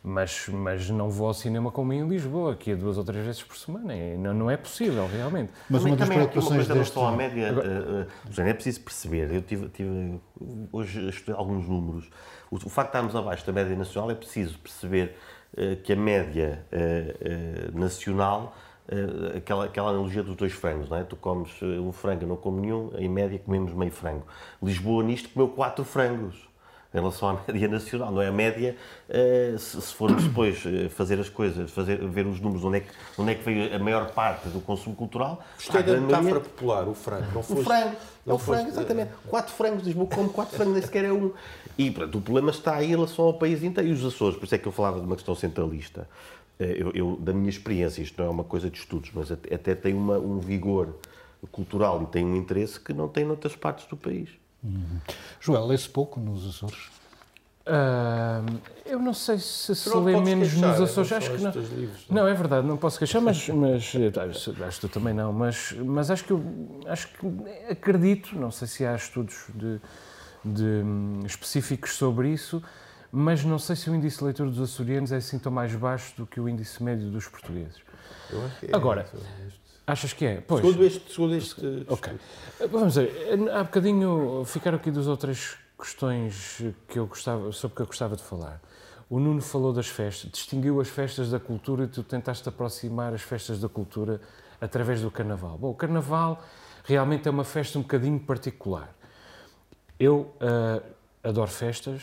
mas, 0.03 0.49
mas 0.49 0.89
não 0.89 1.11
vou 1.11 1.27
ao 1.27 1.35
cinema 1.35 1.71
como 1.71 1.93
em 1.93 2.09
Lisboa, 2.09 2.57
que 2.57 2.71
é 2.71 2.77
duas 2.77 2.97
ou 2.97 3.05
três 3.05 3.27
vezes 3.27 3.43
por 3.43 3.59
semana, 3.59 3.93
não, 4.17 4.33
não 4.33 4.51
é 4.51 4.57
possível, 4.57 5.07
realmente. 5.07 5.53
Mas 5.69 5.83
também, 5.83 5.93
uma 5.93 5.97
das 5.99 6.09
uma 6.09 6.15
preocupações 6.15 6.71
em 6.71 6.73
deste. 6.73 6.99
à 6.99 7.11
média. 7.13 7.49
eh, 7.49 7.53
eh, 8.01 8.07
José, 8.31 8.49
é 8.49 8.55
preciso 8.55 8.81
perceber. 8.81 9.35
Eu 9.35 9.43
tive, 9.43 9.69
tive 9.69 10.19
hoje 10.73 11.07
estudei 11.11 11.35
alguns 11.35 11.69
números. 11.69 12.09
O, 12.51 12.57
o 12.57 12.69
facto 12.69 12.91
de 12.91 12.99
estarmos 12.99 13.17
abaixo 13.17 13.47
da 13.47 13.53
média 13.53 13.77
nacional 13.77 14.11
é 14.11 14.15
preciso 14.15 14.59
perceber 14.59 15.17
eh, 15.57 15.77
que 15.77 15.93
a 15.93 15.97
média 15.97 16.65
eh, 16.73 17.71
nacional, 17.73 18.55
aquela, 19.37 19.67
aquela 19.67 19.91
analogia 19.91 20.23
dos 20.23 20.35
dois 20.35 20.53
frangos, 20.53 20.89
não 20.89 20.97
é? 20.97 21.05
Tu 21.05 21.15
comes 21.17 21.51
um 21.63 21.93
frango, 21.93 22.25
eu 22.25 22.29
não 22.29 22.37
como 22.37 22.59
nenhum, 22.59 22.91
em 22.97 23.07
média 23.07 23.39
comemos 23.39 23.75
meio 23.75 23.93
frango. 23.93 24.27
Lisboa 24.63 25.05
nisto 25.05 25.29
comeu 25.29 25.49
quatro 25.49 25.85
frangos. 25.85 26.48
Em 26.93 26.97
relação 26.99 27.29
à 27.29 27.39
média 27.53 27.69
nacional, 27.69 28.11
não 28.11 28.23
é? 28.23 28.29
A 28.29 28.33
média, 28.33 28.75
eh, 29.11 29.55
se, 29.59 29.79
formos 29.93 30.25
depois 30.25 30.65
eh, 30.65 30.89
fazer 30.89 31.21
as 31.21 31.29
coisas, 31.29 31.71
fazer, 31.71 31.99
ver 32.09 32.27
os 32.27 32.41
números, 32.41 32.65
onde 32.65 32.79
é, 32.79 32.81
que, 32.81 32.89
onde 33.19 33.33
é 33.33 33.35
que 33.35 33.45
veio 33.45 33.75
a 33.77 33.79
maior 33.79 34.11
parte 34.13 34.49
do 34.49 34.61
consumo 34.61 34.97
cultural, 34.97 35.43
Gostei 35.57 35.81
a 35.81 35.83
da 35.85 35.93
grande 35.93 36.01
maioria- 36.07 36.23
metáfora 36.33 36.41
popular, 36.41 36.89
o 36.89 36.95
frango. 36.95 37.27
Não 37.35 37.41
o 37.41 37.45
foste- 37.45 37.65
frango, 37.65 37.89
é 37.89 37.97
não 38.25 38.37
o 38.37 38.39
frango, 38.39 38.63
foste- 38.65 38.79
exatamente. 38.79 39.11
Quatro 39.29 39.53
frangos, 39.53 39.85
Lisboa 39.85 40.07
come 40.09 40.29
quatro 40.31 40.57
frangos, 40.57 40.73
nem 40.75 40.83
sequer 40.83 41.05
é 41.05 41.13
um. 41.13 41.33
E 41.77 41.91
pronto, 41.91 42.19
o 42.19 42.21
problema 42.23 42.51
está 42.51 42.77
aí 42.77 42.87
em 42.87 42.91
relação 42.91 43.27
ao 43.27 43.35
país 43.35 43.63
inteiro 43.63 43.91
e 43.91 43.93
os 43.93 44.03
Açores, 44.05 44.37
por 44.39 44.47
isso 44.47 44.55
é 44.55 44.59
que 44.59 44.67
eu 44.67 44.73
falava 44.73 44.99
de 44.99 45.05
uma 45.07 45.15
questão 45.15 45.35
centralista. 45.35 46.09
Eh, 46.59 46.77
Eu, 46.81 46.91
eu, 46.95 47.17
da 47.21 47.35
minha 47.35 47.51
experiência, 47.51 48.01
isto 48.01 48.19
não 48.21 48.27
é 48.29 48.31
uma 48.31 48.45
coisa 48.45 48.71
de 48.71 48.79
estudos, 48.79 49.11
mas 49.15 49.31
até, 49.31 49.55
até 49.55 49.75
tem 49.75 49.93
uma, 49.95 50.19
um 50.19 50.39
vigor 50.41 50.97
cultural 51.53 52.03
e 52.03 52.07
tem 52.07 52.25
um 52.25 52.35
interesse 52.35 52.81
que 52.81 52.93
não 52.95 53.09
tem 53.09 53.25
noutras 53.27 53.55
partes 53.55 53.87
do 53.87 53.97
país. 53.97 54.29
Joel, 55.41 55.67
lê-se 55.67 55.89
pouco 55.89 56.19
nos 56.19 56.47
Açores. 56.49 56.91
Ah, 57.71 58.41
eu 58.87 58.99
não 58.99 59.13
sei 59.13 59.39
se 59.39 59.75
se 59.75 59.91
não 59.91 60.03
lê 60.03 60.19
menos 60.19 60.49
queixar 60.49 60.71
nos 60.71 60.81
Açores, 60.81 61.13
acho 61.13 61.31
que 61.33 61.43
não. 61.43 61.51
livros, 61.51 62.07
Não, 62.09 62.27
é 62.27 62.33
verdade, 62.33 62.67
não 62.67 62.79
posso 62.79 62.99
queixar, 62.99 63.21
mas, 63.21 63.47
mas 63.49 63.95
acho, 63.95 64.53
que 64.55 64.81
tu 64.81 64.89
também 64.89 65.13
não, 65.13 65.33
mas, 65.35 65.73
mas 65.73 66.11
acho 66.11 66.25
que 66.25 66.31
eu 66.31 66.43
acho 66.87 67.09
que 67.09 67.27
acredito, 67.71 68.35
não 68.37 68.51
sei 68.51 68.67
se 68.67 68.87
há 68.87 68.95
estudos 68.95 69.49
de, 69.55 69.79
de, 70.43 70.83
específicos 71.27 71.93
sobre 71.93 72.33
isso, 72.33 72.63
mas 73.13 73.45
não 73.45 73.59
sei 73.59 73.77
se 73.77 73.91
o 73.91 73.95
índice 73.95 74.19
de 74.19 74.25
leitura 74.25 74.49
dos 74.49 74.61
açorianos 74.61 75.13
é 75.13 75.17
assim 75.17 75.39
tão 75.39 75.53
mais 75.53 75.75
baixo 75.75 76.15
do 76.17 76.27
que 76.27 76.41
o 76.41 76.49
índice 76.49 76.83
médio 76.83 77.11
dos 77.11 77.29
portugueses. 77.29 77.83
Eu 78.31 78.47
acho 78.47 78.61
que 78.61 78.67
é 78.67 78.75
Agora, 78.75 79.07
isso. 79.47 79.58
Achas 79.89 80.13
que 80.13 80.27
é? 80.27 80.41
Pois. 80.43 80.61
Segundo 80.61 80.85
este, 80.85 81.13
segundo 81.13 81.35
este 81.35 81.87
Ok. 81.89 82.13
Vamos 82.71 82.95
ver, 82.95 83.11
há 83.51 83.65
bocadinho 83.65 84.45
ficaram 84.45 84.77
aqui 84.77 84.91
duas 84.91 85.07
ou 85.07 85.17
três 85.17 85.57
questões 85.79 86.63
que 86.87 86.99
eu 86.99 87.07
gostava, 87.07 87.51
sobre 87.53 87.77
que 87.77 87.83
eu 87.83 87.87
gostava 87.87 88.15
de 88.15 88.23
falar. 88.23 88.61
O 89.09 89.19
Nuno 89.19 89.41
falou 89.41 89.73
das 89.73 89.87
festas, 89.87 90.31
distinguiu 90.31 90.79
as 90.79 90.89
festas 90.89 91.31
da 91.31 91.41
cultura 91.41 91.85
e 91.85 91.89
tu 91.89 92.03
tentaste 92.03 92.47
aproximar 92.47 93.15
as 93.15 93.23
festas 93.23 93.61
da 93.61 93.69
cultura 93.69 94.21
através 94.61 95.01
do 95.01 95.11
Carnaval. 95.11 95.57
Bom, 95.57 95.71
o 95.71 95.75
Carnaval 95.75 96.45
realmente 96.85 97.27
é 97.27 97.31
uma 97.31 97.45
festa 97.45 97.79
um 97.79 97.83
bocadinho 97.83 98.21
particular. 98.21 98.95
Eu 99.99 100.35
ah, 100.39 100.83
adoro 101.29 101.51
festas, 101.51 102.03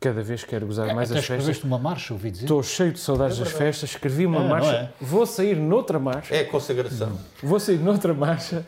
cada 0.00 0.22
vez 0.22 0.44
quero 0.44 0.66
gozar 0.66 0.94
mais 0.94 1.10
Até 1.10 1.20
as 1.20 1.26
festas. 1.26 1.38
escreveste 1.38 1.64
uma 1.64 1.78
marcha, 1.78 2.12
ouvi 2.12 2.30
dizer. 2.30 2.44
Estou 2.44 2.62
cheio 2.62 2.92
de 2.92 2.98
saudades 3.00 3.38
das 3.38 3.50
festas, 3.52 3.90
escrevi 3.90 4.26
uma 4.26 4.44
É, 4.44 4.48
marcha, 4.48 4.76
é? 4.76 4.92
vou 5.00 5.24
sair 5.26 5.56
noutra 5.56 5.98
marcha. 5.98 6.34
É 6.34 6.40
a 6.40 6.48
consagração. 6.50 7.18
Vou 7.42 7.58
sair 7.58 7.78
noutra 7.78 8.12
marcha. 8.14 8.66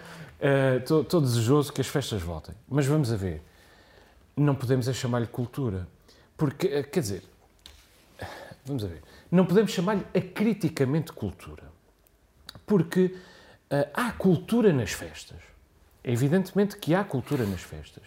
Estou 0.82 1.20
desejoso 1.20 1.72
que 1.72 1.80
as 1.80 1.86
festas 1.86 2.22
voltem. 2.22 2.54
Mas 2.68 2.86
vamos 2.86 3.12
a 3.12 3.16
ver. 3.16 3.42
Não 4.36 4.54
podemos 4.54 4.88
é 4.88 4.92
chamar-lhe 4.92 5.26
cultura. 5.26 5.86
Porque, 6.36 6.66
eh, 6.68 6.82
quer 6.82 7.00
dizer, 7.00 7.22
vamos 8.64 8.82
a 8.84 8.86
ver. 8.86 9.02
Não 9.30 9.44
podemos 9.44 9.70
chamar-lhe 9.70 10.02
acriticamente 10.14 11.12
cultura. 11.12 11.64
Porque 12.66 13.14
eh, 13.68 13.88
há 13.92 14.12
cultura 14.12 14.72
nas 14.72 14.92
festas. 14.92 15.36
Evidentemente 16.02 16.76
que 16.78 16.94
há 16.94 17.05
cultura 17.05 17.44
nas 17.44 17.61
festas. 17.61 18.05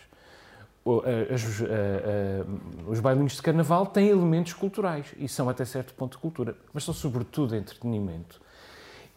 Os 0.85 2.99
bailinhos 2.99 3.33
de 3.33 3.41
carnaval 3.41 3.85
têm 3.85 4.09
elementos 4.09 4.53
culturais 4.53 5.13
e 5.17 5.29
são 5.29 5.47
até 5.47 5.63
certo 5.63 5.93
ponto 5.93 6.19
cultura, 6.19 6.57
mas 6.73 6.83
são 6.83 6.93
sobretudo 6.93 7.55
entretenimento. 7.55 8.41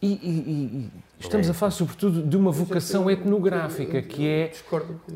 E, 0.01 0.07
e, 0.07 0.09
e 0.09 0.91
estamos 1.19 1.49
a 1.49 1.55
falar, 1.55 1.71
sobretudo, 1.71 2.23
de 2.23 2.37
uma 2.37 2.53
vocação 2.53 3.11
etnográfica, 3.11 4.03
que 4.03 4.29
é, 4.29 4.53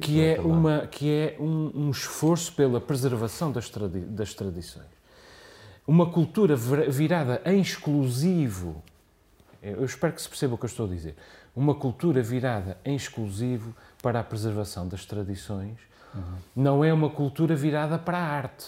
que 0.00 0.24
é, 0.24 0.40
uma, 0.40 0.86
que 0.86 1.10
é 1.10 1.36
um, 1.38 1.86
um 1.86 1.90
esforço 1.90 2.54
pela 2.54 2.80
preservação 2.80 3.52
das, 3.52 3.68
tradi 3.68 4.00
das 4.00 4.32
tradições. 4.32 4.88
Uma 5.86 6.10
cultura 6.10 6.56
virada 6.56 7.42
em 7.44 7.60
exclusivo, 7.60 8.82
eu 9.62 9.84
espero 9.84 10.14
que 10.14 10.22
se 10.22 10.28
perceba 10.28 10.54
o 10.54 10.58
que 10.58 10.64
eu 10.64 10.68
estou 10.68 10.86
a 10.86 10.88
dizer, 10.88 11.14
uma 11.54 11.74
cultura 11.74 12.22
virada 12.22 12.78
em 12.84 12.96
exclusivo 12.96 13.74
para 14.02 14.20
a 14.20 14.24
preservação 14.24 14.88
das 14.88 15.04
tradições, 15.04 15.78
uhum. 16.14 16.22
não 16.54 16.84
é 16.84 16.92
uma 16.92 17.10
cultura 17.10 17.54
virada 17.54 17.98
para 17.98 18.18
a 18.18 18.22
arte. 18.22 18.66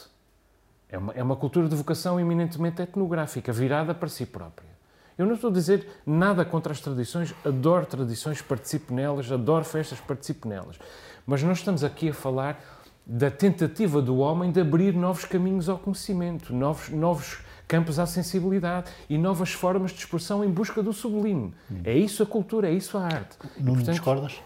É 0.89 0.99
uma, 0.99 1.13
é 1.15 1.23
uma 1.23 1.37
cultura 1.37 1.69
de 1.69 1.75
vocação 1.75 2.21
eminentemente 2.21 2.83
etnográfica, 2.83 3.53
virada 3.53 3.95
para 3.95 4.09
si 4.09 4.27
própria. 4.27 4.69
Eu 5.17 5.27
não 5.27 5.35
estou 5.35 5.51
a 5.51 5.53
dizer 5.53 5.87
nada 6.07 6.45
contra 6.45 6.73
as 6.73 6.81
tradições, 6.81 7.35
adoro 7.45 7.87
tradições, 7.87 8.43
participo 8.43 8.95
nelas, 8.95 9.31
adoro 9.31 9.65
festas, 9.65 10.01
participo 10.01 10.49
nelas. 10.49 10.79
Mas 11.27 11.43
nós 11.43 11.59
estamos 11.59 11.85
aqui 11.85 12.09
a 12.09 12.15
falar 12.15 12.61
da 13.05 13.31
tentativa 13.31 14.01
do 14.01 14.19
homem 14.19 14.51
de 14.51 14.61
abrir 14.61 14.95
novos 14.95 15.25
caminhos 15.25 15.69
ao 15.69 15.79
conhecimento, 15.79 16.53
novos, 16.55 16.89
novos 16.91 17.41
campos 17.67 17.99
à 17.99 18.07
sensibilidade 18.07 18.91
e 19.09 19.19
novas 19.19 19.53
formas 19.53 19.93
de 19.93 19.99
expressão 19.99 20.45
em 20.45 20.51
busca 20.51 20.83
do 20.83 20.93
sublime. 20.93 21.55
Hum. 21.71 21.81
É 21.85 21.97
isso 21.97 22.23
a 22.23 22.27
cultura, 22.27 22.69
é 22.69 22.73
isso 22.73 22.97
a 22.99 23.05
arte. 23.05 23.37
Não 23.59 23.75
Portanto, 23.75 23.95
discordas? 23.95 24.41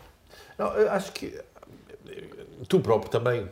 Não, 0.59 0.69
eu 0.75 0.91
acho 0.91 1.13
que 1.13 1.39
tu 2.69 2.81
próprio 2.81 3.11
também 3.11 3.49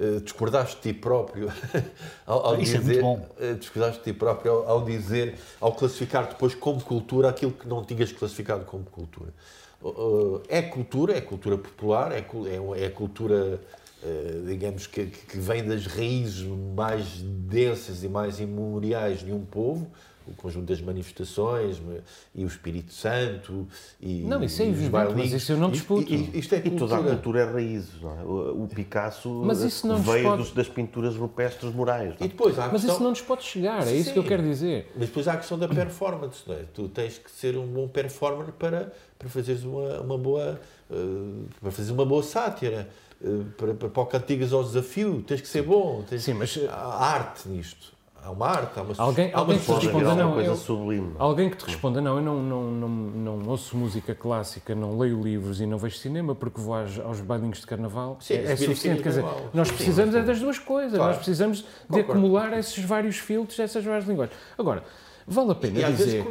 eh, 0.00 0.20
discordaste 0.22 0.76
de 0.76 0.82
ti 0.82 0.92
próprio 0.92 1.52
ao, 2.24 2.46
ao 2.46 2.60
Isso 2.60 2.78
dizer, 2.78 2.98
é 2.98 3.02
muito 3.02 3.20
bom. 3.20 3.28
Eh, 3.40 3.54
discordaste 3.54 3.98
de 3.98 4.04
ti 4.04 4.12
próprio 4.12 4.52
ao, 4.52 4.68
ao, 4.68 4.84
dizer, 4.84 5.34
ao 5.60 5.72
classificar 5.72 6.28
depois 6.28 6.54
como 6.54 6.80
cultura 6.80 7.28
aquilo 7.28 7.52
que 7.52 7.66
não 7.66 7.84
tinhas 7.84 8.12
classificado 8.12 8.64
como 8.64 8.84
cultura. 8.84 9.32
É 10.48 10.62
cultura, 10.62 11.16
é 11.16 11.20
cultura 11.20 11.56
popular, 11.56 12.12
é, 12.12 12.18
é, 12.18 12.84
é 12.84 12.88
cultura, 12.88 13.60
eh, 14.02 14.42
digamos, 14.46 14.86
que, 14.86 15.06
que 15.06 15.38
vem 15.38 15.64
das 15.64 15.86
raízes 15.86 16.46
mais 16.74 17.04
densas 17.22 18.02
e 18.02 18.08
mais 18.08 18.40
imemoriais 18.40 19.20
de 19.20 19.32
um 19.32 19.44
povo, 19.44 19.88
o 20.30 20.34
conjunto 20.36 20.66
das 20.66 20.80
manifestações 20.80 21.80
e 22.34 22.44
o 22.44 22.46
Espírito 22.46 22.92
Santo 22.92 23.66
e 24.00 24.22
Não, 24.22 24.42
isso 24.42 24.62
é 24.62 24.66
evidente, 24.66 25.14
mas 25.16 25.32
isso 25.32 25.52
eu 25.52 25.56
não 25.56 25.70
disputo. 25.70 26.12
E, 26.12 26.38
isto 26.38 26.54
é 26.54 26.58
e 26.64 26.70
toda 26.70 26.96
a 26.96 27.02
cultura 27.02 27.40
é 27.40 27.44
raiz, 27.44 28.00
não 28.00 28.18
é? 28.18 28.22
O, 28.22 28.68
Picasso 28.68 29.42
veio 30.04 30.24
pode... 30.24 30.52
das 30.52 30.68
pinturas 30.68 31.16
rupestres 31.16 31.72
morais. 31.74 32.14
E 32.20 32.28
depois 32.28 32.58
há 32.58 32.62
mas 32.62 32.72
questão... 32.72 32.94
isso 32.94 33.02
não 33.02 33.10
nos 33.10 33.22
pode 33.22 33.42
chegar, 33.42 33.82
é 33.82 33.86
Sim, 33.86 33.98
isso 33.98 34.12
que 34.12 34.18
eu 34.18 34.24
quero 34.24 34.42
dizer. 34.42 34.92
Mas 34.94 35.08
depois 35.08 35.26
há 35.26 35.32
a 35.32 35.36
questão 35.36 35.58
da 35.58 35.68
performance, 35.68 36.42
não 36.46 36.54
é? 36.54 36.64
Tu 36.72 36.88
tens 36.88 37.18
que 37.18 37.30
ser 37.30 37.56
um 37.56 37.66
bom 37.66 37.88
performer 37.88 38.52
para, 38.52 38.92
para 39.18 39.28
fazeres 39.28 39.64
uma, 39.64 40.00
uma 40.00 40.18
boa... 40.18 40.60
Uh, 40.90 41.44
para 41.60 41.70
fazer 41.70 41.92
uma 41.92 42.06
boa 42.06 42.22
sátira. 42.22 42.88
Uh, 43.20 43.44
para, 43.56 43.74
para, 43.74 43.88
para 43.88 44.02
o 44.02 44.06
Cantigas 44.06 44.52
ao 44.52 44.62
desafio, 44.62 45.22
tens 45.26 45.40
que 45.40 45.48
ser 45.48 45.62
bom. 45.62 46.04
Tens... 46.08 46.22
Sim, 46.22 46.34
mas... 46.34 46.58
Há 46.68 47.04
arte 47.04 47.48
nisto. 47.48 47.97
Há 48.22 48.30
uma 48.30 48.46
arte, 48.46 48.78
há 48.78 48.82
uma 48.82 48.94
Alguém, 48.98 49.30
há 49.32 49.38
alguém 49.38 49.58
que 49.58 49.64
te 49.64 49.72
responda, 49.72 50.14
não, 50.14 50.32
coisa 50.32 50.50
eu, 50.50 50.56
sublime. 50.56 51.12
Alguém 51.18 51.50
que 51.50 51.56
te 51.56 51.64
responda, 51.66 52.00
não, 52.00 52.16
eu 52.16 52.22
não, 52.22 52.42
não, 52.42 52.62
não, 52.70 52.88
não 53.36 53.48
ouço 53.48 53.76
música 53.76 54.14
clássica, 54.14 54.74
não 54.74 54.98
leio 54.98 55.22
livros 55.22 55.60
e 55.60 55.66
não 55.66 55.78
vejo 55.78 55.96
cinema 55.96 56.34
porque 56.34 56.60
vou 56.60 56.74
aos, 56.74 56.98
aos 56.98 57.20
bailinhos 57.20 57.60
de 57.60 57.66
carnaval. 57.66 58.18
Sim, 58.20 58.34
é, 58.34 58.52
é 58.52 58.56
suficiente. 58.56 59.02
Quer 59.02 59.10
dizer, 59.10 59.24
nós 59.54 59.70
precisamos 59.70 60.14
é 60.14 60.22
das 60.22 60.40
duas 60.40 60.58
coisas. 60.58 60.96
Claro. 60.96 61.08
Nós 61.08 61.16
precisamos 61.16 61.58
de 61.58 61.64
Concordo. 61.86 62.12
acumular 62.12 62.58
esses 62.58 62.84
vários 62.84 63.16
filtros, 63.16 63.58
essas 63.58 63.84
várias 63.84 64.06
linguagens. 64.06 64.36
Agora, 64.58 64.82
Vale 65.30 65.50
a 65.50 65.54
pena 65.54 65.80
e, 65.80 65.92
dizer 65.92 66.24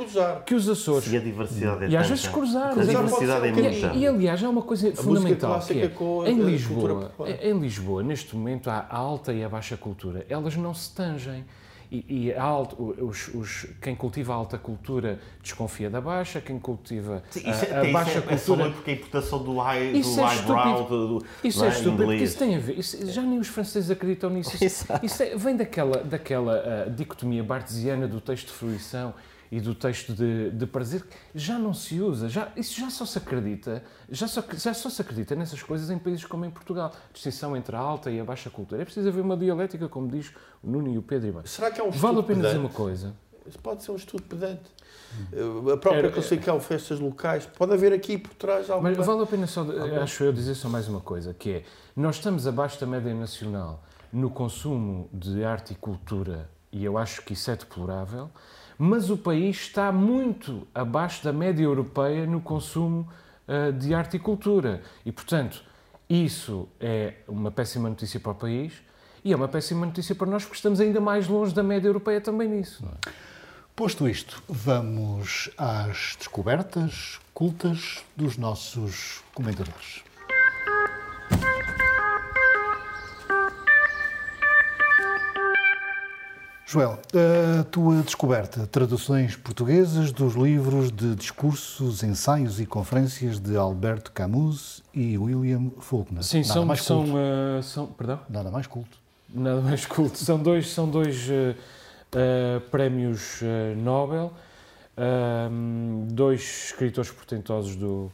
que 0.43 0.55
os 0.55 0.67
Açores. 0.67 1.13
E 1.13 1.17
a 1.17 1.19
diversidade 1.19 1.85
é 1.85 1.89
E 1.89 1.95
às 1.95 2.09
vezes 2.09 2.27
cruzar. 2.27 2.71
A 2.71 2.83
diversidade 2.83 3.47
é 3.47 3.51
muita. 3.51 3.87
E, 3.93 3.99
e, 3.99 4.07
aliás, 4.07 4.43
há 4.43 4.49
uma 4.49 4.63
coisa 4.63 4.89
a 4.89 4.95
fundamental 4.95 5.59
que 5.61 5.73
é, 5.73 6.31
em 6.31 6.41
Lisboa, 6.41 7.11
em 7.43 7.59
Lisboa, 7.59 8.01
neste 8.01 8.35
momento, 8.35 8.71
há 8.71 8.87
a 8.89 8.97
alta 8.97 9.31
e 9.31 9.43
a 9.43 9.49
baixa 9.49 9.77
cultura. 9.77 10.25
Elas 10.27 10.55
não 10.55 10.73
se 10.73 10.95
tangem. 10.95 11.45
E, 11.89 12.05
e 12.09 12.33
alto, 12.33 12.95
os, 12.99 13.29
os, 13.29 13.65
quem 13.81 13.95
cultiva 13.95 14.33
a 14.33 14.35
alta 14.35 14.57
cultura 14.57 15.19
desconfia 15.41 15.89
da 15.89 16.01
baixa, 16.01 16.41
quem 16.41 16.59
cultiva 16.59 17.23
Sim, 17.29 17.43
a, 17.45 17.51
é- 17.51 17.89
a 17.89 17.91
baixa 17.93 18.17
é, 18.19 18.21
cultura. 18.21 18.63
É 18.67 18.69
porque 18.71 18.91
a 18.91 18.93
importação 18.93 19.43
do, 19.43 19.57
high, 19.57 19.97
isso 19.97 20.15
do 20.15 20.21
é 20.21 20.25
highbrow. 20.25 20.83
Do, 20.85 21.25
isso 21.43 21.63
é, 21.63 21.67
é 21.67 21.71
estúpido, 21.71 22.03
porque 22.03 22.23
isso 22.23 22.37
tem 22.37 22.55
a 22.55 22.59
ver. 22.59 22.77
Isso, 22.77 23.09
já 23.09 23.21
nem 23.21 23.39
os 23.39 23.47
franceses 23.47 23.89
acreditam 23.89 24.29
nisso. 24.29 24.61
Isso, 24.63 24.85
isso 25.01 25.23
é, 25.23 25.35
vem 25.37 25.55
daquela, 25.55 26.03
daquela 26.03 26.85
uh, 26.87 26.91
dicotomia 26.91 27.43
bartesiana 27.43 28.05
do 28.05 28.19
texto 28.19 28.47
de 28.47 28.53
fruição 28.53 29.13
e 29.51 29.59
do 29.59 29.73
texto 29.73 30.13
de, 30.13 30.51
de 30.51 30.65
prazer, 30.65 31.03
já 31.33 31.57
não 31.57 31.73
se 31.73 32.01
usa, 32.01 32.29
já, 32.29 32.51
isso 32.55 32.79
já 32.79 32.89
só 32.89 33.05
se 33.05 33.17
acredita, 33.17 33.83
já 34.09 34.27
só, 34.27 34.43
já 34.53 34.73
só 34.73 34.89
se 34.89 35.01
acredita 35.01 35.35
nessas 35.35 35.61
coisas 35.63 35.89
em 35.89 35.97
países 35.97 36.25
como 36.25 36.45
em 36.45 36.49
Portugal. 36.49 36.93
Distinção 37.13 37.55
entre 37.55 37.75
a 37.75 37.79
alta 37.79 38.11
e 38.11 38.19
a 38.19 38.23
baixa 38.23 38.49
cultura. 38.49 38.81
É 38.81 38.85
preciso 38.85 39.07
haver 39.07 39.21
uma 39.21 39.37
dialética, 39.37 39.87
como 39.87 40.07
diz 40.07 40.31
o 40.63 40.69
Nuno 40.69 40.89
e 40.89 40.97
o 40.97 41.01
Pedro. 41.01 41.29
Iban. 41.29 41.45
Será 41.45 41.71
que 41.71 41.79
é 41.79 41.83
um 41.83 41.89
estudo 41.89 42.01
Vale 42.01 42.19
a 42.19 42.23
pena 42.23 42.43
dizer 42.43 42.57
uma 42.57 42.69
coisa. 42.69 43.13
Isso 43.45 43.59
pode 43.59 43.83
ser 43.83 43.91
um 43.91 43.95
estudo 43.95 44.23
pedante. 44.23 44.69
Hum. 45.33 45.71
A 45.71 45.77
própria 45.77 46.11
classificação 46.11 46.59
festas 46.59 46.99
locais, 46.99 47.45
pode 47.45 47.73
haver 47.73 47.93
aqui 47.93 48.17
por 48.17 48.33
trás 48.33 48.69
alguma... 48.69 48.91
Mas 48.91 49.05
vale 49.05 49.23
a 49.23 49.25
pena 49.25 49.47
só, 49.47 49.65
acho 50.01 50.23
eu, 50.23 50.33
dizer 50.33 50.55
só 50.55 50.67
mais 50.67 50.87
uma 50.87 50.99
coisa, 50.99 51.33
que 51.33 51.51
é, 51.51 51.63
nós 51.95 52.17
estamos 52.17 52.45
abaixo 52.45 52.79
da 52.79 52.85
média 52.85 53.13
nacional 53.13 53.83
no 54.11 54.29
consumo 54.29 55.09
de 55.13 55.43
arte 55.43 55.73
e 55.73 55.75
cultura, 55.75 56.49
e 56.71 56.83
eu 56.83 56.97
acho 56.97 57.21
que 57.23 57.33
isso 57.33 57.49
é 57.49 57.55
deplorável, 57.55 58.29
mas 58.77 59.09
o 59.09 59.17
país 59.17 59.57
está 59.57 59.91
muito 59.91 60.67
abaixo 60.73 61.23
da 61.23 61.33
média 61.33 61.63
europeia 61.63 62.25
no 62.25 62.39
consumo 62.39 63.07
uh, 63.47 63.71
de 63.73 63.93
arte 63.93 64.17
e 64.17 64.19
cultura. 64.19 64.81
E, 65.05 65.11
portanto, 65.11 65.63
isso 66.09 66.67
é 66.79 67.15
uma 67.27 67.51
péssima 67.51 67.89
notícia 67.89 68.19
para 68.19 68.31
o 68.31 68.35
país 68.35 68.73
e 69.23 69.33
é 69.33 69.35
uma 69.35 69.47
péssima 69.47 69.85
notícia 69.85 70.15
para 70.15 70.27
nós 70.27 70.43
porque 70.43 70.55
estamos 70.55 70.79
ainda 70.79 71.01
mais 71.01 71.27
longe 71.27 71.53
da 71.53 71.63
média 71.63 71.87
europeia 71.87 72.21
também 72.21 72.47
nisso. 72.47 72.83
É? 73.07 73.11
Posto 73.75 74.07
isto, 74.07 74.41
vamos 74.47 75.51
às 75.57 76.15
descobertas 76.17 77.19
cultas 77.33 78.03
dos 78.15 78.37
nossos 78.37 79.21
comentadores. 79.33 80.06
Joel, 86.69 86.99
a 87.57 87.63
tua 87.63 88.01
descoberta, 88.01 88.67
traduções 88.67 89.37
portuguesas 89.37 90.11
dos 90.11 90.35
livros 90.35 90.91
de 90.91 91.15
discursos, 91.15 92.03
ensaios 92.03 92.59
e 92.59 92.65
conferências 92.65 93.39
de 93.39 93.55
Alberto 93.55 94.11
Camus 94.11 94.83
e 94.93 95.17
William 95.17 95.71
Faulkner. 95.79 96.21
Sim, 96.23 96.41
Nada 96.41 96.53
são, 96.53 96.65
mais 96.65 96.83
são, 96.83 97.05
uh, 97.05 97.63
são, 97.63 97.87
perdão? 97.87 98.19
Nada 98.29 98.51
mais 98.51 98.67
culto. 98.67 98.97
Nada 99.33 99.61
mais 99.61 99.85
culto. 99.85 100.17
São 100.17 100.37
dois, 100.37 100.69
são 100.69 100.89
dois 100.89 101.29
uh, 101.29 101.55
uh, 101.55 102.59
prémios 102.69 103.39
Nobel, 103.77 104.33
dois 106.09 106.65
escritores 106.65 107.09
portentosos 107.09 107.77
do, 107.77 108.11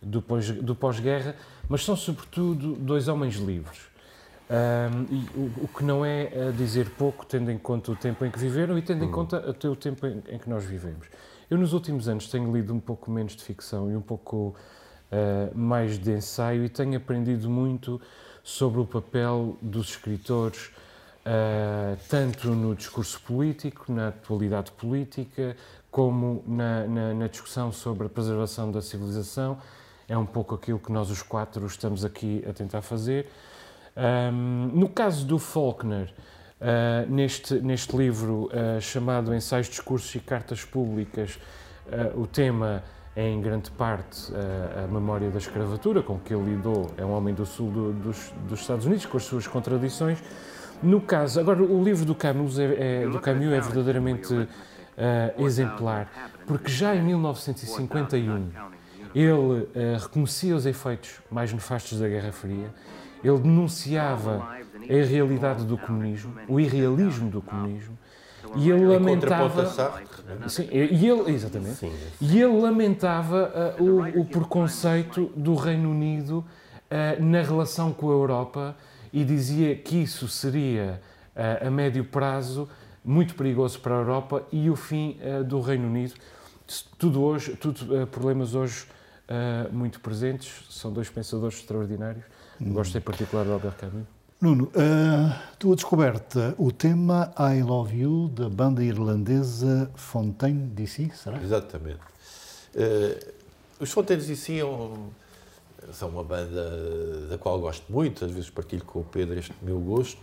do 0.00 0.74
pós-guerra, 0.74 1.36
mas 1.68 1.84
são 1.84 1.94
sobretudo 1.94 2.76
dois 2.76 3.08
homens 3.08 3.34
livres. 3.34 3.89
Um, 4.50 5.14
e 5.14 5.38
o, 5.38 5.64
o, 5.64 5.68
que 5.68 5.84
não 5.84 6.04
é 6.04 6.50
dizer 6.56 6.90
pouco, 6.90 7.24
tendo 7.24 7.52
em 7.52 7.58
conta 7.58 7.92
o 7.92 7.96
tempo 7.96 8.24
em 8.24 8.32
que 8.32 8.38
viveram 8.38 8.76
e 8.76 8.82
tendo 8.82 9.04
em 9.04 9.08
hum. 9.08 9.12
conta 9.12 9.36
até 9.48 9.68
o 9.68 9.76
tempo 9.76 10.04
em, 10.08 10.20
em, 10.28 10.38
que 10.40 10.50
nós 10.50 10.64
vivemos. 10.64 11.06
Eu, 11.48 11.56
nos 11.56 11.72
últimos 11.72 12.08
anos, 12.08 12.28
tenho 12.28 12.52
lido 12.52 12.74
um 12.74 12.80
pouco 12.80 13.12
menos 13.12 13.36
de 13.36 13.44
ficção 13.44 13.88
e 13.92 13.94
um 13.94 14.00
pouco 14.00 14.56
uh, 15.12 15.56
mais 15.56 16.00
de 16.00 16.10
ensaio 16.10 16.64
e 16.64 16.68
tenho 16.68 16.96
aprendido 16.96 17.48
muito 17.48 18.00
sobre 18.42 18.80
o 18.80 18.84
papel 18.84 19.56
dos 19.62 19.90
escritores, 19.90 20.66
uh, 21.24 21.96
tanto 22.08 22.48
no 22.48 22.74
discurso 22.74 23.20
político, 23.20 23.92
na 23.92 24.08
atualidade 24.08 24.72
política, 24.72 25.56
como 25.92 26.42
na, 26.44 26.88
na, 26.88 27.14
na 27.14 27.26
discussão 27.28 27.70
sobre 27.70 28.08
a 28.08 28.10
preservação 28.10 28.72
da 28.72 28.82
civilização. 28.82 29.58
É 30.08 30.18
um 30.18 30.26
pouco 30.26 30.56
aquilo 30.56 30.80
que 30.80 30.90
nós, 30.90 31.08
os 31.08 31.22
quatro, 31.22 31.64
estamos 31.66 32.04
aqui 32.04 32.44
a 32.48 32.52
tentar 32.52 32.82
fazer. 32.82 33.30
Um, 34.00 34.70
no 34.72 34.88
caso 34.88 35.26
do 35.26 35.38
Faulkner, 35.38 36.10
uh, 36.58 37.12
neste, 37.12 37.56
neste 37.56 37.94
livro 37.94 38.46
uh, 38.46 38.80
chamado 38.80 39.34
Ensaios, 39.34 39.68
Discursos 39.68 40.14
e 40.14 40.20
Cartas 40.20 40.64
Públicas, 40.64 41.38
uh, 41.86 42.18
o 42.18 42.26
tema 42.26 42.82
é 43.14 43.28
em 43.28 43.42
grande 43.42 43.70
parte 43.72 44.32
a 44.82 44.86
memória 44.86 45.28
da 45.30 45.38
escravatura, 45.38 46.00
com 46.00 46.16
que 46.18 46.32
ele 46.32 46.54
lidou, 46.54 46.92
é 46.96 47.04
um 47.04 47.10
homem 47.10 47.34
do 47.34 47.44
sul 47.44 47.68
do, 47.68 47.92
dos, 47.92 48.32
dos, 48.48 48.60
Estados 48.60 48.86
Unidos, 48.86 49.04
com 49.04 49.16
as 49.16 49.24
suas 49.24 49.48
contradições. 49.48 50.22
No 50.80 51.00
caso, 51.00 51.40
agora 51.40 51.60
o 51.60 51.82
livro 51.82 52.04
do 52.04 52.14
Camus 52.14 52.56
é, 52.58 53.02
é 53.02 53.08
do 53.08 53.18
Camus 53.18 53.52
é 53.52 53.60
verdadeiramente 53.60 54.48
exemplar, 55.36 56.08
porque 56.46 56.70
já 56.70 56.94
em 56.94 57.02
1951 57.02 58.48
ele 59.12 59.68
reconhecia 60.00 60.54
os 60.54 60.64
efeitos 60.64 61.20
mais 61.28 61.52
nefastos 61.52 61.98
da 61.98 62.08
Guerra 62.08 62.30
Fria, 62.30 62.72
ele 63.22 63.38
denunciava 63.38 64.48
a 64.88 64.92
irrealidade 64.92 65.64
do 65.64 65.76
comunismo, 65.78 66.34
o 66.48 66.58
irrealismo 66.58 67.30
do 67.30 67.42
comunismo, 67.42 67.96
E 68.56 68.70
ele 68.70 68.86
lamentava. 68.86 69.62
é? 70.44 70.48
Sim, 70.48 70.68
e 70.72 71.06
ele, 71.08 71.30
exatamente. 71.30 71.76
Sim. 71.76 71.92
E 72.20 72.40
ele 72.40 72.60
lamentava 72.60 73.76
uh, 73.78 73.84
o, 73.84 74.20
o 74.20 74.24
preconceito 74.24 75.30
do 75.36 75.54
Reino 75.54 75.90
Unido 75.90 76.38
uh, 76.38 77.22
na 77.22 77.42
relação 77.42 77.92
com 77.92 78.08
a 78.08 78.12
Europa 78.12 78.76
e 79.12 79.24
dizia 79.24 79.76
que 79.76 80.02
isso 80.02 80.26
seria, 80.26 81.00
uh, 81.36 81.66
a 81.66 81.70
médio 81.70 82.04
prazo, 82.04 82.68
muito 83.04 83.34
perigoso 83.34 83.78
para 83.80 83.94
a 83.94 83.98
Europa 83.98 84.42
e 84.50 84.68
o 84.70 84.76
fim 84.76 85.18
uh, 85.20 85.44
do 85.44 85.60
Reino 85.60 85.86
Unido. 85.86 86.14
Tudo 86.98 87.22
hoje, 87.22 87.56
tudo 87.56 88.02
uh, 88.02 88.06
problemas 88.06 88.54
hoje 88.54 88.86
uh, 89.28 89.72
muito 89.72 90.00
presentes. 90.00 90.64
São 90.70 90.92
dois 90.92 91.08
pensadores 91.08 91.56
extraordinários. 91.58 92.24
Gosto 92.60 92.98
em 92.98 93.00
particular 93.00 93.44
de 93.44 93.52
Albert 93.52 93.76
Camus. 93.76 94.04
Nuno, 94.40 94.70
a 94.74 95.56
tua 95.58 95.76
descoberta, 95.76 96.54
o 96.58 96.72
tema 96.72 97.32
I 97.38 97.62
Love 97.62 97.96
You 97.96 98.28
da 98.28 98.48
banda 98.48 98.82
irlandesa 98.82 99.90
Fontaine 99.94 100.66
DC, 100.68 101.10
será? 101.14 101.42
Exatamente. 101.42 101.98
Eh, 102.74 103.32
os 103.78 103.90
Fonteiros 103.92 104.26
DC 104.26 104.58
é 104.58 104.64
um- 104.64 105.08
são 105.92 106.08
uma 106.08 106.24
banda 106.24 107.26
da 107.28 107.36
qual 107.36 107.58
gosto 107.60 107.90
muito, 107.92 108.24
às 108.24 108.30
vezes 108.30 108.48
partilho 108.48 108.84
com 108.84 109.00
o 109.00 109.04
Pedro 109.04 109.38
este 109.38 109.52
meu 109.62 109.78
gosto. 109.78 110.18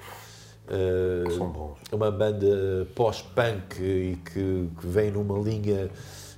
Eh, 0.68 1.24
São 1.38 1.50
bons. 1.50 1.78
É 1.92 1.96
uma 1.96 2.12
banda 2.12 2.88
pós-punk 2.96 3.80
e 3.82 4.16
que, 4.26 4.70
que 4.80 4.88
vem 4.88 5.12
numa 5.12 5.38
linha 5.40 5.90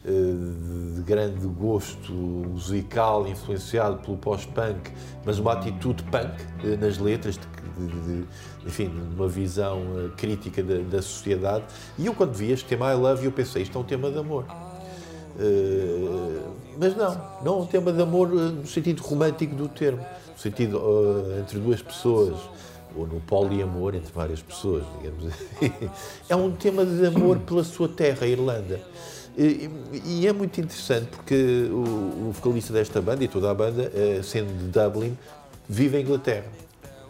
de 0.05 1.01
grande 1.01 1.45
gosto 1.47 2.11
musical, 2.13 3.27
influenciado 3.27 3.97
pelo 3.97 4.17
pós-punk, 4.17 4.91
mas 5.25 5.39
uma 5.39 5.53
atitude 5.53 6.03
punk 6.03 6.31
eh, 6.63 6.77
nas 6.77 6.97
letras, 6.97 7.37
de, 7.37 7.85
de- 7.87 8.01
de- 8.21 8.25
enfim, 8.65 8.89
uma 9.15 9.27
visão 9.27 9.81
eh, 9.97 10.09
crítica 10.15 10.63
da, 10.63 10.77
da 10.77 11.01
sociedade. 11.01 11.65
E 11.97 12.05
eu, 12.05 12.13
quando 12.13 12.33
vi 12.33 12.51
este 12.51 12.65
tema 12.65 12.91
I 12.91 12.95
Love 12.95 13.25
eu 13.25 13.31
pensei, 13.31 13.61
isto 13.63 13.77
é 13.77 13.81
um 13.81 13.83
tema 13.83 14.09
de 14.09 14.17
amor. 14.19 14.45
Eh, 15.39 16.39
mas 16.79 16.95
não, 16.95 17.21
não 17.43 17.59
é 17.59 17.61
um 17.63 17.65
tema 17.65 17.91
de 17.91 18.01
amor 18.01 18.29
eh, 18.31 18.51
no 18.51 18.67
sentido 18.67 19.01
romântico 19.03 19.53
do 19.55 19.67
termo, 19.67 19.99
no 20.33 20.37
sentido 20.39 20.79
eh, 21.35 21.39
entre 21.41 21.59
duas 21.59 21.81
pessoas, 21.81 22.37
ou 22.95 23.05
no 23.05 23.19
poliamor 23.21 23.93
entre 23.95 24.11
várias 24.13 24.41
pessoas, 24.41 24.83
digamos 24.97 25.25
assim. 25.27 25.71
É 26.29 26.35
um 26.35 26.51
tema 26.51 26.85
de 26.85 27.05
amor 27.05 27.37
pela 27.39 27.63
sua 27.63 27.87
terra, 27.89 28.19
a 28.21 28.27
Irlanda. 28.27 28.79
E, 29.39 29.69
e 30.05 30.27
é 30.27 30.33
muito 30.33 30.59
interessante 30.59 31.07
porque 31.07 31.67
o, 31.71 32.27
o 32.27 32.31
vocalista 32.33 32.73
desta 32.73 33.01
banda 33.01 33.23
e 33.23 33.27
toda 33.27 33.49
a 33.49 33.53
banda, 33.53 33.89
eh, 33.95 34.19
sendo 34.21 34.51
de 34.57 34.65
Dublin, 34.67 35.17
vive 35.67 35.97
em 35.97 36.01
Inglaterra. 36.01 36.47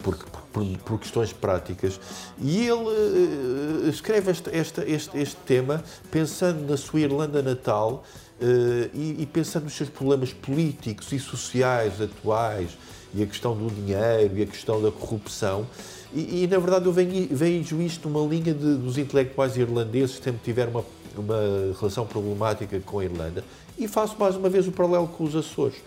Porque, 0.04 0.24
por, 0.54 0.64
por 0.86 1.00
questões 1.00 1.34
práticas. 1.34 2.00
E 2.40 2.68
ele 2.68 3.86
eh, 3.86 3.90
escreve 3.90 4.32
este, 4.32 4.56
esta- 4.56 4.88
este, 4.88 5.18
este 5.18 5.36
tema 5.46 5.84
pensando 6.12 6.70
na 6.70 6.78
sua 6.78 7.02
Irlanda 7.02 7.42
natal 7.42 8.04
eh, 8.40 8.90
e, 8.94 9.16
e 9.24 9.26
pensando 9.26 9.64
nos 9.64 9.74
seus 9.74 9.90
problemas 9.90 10.32
políticos 10.32 11.12
e 11.12 11.20
sociais 11.20 12.00
atuais 12.00 12.78
e 13.14 13.24
a 13.24 13.26
questão 13.26 13.56
do 13.58 13.70
dinheiro 13.74 14.38
e 14.38 14.44
a 14.44 14.46
questão 14.46 14.80
da 14.82 14.92
corrupção. 14.92 15.66
E, 16.14 16.44
e, 16.44 16.48
na 16.48 16.58
verdade 16.60 16.86
eu 16.86 16.94
vejo 16.94 17.82
isto 17.82 18.08
numa 18.10 18.26
linha 18.28 18.54
de- 18.54 18.76
dos 18.78 18.98
intelectuais 18.98 19.58
irlandeses 19.58 20.18
que 20.18 20.24
sempre 20.24 20.42
tiveram 20.44 20.72
uma, 20.72 20.86
uma 21.18 21.74
relação 21.80 22.06
problemática 22.06 22.80
com 22.80 23.00
a 23.00 23.06
Irlanda. 23.06 23.44
E 23.78 23.88
faço 23.88 24.16
mais 24.20 24.36
uma 24.36 24.50
vez 24.50 24.68
o 24.68 24.72
paralelo 24.72 25.08
com 25.08 25.24
os 25.24 25.36
Açores. 25.36 25.78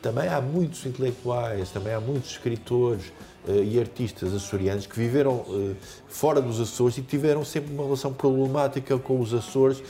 Também 0.00 0.28
há 0.28 0.40
muitos 0.40 0.86
intelectuais, 0.86 1.70
também 1.70 1.92
há 1.92 2.00
muitos 2.00 2.30
escritores 2.30 3.12
eh, 3.46 3.62
e 3.64 3.78
artistas 3.78 4.34
açorianos 4.34 4.86
que 4.86 4.96
viveram 4.96 5.44
eh, 5.48 5.74
fora 6.08 6.40
dos 6.40 6.60
Açores 6.60 6.98
e 6.98 7.02
tiveram 7.02 7.44
sempre 7.44 7.72
uma 7.72 7.84
relação 7.84 8.12
problemática 8.12 8.98
com 8.98 9.20
os 9.20 9.34
Açores 9.34 9.82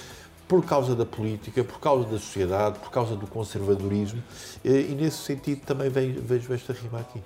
por 0.48 0.64
causa 0.64 0.96
da 0.96 1.06
política, 1.06 1.62
por 1.62 1.78
causa 1.78 2.08
da 2.08 2.18
sociedade, 2.18 2.80
por 2.80 2.90
causa 2.90 3.14
do 3.14 3.26
conservadorismo 3.26 4.20
eh, 4.64 4.86
e 4.90 4.94
nesse 4.94 5.18
sentido 5.18 5.60
também 5.60 5.88
vejo, 5.88 6.20
vejo 6.20 6.52
esta 6.52 6.72
rima 6.72 7.00
aqui. 7.00 7.20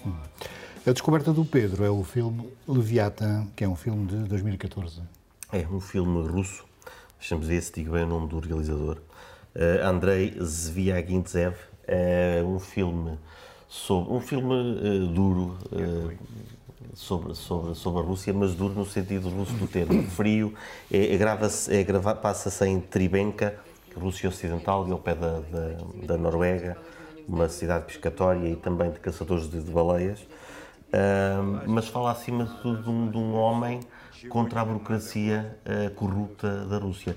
A 0.87 0.93
descoberta 0.93 1.33
do 1.33 1.47
Pedro 1.47 1.83
é 1.83 1.91
o 1.91 2.05
filme 2.05 2.47
Leviathan, 2.69 3.47
que 3.57 3.65
é 3.65 3.69
um 3.69 3.75
filme 3.75 4.07
de 4.07 4.17
2014. 4.17 5.01
É 5.51 5.67
um 5.67 5.81
filme 5.81 6.29
russo, 6.29 6.65
deixamos 7.25 7.47
ver 7.47 7.63
se 7.63 7.73
digo 7.73 7.93
bem 7.93 8.03
o 8.05 8.07
nome 8.07 8.29
do 8.29 8.39
realizador, 8.39 8.99
eh, 9.55 9.81
Andrei 9.83 10.35
Zviagintsev. 10.43 11.55
É 11.87 12.43
um 12.45 12.59
filme 12.59 13.19
sobre 13.67 14.13
um 14.13 14.21
filme 14.21 14.55
eh, 14.55 15.11
duro 15.11 15.57
eh, 15.73 16.17
sobre, 16.93 17.35
sobre, 17.35 17.75
sobre 17.75 18.03
a 18.03 18.05
Rússia, 18.05 18.31
mas 18.35 18.55
duro 18.55 18.75
no 18.75 18.85
sentido 18.85 19.31
russo 19.31 19.55
do 19.55 19.67
termo. 19.67 20.03
Frio, 20.13 20.53
é, 20.93 21.15
é, 21.15 21.17
grava-se- 21.17 21.75
é 21.75 21.83
grava- 21.83 22.15
passa-se 22.15 22.63
em 22.67 22.79
Tribenka, 22.79 23.55
Rússia 23.97 24.29
Ocidental, 24.29 24.87
e 24.87 24.93
ao 24.93 24.99
pé 24.99 25.15
da, 25.15 25.41
da, 25.41 26.07
da 26.07 26.19
Noruega, 26.19 26.77
uma 27.27 27.49
cidade 27.49 27.87
pescatória 27.87 28.51
e 28.51 28.57
também 28.57 28.91
de 28.91 29.01
caçadores 29.01 29.49
de, 29.49 29.63
de 29.63 29.71
baleias. 29.71 30.19
Ahm, 30.93 31.63
mas 31.69 31.89
fala 31.89 32.11
acima 32.13 32.45
de 32.45 32.55
tudo 32.61 32.83
de 32.83 32.91
um, 32.91 33.11
de 33.11 33.17
um 33.17 33.35
homem 33.35 33.81
contra 34.29 34.61
a 34.61 34.65
burocracia 34.65 35.57
ah, 35.65 35.91
corrupta 35.95 36.65
da 36.67 36.79
Rússia. 36.79 37.17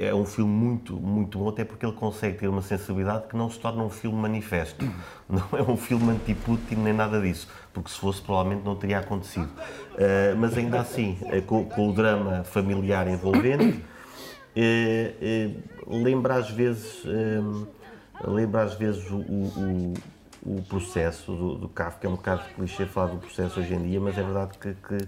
É 0.00 0.14
um 0.14 0.24
filme 0.24 0.52
muito, 0.52 0.94
muito 0.94 1.38
bom, 1.38 1.48
até 1.48 1.64
porque 1.64 1.84
ele 1.84 1.94
consegue 1.96 2.38
ter 2.38 2.46
uma 2.48 2.62
sensibilidade 2.62 3.26
que 3.26 3.36
não 3.36 3.50
se 3.50 3.58
torna 3.58 3.82
um 3.82 3.90
filme 3.90 4.16
manifesto. 4.16 4.84
Não 5.28 5.58
é 5.58 5.62
um 5.62 5.76
filme 5.76 6.10
anti-Putin 6.12 6.76
nem 6.76 6.92
nada 6.92 7.20
disso, 7.20 7.48
porque 7.72 7.90
se 7.90 7.98
fosse 7.98 8.20
provavelmente 8.20 8.62
não 8.64 8.76
teria 8.76 8.98
acontecido. 8.98 9.48
Ah, 9.98 10.34
mas 10.36 10.56
ainda 10.56 10.78
assim, 10.80 11.18
eh, 11.30 11.40
com, 11.40 11.64
com 11.64 11.88
o 11.88 11.92
drama 11.92 12.44
familiar 12.44 13.08
envolvente, 13.08 13.82
lembra 15.86 16.34
às 16.36 16.50
vezes 16.50 17.02
lembra 18.24 18.62
às 18.62 18.74
vezes 18.74 19.10
o, 19.10 19.16
o, 19.16 19.94
o- 19.94 19.94
o 20.44 20.60
processo 20.62 21.30
do, 21.32 21.54
do 21.54 21.68
Kafka, 21.68 22.06
é 22.06 22.10
um 22.10 22.16
bocado 22.16 22.42
clichê 22.56 22.84
falar 22.84 23.06
do 23.12 23.18
processo 23.18 23.60
hoje 23.60 23.74
em 23.74 23.82
dia, 23.84 24.00
mas 24.00 24.18
é 24.18 24.22
verdade 24.24 24.58
que, 24.58 24.74
que, 24.74 24.98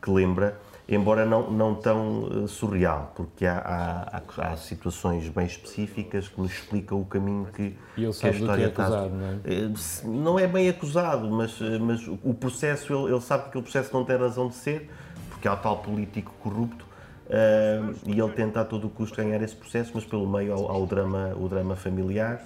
que 0.00 0.10
lembra, 0.10 0.58
embora 0.88 1.26
não, 1.26 1.50
não 1.50 1.74
tão 1.74 2.44
eh, 2.44 2.46
surreal, 2.46 3.12
porque 3.14 3.44
há, 3.44 3.58
há, 3.58 4.16
há- 4.42 4.52
há 4.52 4.56
situações 4.56 5.28
bem 5.28 5.46
específicas 5.46 6.28
que 6.28 6.40
nos 6.40 6.52
explicam 6.52 7.00
o 7.00 7.04
caminho 7.04 7.46
que, 7.52 7.76
E 7.96 8.04
ele 8.04 8.12
que 8.12 8.26
a 8.26 8.30
do 8.30 8.34
que 8.36 8.38
é 8.38 8.40
história 8.40 8.66
está. 8.68 8.82
acusado, 8.84 9.14
não 9.14 9.26
é? 9.26 9.36
Eh, 9.44 9.70
Não 10.04 10.38
é 10.38 10.46
bem 10.46 10.68
acusado, 10.68 11.28
mas, 11.30 11.58
eh, 11.60 11.78
mas 11.78 12.06
o 12.06 12.32
processo, 12.34 12.92
ele, 12.94 13.12
ele 13.12 13.20
sabe 13.20 13.42
que 13.44 13.48
aquele 13.50 13.64
processo 13.64 13.92
não 13.92 14.04
tem 14.04 14.16
razão 14.16 14.48
de 14.48 14.54
ser, 14.54 14.90
porque 15.30 15.46
há 15.48 15.54
o 15.54 15.56
tal 15.58 15.78
político 15.78 16.32
corrupto, 16.40 16.86
eh, 17.28 17.80
e 18.06 18.18
ele 18.18 18.32
tenta 18.32 18.60
a 18.60 18.64
todo 18.64 18.86
o 18.86 18.90
custo 18.90 19.16
ganhar 19.16 19.42
esse 19.42 19.54
processo, 19.56 19.90
mas 19.94 20.04
pelo 20.04 20.26
meio 20.28 20.52
há, 20.54 20.56
o- 20.56 20.68
há 20.68 20.78
o, 20.78 20.86
drama, 20.86 21.34
o 21.36 21.48
drama 21.48 21.76
familiar 21.76 22.40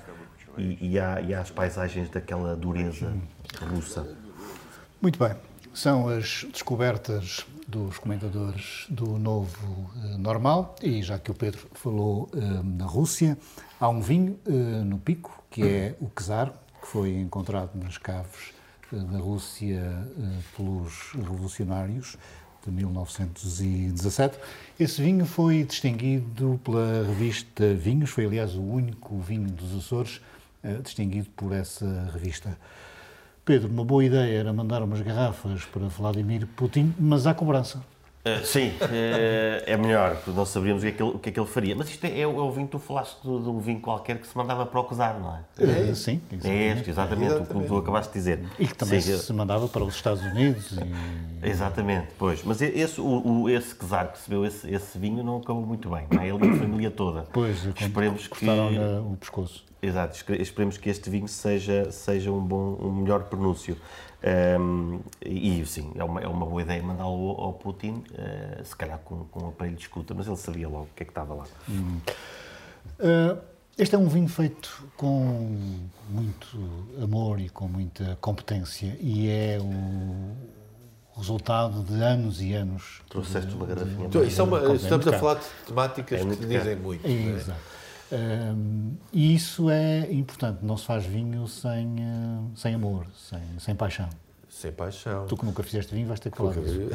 e, 0.59 0.93
e, 0.95 0.99
há, 0.99 1.21
e 1.21 1.33
há 1.35 1.41
as 1.41 1.51
paisagens 1.51 2.09
daquela 2.11 2.57
dureza 2.57 3.13
russa. 3.73 4.07
Muito 5.01 5.19
bem. 5.19 5.37
São 5.75 6.09
as 6.09 6.45
descobertas 6.53 7.47
dos 7.67 7.97
comentadores 7.99 8.87
do 8.91 9.19
novo 9.19 9.91
eh, 9.97 10.19
normal. 10.19 10.77
E 10.83 11.03
já 11.03 11.19
que 11.19 11.31
o 11.31 11.35
Pedro 11.35 11.67
falou 11.73 12.29
eh, 12.35 12.39
na 12.63 12.85
Rússia, 12.85 13.39
há 13.81 13.89
um 13.89 14.01
vinho 14.01 14.39
eh, 14.47 14.51
no 14.51 14.99
Pico, 14.99 15.43
que 15.51 15.63
é 15.63 15.95
o 15.99 16.11
Czar, 16.11 16.53
que 16.81 16.87
foi 16.87 17.17
encontrado 17.17 17.71
nas 17.75 17.97
caves 17.97 18.53
eh, 18.93 18.97
da 18.97 19.19
Rússia 19.19 19.81
eh, 19.81 20.39
pelos 20.55 21.13
revolucionários 21.15 22.19
de 22.65 22.71
1917. 22.71 24.39
Esse 24.79 25.03
vinho 25.03 25.25
foi 25.25 25.65
distinguido 25.65 26.61
pela 26.63 27.05
revista 27.07 27.73
Vinhos, 27.75 28.11
foi 28.11 28.27
aliás 28.27 28.55
o 28.55 28.63
único 28.63 29.19
vinho 29.19 29.51
dos 29.51 29.75
Açores 29.77 30.21
eh, 30.63 30.75
distinguido 30.83 31.29
por 31.35 31.53
essa 31.53 32.11
revista. 32.13 32.57
Pedro, 33.45 33.69
uma 33.69 33.85
boa 33.85 34.05
ideia 34.05 34.39
era 34.39 34.53
mandar 34.53 34.85
umas 34.85 35.01
garrafas 35.01 35.65
para 35.65 35.89
Vladimir 35.89 36.47
Putin, 36.47 36.95
mas 36.97 37.27
há 37.27 37.35
cobrança. 37.35 37.83
Eh, 38.25 38.41
sim, 38.45 38.73
eh, 38.81 39.65
é 39.67 39.77
melhor, 39.77 40.15
porque 40.17 40.31
não 40.31 40.47
saberíamos 40.47 40.85
o 40.85 40.87
que, 40.87 40.93
é 40.93 40.93
que 40.93 41.03
ele, 41.03 41.11
o 41.11 41.19
que 41.19 41.29
é 41.29 41.33
que 41.33 41.41
ele 41.41 41.49
faria. 41.49 41.75
Mas 41.75 41.89
isto 41.91 42.05
é, 42.05 42.21
é 42.21 42.27
o 42.27 42.49
é 42.49 42.53
vinho 42.53 42.67
que 42.67 42.73
tu 42.73 42.79
falaste 42.79 43.21
de, 43.21 43.29
um 43.29 43.59
vinho 43.59 43.81
qualquer 43.81 44.19
que 44.19 44.29
se 44.29 44.37
mandava 44.37 44.65
para 44.65 44.79
o 44.79 44.85
Cosar, 44.85 45.19
não 45.19 45.35
é? 45.35 45.41
Eh, 45.59 45.95
sim, 45.95 46.21
É 46.31 46.35
exatamente. 46.37 46.79
este, 46.79 46.91
exatamente, 46.91 47.35
o 47.35 47.47
que 47.61 47.67
tu 47.67 47.77
acabaste 47.77 48.13
de 48.13 48.19
dizer. 48.21 48.45
E 48.61 48.67
que 48.69 48.75
também 48.77 49.01
Sim, 49.01 49.17
se 49.17 49.33
mandava 49.33 49.67
para 49.67 49.83
os 49.83 49.95
Estados 49.97 50.23
Unidos. 50.23 50.71
E... 50.73 51.49
Exatamente, 51.49 52.09
pois. 52.17 52.45
Mas 52.45 52.63
esse, 52.63 53.01
o, 53.01 53.43
o, 53.43 53.51
esse 53.51 53.75
czar 53.75 54.13
que 54.13 54.19
recebeu 54.19 54.47
esse, 54.47 54.73
esse 54.73 54.97
vinho 54.99 55.25
não 55.25 55.39
acabou 55.39 55.67
muito 55.67 55.91
bem, 55.91 56.07
não 56.09 56.23
é? 56.23 56.29
Ele 56.29 56.47
e 56.47 56.51
a 56.51 56.57
família 56.57 56.91
toda. 56.93 57.27
Pois, 57.33 57.65
Esperemos 57.65 58.29
que, 58.29 58.47
o 58.47 59.17
pescoço. 59.17 59.65
exato, 59.83 60.17
esperemos 60.41 60.79
que 60.79 60.89
este 60.89 61.11
vinho 61.11 61.27
seja, 61.27 61.91
seja 61.91 62.31
um, 62.31 62.41
bom, 62.41 62.79
um 62.81 62.93
melhor 62.93 63.25
pronúncio. 63.25 63.77
Ahm, 64.25 65.01
e 65.25 65.65
sim, 65.67 65.93
é 65.97 66.05
uma, 66.05 66.21
é 66.21 66.29
uma 66.29 66.47
boa 66.47 66.63
ideia 66.63 66.83
mandá-lo 66.83 67.31
ao, 67.31 67.41
ao 67.47 67.53
Putin, 67.55 68.05
eh, 68.15 68.61
se 68.65 68.77
calhar 68.77 68.99
com, 69.01 69.25
com 69.25 69.45
um 69.45 69.49
aparelho 69.49 69.77
de 69.77 69.83
escuta, 69.83 70.15
mas 70.15 70.27
ele 70.29 70.37
sabia 70.37 70.69
logo 70.69 70.85
o 70.85 70.89
que 70.95 71.03
é 71.03 71.07
que 71.07 71.11
estava 71.11 71.35
lá. 71.35 71.45
Uh, 71.69 73.39
este 73.77 73.95
é 73.95 73.99
um 73.99 74.07
vinho 74.09 74.29
feito 74.29 74.85
com 74.97 75.59
muito 76.11 76.47
amor 77.03 77.41
e 77.41 77.49
com 77.49 77.67
muita 77.67 78.17
competência 78.21 78.97
e 79.01 79.29
é 79.29 79.59
o, 79.61 80.37
resultado 81.17 81.83
de 81.83 82.03
anos 82.03 82.41
e 82.41 82.53
anos. 82.55 83.03
Trouxeste 83.09 83.53
uma 83.55 83.67
garrafinha. 83.67 84.07
Então, 84.07 84.23
é 84.23 84.43
uma- 84.43 84.61
de- 84.61 84.77
estamos 84.77 85.07
a 85.07 85.11
de- 85.11 85.19
falar 85.19 85.35
de 85.35 85.47
temáticas 85.67 86.21
É 86.21 86.25
que 86.25 86.47
dizem 86.47 86.77
muito. 86.77 87.07
É, 87.07 87.11
é? 87.11 87.15
Exato. 87.37 87.61
E 89.13 89.35
isso 89.35 89.71
é 89.71 90.11
importante. 90.13 90.59
Não 90.65 90.77
se 90.77 90.87
faz 90.87 91.05
vinho 91.05 91.47
sem, 91.49 91.97
eh, 91.99 92.41
sem 92.55 92.75
amor, 92.75 93.07
sem, 93.17 93.41
sem 93.59 93.75
paixão. 93.75 94.09
Sem 94.49 94.71
paixão. 94.73 95.27
Tu 95.27 95.37
que 95.37 95.45
nunca 95.45 95.63
fizeste 95.63 95.95
vinho 95.95 96.07
vais 96.07 96.21
ter 96.21 96.31
que 96.31 96.37
falar 96.37 96.53
disso. 96.55 96.89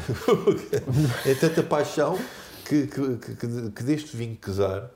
é 1.25 1.33
tanta 1.35 1.63
paixão 1.63 2.17
que, 2.65 2.87
que, 2.87 3.17
que- 3.35 3.71
que- 3.71 3.83
deste 3.83 4.15
vinho 4.15 4.35
Quesar 4.35 4.89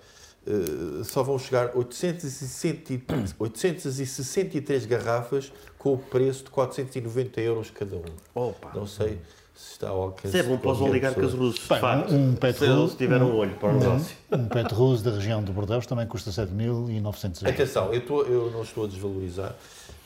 eh, 0.45 1.03
só 1.03 1.23
vão 1.23 1.39
chegar 1.39 1.75
860 1.75 2.93
e- 2.93 3.03
863 3.39 4.85
garrafas 4.87 5.51
com 5.77 5.93
o 5.93 5.97
preço 5.97 6.43
de 6.45 6.49
490 6.51 7.41
euros 7.41 7.71
cada 7.71 7.95
um. 7.95 8.03
Opa. 8.35 8.71
Não 8.75 8.85
sei 8.85 9.19
se 9.61 9.71
está 9.73 9.89
ao 9.89 10.01
alcance. 10.01 10.27
Isso 10.27 10.37
é 10.37 10.43
bom 10.43 10.57
para 10.57 10.71
os 10.71 10.81
oligarcas 10.81 11.33
russos, 11.33 11.59
de 11.61 11.67
facto. 11.67 12.13
um 12.13 12.35
pet 12.35 12.57
se 12.57 12.65
russo- 12.65 12.81
eles 12.81 12.95
tiveram 12.95 13.29
um 13.31 13.35
olho 13.37 13.55
para 13.55 13.69
o 13.69 13.79
negócio. 13.79 14.15
Um 14.31 14.47
pet 14.47 14.73
rose 14.73 15.03
da 15.03 15.11
região 15.11 15.43
de 15.43 15.51
Bordeaux 15.51 15.85
também 15.85 16.07
custa 16.07 16.31
7.900 16.31 17.41
euros. 17.43 17.43
Atenção, 17.43 17.93
eu, 17.93 17.99
estou- 17.99 18.25
eu 18.25 18.51
não 18.51 18.63
estou 18.63 18.85
a 18.85 18.87
desvalorizar. 18.87 19.55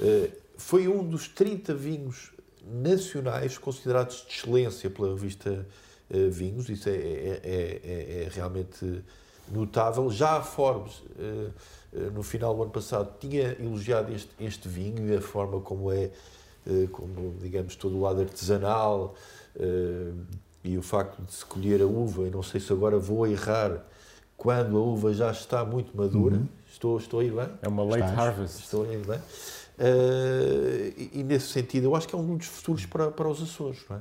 Eh, 0.02 0.30
foi 0.58 0.88
um 0.88 1.04
dos 1.08 1.28
30 1.28 1.74
vinhos 1.74 2.32
nacionais 2.80 3.58
considerados 3.58 4.26
de 4.28 4.34
excelência 4.36 4.90
pela 4.90 5.10
revista 5.10 5.66
eh, 6.10 6.28
Vinhos. 6.30 6.70
Isso 6.70 6.88
é, 6.90 6.92
é- 6.94 7.42
é- 7.44 7.82
é- 7.84 8.24
é 8.26 8.30
realmente 8.32 9.04
notável. 9.52 10.10
Já 10.12 10.38
a 10.38 10.42
Forbes, 10.44 11.02
eh, 11.20 11.48
eh, 11.96 12.00
no 12.14 12.22
final 12.24 12.56
do 12.56 12.62
ano 12.64 12.72
passado, 12.72 13.12
tinha 13.20 13.56
elogiado 13.60 14.14
este, 14.14 14.30
este 14.40 14.68
vinho 14.68 15.08
e 15.12 15.16
a 15.18 15.22
forma 15.22 15.60
como 15.62 15.92
é, 15.92 16.10
eh, 16.68 16.88
como, 16.92 17.36
digamos, 17.42 17.76
todo 17.76 17.96
o 17.98 18.02
lado 18.02 18.22
artesanal 18.22 19.16
eh, 19.16 19.45
e 20.64 20.78
o 20.78 20.82
facto 20.82 21.22
de 21.24 21.34
se 21.34 21.46
colher 21.46 21.82
a 21.82 21.86
uva. 21.86 22.24
Eu 22.24 22.32
não 22.32 22.44
sei 22.44 22.60
se 22.60 22.72
agora 22.74 22.98
vou 22.98 23.28
errar 23.28 23.84
quando 24.36 24.78
a 24.78 24.82
uva 24.82 25.14
já 25.14 25.32
está 25.32 25.64
muito 25.64 25.96
madura. 25.96 26.42
Estou, 26.72 26.98
estou 26.98 27.20
a 27.20 27.24
ir 27.24 27.32
bem? 27.32 27.50
É 27.62 27.68
uma 27.68 27.84
late 27.84 28.04
Estás. 28.04 28.20
harvest. 28.20 28.60
Estou 28.60 28.84
a 28.84 28.88
ir 28.88 29.06
bem. 29.06 29.20
Eh, 29.78 30.94
e, 30.98 31.20
e 31.20 31.24
nesse 31.24 31.48
sentido, 31.48 31.86
eu 31.86 31.96
acho 31.96 32.08
que 32.08 32.16
é 32.16 32.18
um 32.18 32.36
dos 32.38 32.48
futuros 32.48 32.86
para, 32.86 33.12
para 33.12 33.28
os 33.28 33.42
Açores. 33.42 33.80
Não 33.90 33.98
é? 33.98 34.00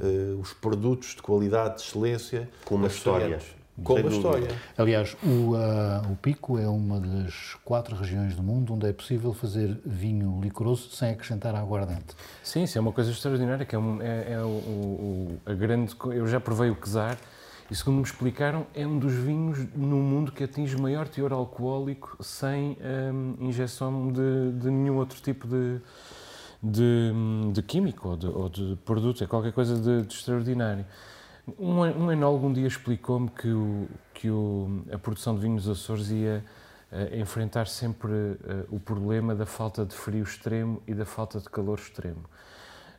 Eh, 0.00 0.36
os 0.40 0.52
produtos 0.52 1.14
de 1.14 1.22
qualidade, 1.22 1.76
de 1.76 1.82
excelência, 1.82 2.48
Com 2.64 2.76
uma 2.76 2.86
história. 2.88 3.40
Com 3.84 3.98
história. 4.00 4.48
Aliás, 4.78 5.14
o, 5.22 5.54
ah, 5.54 6.02
o 6.10 6.16
Pico 6.16 6.58
é 6.58 6.66
uma 6.66 6.98
das 6.98 7.54
quatro 7.64 7.94
regiões 7.94 8.34
do 8.34 8.42
mundo 8.42 8.72
onde 8.74 8.86
é 8.88 8.92
possível 8.92 9.34
fazer 9.34 9.78
vinho 9.84 10.40
licoroso 10.42 10.88
sem 10.90 11.10
acrescentar 11.10 11.54
aguardente. 11.54 12.14
Sim, 12.42 12.62
isso 12.62 12.78
é 12.78 12.80
uma 12.80 12.92
coisa 12.92 13.10
extraordinária, 13.10 13.66
que 13.66 13.74
é, 13.74 13.78
um- 13.78 14.00
é- 14.00 14.32
é 14.32 14.40
o, 14.42 14.46
o- 14.46 15.40
a 15.44 15.52
grande... 15.52 15.94
Eu 16.06 16.26
já 16.26 16.40
provei 16.40 16.70
o 16.70 16.74
Quesar 16.76 17.18
e, 17.70 17.74
segundo 17.74 17.96
me 17.96 18.02
explicaram, 18.02 18.66
é 18.74 18.86
um 18.86 18.98
dos 18.98 19.12
vinhos 19.12 19.58
no 19.74 19.96
mundo 19.98 20.32
que 20.32 20.42
atinge 20.44 20.76
maior 20.80 21.06
teor 21.06 21.32
alcoólico 21.32 22.16
sem 22.24 22.78
hum, 23.12 23.34
injeção 23.40 24.10
de, 24.10 24.52
de 24.58 24.70
nenhum 24.70 24.96
outro 24.96 25.20
tipo 25.20 25.46
de, 25.46 25.80
de, 26.62 27.12
de 27.52 27.62
químico 27.62 28.08
ou 28.08 28.16
de, 28.16 28.26
ou 28.26 28.48
de 28.48 28.78
produto. 28.84 29.22
É 29.22 29.26
qualquer 29.26 29.52
coisa 29.52 29.74
de, 29.78 30.06
de 30.06 30.14
extraordinário. 30.14 30.86
Um, 31.58 31.80
um 31.80 32.12
enólogo 32.12 32.48
um 32.48 32.52
dia 32.52 32.66
explicou-me 32.66 33.28
que, 33.30 33.48
o, 33.48 33.88
que 34.12 34.30
o, 34.30 34.82
a 34.92 34.98
produção 34.98 35.34
de 35.34 35.42
vinhos 35.42 35.68
Açores 35.68 36.10
ia 36.10 36.44
eh, 36.90 37.20
enfrentar 37.20 37.68
sempre 37.68 38.10
eh, 38.12 38.64
o 38.68 38.80
problema 38.80 39.34
da 39.34 39.46
falta 39.46 39.84
de 39.84 39.94
frio 39.94 40.24
extremo 40.24 40.82
e 40.86 40.94
da 40.94 41.04
falta 41.04 41.38
de 41.38 41.48
calor 41.48 41.78
extremo. 41.78 42.24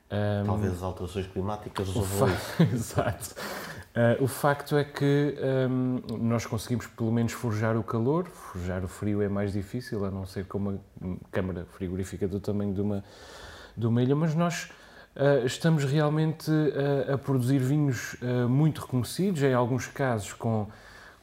Ahm, 0.09 0.45
Talvez 0.45 0.73
as 0.73 0.83
alterações 0.83 1.27
climáticas 1.27 1.89
o 1.89 1.99
resolvam 1.99 2.29
isso. 2.29 2.63
Exato. 2.73 3.35
Ah, 3.97 4.15
o 4.21 4.27
facto 4.27 4.77
é 4.77 4.83
que 4.83 5.35
hum, 5.69 6.01
nós 6.19 6.45
conseguimos 6.45 6.85
pelo 6.85 7.11
menos 7.11 7.31
forjar 7.31 7.75
o 7.75 7.83
calor, 7.83 8.27
forjar 8.27 8.83
o 8.83 8.87
frio 8.87 9.23
é 9.23 9.27
mais 9.27 9.53
difícil, 9.53 10.05
a 10.05 10.11
não 10.11 10.23
ser 10.23 10.45
com 10.45 10.59
uma 10.59 10.79
hum, 11.01 11.17
câmara 11.31 11.65
frigorífica 11.65 12.27
do 12.27 12.39
tamanho 12.39 12.75
de 12.75 12.81
uma, 12.81 13.03
de 13.75 13.87
uma 13.87 14.03
ilha, 14.03 14.15
mas 14.15 14.35
nós 14.35 14.69
estamos 15.45 15.83
realmente 15.83 16.51
ah, 16.51 17.13
a 17.13 17.17
produzir 17.17 17.59
vinhos 17.59 18.15
ah, 18.21 18.47
muito 18.47 18.81
reconhecidos, 18.81 19.41
em 19.41 19.53
alguns 19.53 19.87
casos 19.87 20.33
com, 20.33 20.67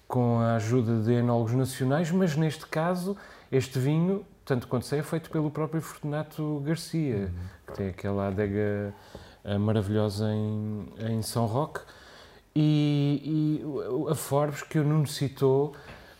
com 0.09 0.41
a 0.41 0.57
ajuda 0.57 1.03
de 1.03 1.13
enólogos 1.13 1.55
nacionais, 1.55 2.11
mas 2.11 2.37
neste 2.37 2.67
caso 2.67 3.17
este 3.53 3.79
vinho, 3.79 4.25
tanto 4.45 4.67
quanto 4.67 4.87
sei, 4.87 4.99
é 4.99 5.03
feito 5.03 5.31
pelo 5.31 5.51
próprio 5.51 5.81
Fortunato 5.81 6.61
Garcia, 6.65 7.31
que 7.67 7.73
tem 7.75 7.89
aquela 7.89 8.29
adega 8.29 8.93
ah, 9.45 9.59
maravilhosa 9.59 10.29
em, 10.33 10.89
em 10.99 11.23
São 11.23 11.47
Roque. 11.47 11.81
E, 12.57 13.63
e 13.65 14.11
a 14.11 14.15
Forbes, 14.15 14.63
que 14.63 14.79
o 14.79 14.85
Nuno 14.85 15.09
citou, 15.09 15.75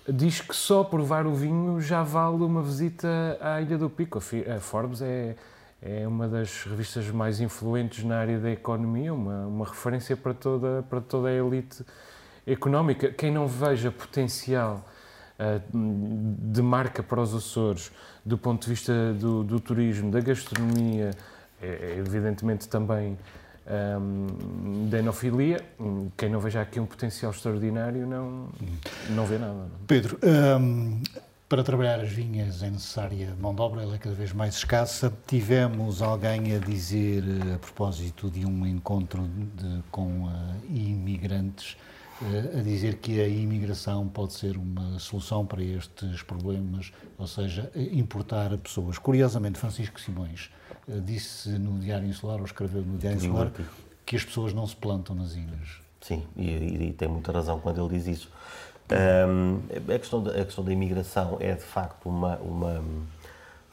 diz 0.09 0.41
que 0.41 0.55
só 0.55 0.85
provar 0.85 1.27
o 1.27 1.33
vinho 1.33 1.81
já 1.81 2.03
vale 2.03 2.43
uma 2.43 2.63
visita 2.63 3.39
à 3.41 3.61
Ilha 3.61 3.79
do 3.79 3.89
Pico. 3.89 4.19
A 4.19 4.61
Forbes 4.61 5.01
é, 5.01 5.37
é 5.85 6.09
uma 6.09 6.27
das 6.27 6.65
revistas 6.65 7.11
mais 7.11 7.41
influentes 7.41 8.03
na 8.05 8.17
área 8.17 8.39
da 8.41 8.51
economia, 8.51 9.13
uma, 9.13 9.47
uma 9.47 9.67
referência 9.67 10.17
para 10.17 10.33
toda, 10.33 10.83
para 10.89 11.01
toda 11.03 11.29
a 11.29 11.33
elite 11.33 11.85
económica. 12.47 13.11
Quem 13.11 13.31
não 13.31 13.47
veja 13.47 13.91
potencial 13.91 14.83
ah, 15.39 15.61
de 15.71 16.63
marca 16.63 17.03
para 17.03 17.21
os 17.21 17.35
Açores, 17.35 17.93
do 18.25 18.39
ponto 18.39 18.63
de 18.63 18.71
vista 18.71 19.13
do, 19.13 19.45
do 19.45 19.61
turismo, 19.61 20.11
da 20.11 20.21
gastronomia, 20.21 21.11
é, 21.61 21.67
é 21.67 21.97
evidentemente 21.99 22.67
também 22.67 23.19
hum, 24.01 24.89
da 24.89 25.01
enofilia, 25.01 25.61
quem 26.17 26.31
não 26.31 26.41
veja 26.41 26.63
aqui 26.63 26.81
um 26.81 26.87
potencial 26.87 27.31
extraordinário 27.31 28.07
não, 28.07 28.49
não 29.11 29.27
vê 29.27 29.37
nada. 29.37 29.53
não. 29.53 29.71
Pedro, 29.87 30.19
hum, 30.23 31.03
para 31.49 31.63
trabalhar 31.63 32.01
as 32.01 32.11
vinhas 32.11 32.63
é 32.63 32.71
necessária 32.71 33.35
mão 33.41 33.55
de 33.55 33.61
obra, 33.61 33.83
ela 33.83 33.95
é 33.95 33.99
cada 33.99 34.15
vez 34.15 34.33
mais 34.33 34.57
escassa. 34.57 35.13
Tivemos 35.27 36.01
alguém 36.03 36.57
a 36.57 36.59
dizer, 36.59 37.23
eh, 37.23 37.55
a 37.55 37.59
propósito 37.59 38.31
de 38.31 38.45
um 38.47 38.67
encontro 38.67 39.23
de- 39.29 39.83
com 39.91 40.29
eh, 40.31 40.67
imigrantes, 40.75 41.77
eh, 42.23 42.59
a 42.59 42.63
dizer 42.63 42.97
que 42.97 43.21
a 43.21 43.29
imigração 43.29 44.09
pode 44.09 44.33
ser 44.33 44.57
uma 44.57 44.99
solução 44.99 45.45
para 45.45 45.63
estes 45.63 46.23
problemas, 46.23 46.93
ou 47.19 47.27
seja, 47.27 47.71
importar 47.93 48.57
pessoas. 48.59 48.99
Curiosamente, 48.99 49.59
Francisco 49.59 50.01
Simões 50.01 50.51
eh, 50.89 50.99
disse 51.05 51.51
no 51.51 51.79
Diário 51.79 52.09
Insular, 52.09 52.39
ou 52.39 52.47
escreveu 52.47 52.83
no 52.83 52.97
Diário 52.99 53.19
Insular, 53.19 53.53
que 54.07 54.17
as 54.17 54.25
pessoas 54.25 54.53
não 54.55 54.67
se 54.67 54.75
plantam 54.77 55.15
nas 55.15 55.35
ilhas. 55.35 55.85
Sim, 56.01 56.23
e- 56.37 56.89
e 56.89 56.93
tem 56.93 57.09
muita 57.09 57.33
razão 57.33 57.59
quando 57.61 57.81
ele 57.85 57.97
diz 57.99 58.07
isso. 58.07 58.31
Ahm, 58.91 59.61
a, 59.95 59.99
questão 59.99 60.23
da, 60.23 60.31
a 60.33 60.45
questão 60.45 60.63
da 60.65 60.73
imigração 60.73 61.39
é 61.41 61.55
de 61.55 61.63
facto 61.63 62.07
uma, 62.09 62.37
uma, 62.37 62.83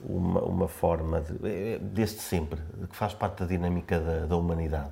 uma, 0.04 0.42
uma 0.42 0.68
forma, 0.68 1.22
de, 1.22 1.48
é- 1.48 1.74
é 1.76 1.80
desde 1.80 2.20
sempre, 2.22 2.60
que 2.90 2.96
faz 2.96 3.14
parte 3.14 3.40
da 3.42 3.46
dinâmica 3.46 4.00
da, 4.00 4.26
da 4.26 4.36
humanidade. 4.38 4.90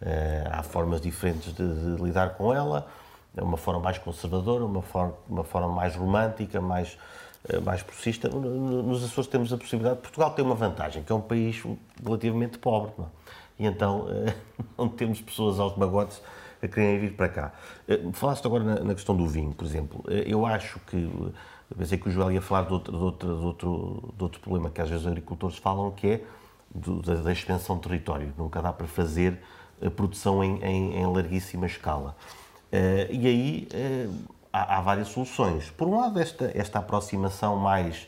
Ah, 0.00 0.58
há 0.58 0.62
formas 0.62 1.00
diferentes 1.00 1.52
de, 1.54 1.96
de 1.96 2.02
lidar 2.02 2.30
com 2.30 2.52
ela, 2.52 2.86
é 3.36 3.42
uma 3.42 3.56
forma 3.56 3.80
mais 3.80 3.98
conservadora, 3.98 4.64
uma 4.64 4.82
forma, 4.82 5.14
uma 5.28 5.44
forma 5.44 5.68
mais 5.68 5.94
romântica, 5.96 6.60
mais, 6.60 6.98
eh, 7.48 7.58
mais 7.60 7.82
progressista. 7.82 8.28
No- 8.28 8.40
no- 8.40 8.82
Nos 8.82 9.04
Açores 9.04 9.28
temos 9.28 9.52
a 9.52 9.56
possibilidade, 9.58 10.00
Portugal 10.00 10.30
tem 10.32 10.44
uma 10.44 10.54
vantagem, 10.54 11.02
que 11.02 11.12
é 11.12 11.14
um 11.14 11.20
país 11.20 11.62
relativamente 12.04 12.58
pobre, 12.58 12.92
não 12.98 13.06
e 13.58 13.66
então 13.66 14.06
eh, 14.10 14.34
não 14.78 14.88
temos 14.88 15.20
pessoas 15.20 15.60
aos 15.60 15.76
magotes 15.76 16.20
a 16.62 16.68
quererem 16.68 17.00
vir 17.00 17.12
para 17.14 17.28
cá. 17.28 17.52
Eh, 17.88 18.00
Falaste 18.12 18.46
agora 18.46 18.62
na, 18.62 18.74
na 18.84 18.94
questão 18.94 19.16
do 19.16 19.26
vinho, 19.26 19.52
por 19.52 19.64
exemplo. 19.66 20.04
Eh, 20.08 20.24
Eu 20.26 20.46
acho 20.46 20.78
que, 20.80 20.96
eu 20.96 21.76
pensei 21.76 21.98
que 21.98 22.08
o 22.08 22.12
Joel 22.12 22.32
ia 22.32 22.40
falar 22.42 22.62
de 22.66 22.72
outro, 22.72 22.96
de 22.96 23.02
outro, 23.02 23.28
de 23.38 23.44
outro, 23.44 24.14
de 24.16 24.22
outro 24.22 24.40
problema 24.40 24.70
que 24.70 24.80
às 24.80 24.88
vezes 24.88 25.04
os 25.04 25.10
agricultores 25.10 25.56
falam, 25.58 25.90
que 25.90 26.06
é 26.06 26.20
do- 26.74 27.02
da, 27.02 27.16
da 27.16 27.32
extensão 27.32 27.76
de 27.76 27.82
território. 27.82 28.32
Nunca 28.38 28.62
dá 28.62 28.72
para 28.72 28.86
fazer 28.86 29.38
a 29.84 29.90
produção 29.90 30.42
em, 30.44 30.62
em- 30.62 30.96
em 30.98 31.06
larguíssima 31.06 31.66
escala. 31.66 32.14
Eh, 32.70 33.08
e 33.10 33.26
aí 33.26 33.68
eh, 33.72 34.08
há, 34.52 34.78
há 34.78 34.80
várias 34.80 35.08
soluções. 35.08 35.68
Por 35.70 35.88
um 35.88 35.98
lado, 35.98 36.20
esta, 36.20 36.50
esta 36.54 36.78
aproximação 36.78 37.56
mais, 37.56 38.06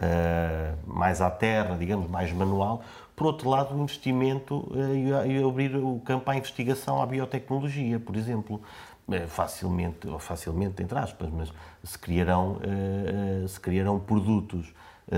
eh, 0.00 0.72
mais 0.86 1.20
à 1.20 1.30
terra, 1.30 1.76
digamos, 1.76 2.08
mais 2.08 2.32
manual. 2.32 2.82
Por 3.18 3.26
outro 3.26 3.50
lado, 3.50 3.74
o 3.74 3.82
investimento 3.82 4.70
eh, 4.76 5.26
e 5.32 5.42
abrir 5.44 5.74
o 5.74 6.00
campo 6.04 6.30
à 6.30 6.36
investigação, 6.36 7.02
à 7.02 7.06
biotecnologia, 7.06 7.98
por 7.98 8.14
exemplo. 8.14 8.62
Eh, 9.10 9.26
facilmente, 9.26 10.06
ou 10.06 10.18
facilmente, 10.20 10.80
entre 10.82 10.96
aspas, 10.96 11.28
mas 11.32 11.52
se 11.82 11.98
criarão, 11.98 12.58
eh, 12.62 13.44
se 13.48 13.58
criarão 13.58 13.98
produtos 13.98 14.72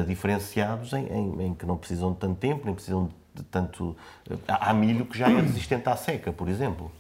diferenciados 0.07 0.93
em, 0.93 1.05
em- 1.09 1.43
em 1.49 1.55
que 1.55 1.67
não 1.67 1.77
precisam 1.77 2.13
de 2.13 2.19
tanto 2.19 2.37
tempo, 2.37 2.63
nem 2.65 2.73
precisam 2.75 3.11
de 3.35 3.43
tanto. 3.43 3.95
Há 4.49 4.73
milho 4.73 5.05
que 5.05 5.19
já 5.19 5.29
é 5.29 5.35
resistente 5.41 5.89
à 5.89 5.97
seca, 5.97 6.33
por 6.33 6.49
exemplo, 6.49 6.91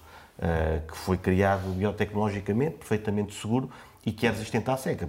que 0.89 0.97
foi 0.97 1.17
criado 1.17 1.69
biotecnologicamente, 1.77 2.79
perfeitamente 2.79 3.33
seguro 3.33 3.71
e 4.05 4.13
que 4.13 4.27
é 4.27 4.31
resistente 4.31 4.71
à 4.71 4.77
seca. 4.77 5.09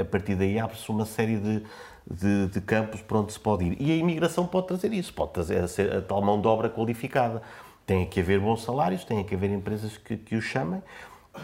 A- 0.00 0.04
partir 0.04 0.34
daí 0.34 0.58
abre-se 0.58 0.88
uma 0.90 1.04
série 1.04 1.36
de, 1.36 1.62
de, 2.10 2.48
de 2.48 2.60
campos 2.60 3.02
para 3.02 3.18
onde 3.18 3.32
se 3.32 3.40
pode 3.40 3.64
ir. 3.64 3.76
E 3.80 3.92
a 3.92 3.96
imigração 3.96 4.46
pode 4.46 4.68
trazer 4.68 4.92
isso, 4.92 5.12
pode 5.12 5.32
trazer 5.32 5.60
a, 5.60 5.98
a 5.98 6.02
tal 6.02 6.22
mão 6.22 6.40
de 6.40 6.48
obra 6.48 6.68
qualificada. 6.68 7.42
Tem 7.86 8.06
que 8.06 8.20
haver 8.20 8.40
bons 8.40 8.62
salários, 8.62 9.04
tem 9.04 9.22
que 9.22 9.34
haver 9.34 9.50
empresas 9.50 9.96
que, 9.96 10.16
que 10.16 10.34
os 10.34 10.44
chamem. 10.44 10.82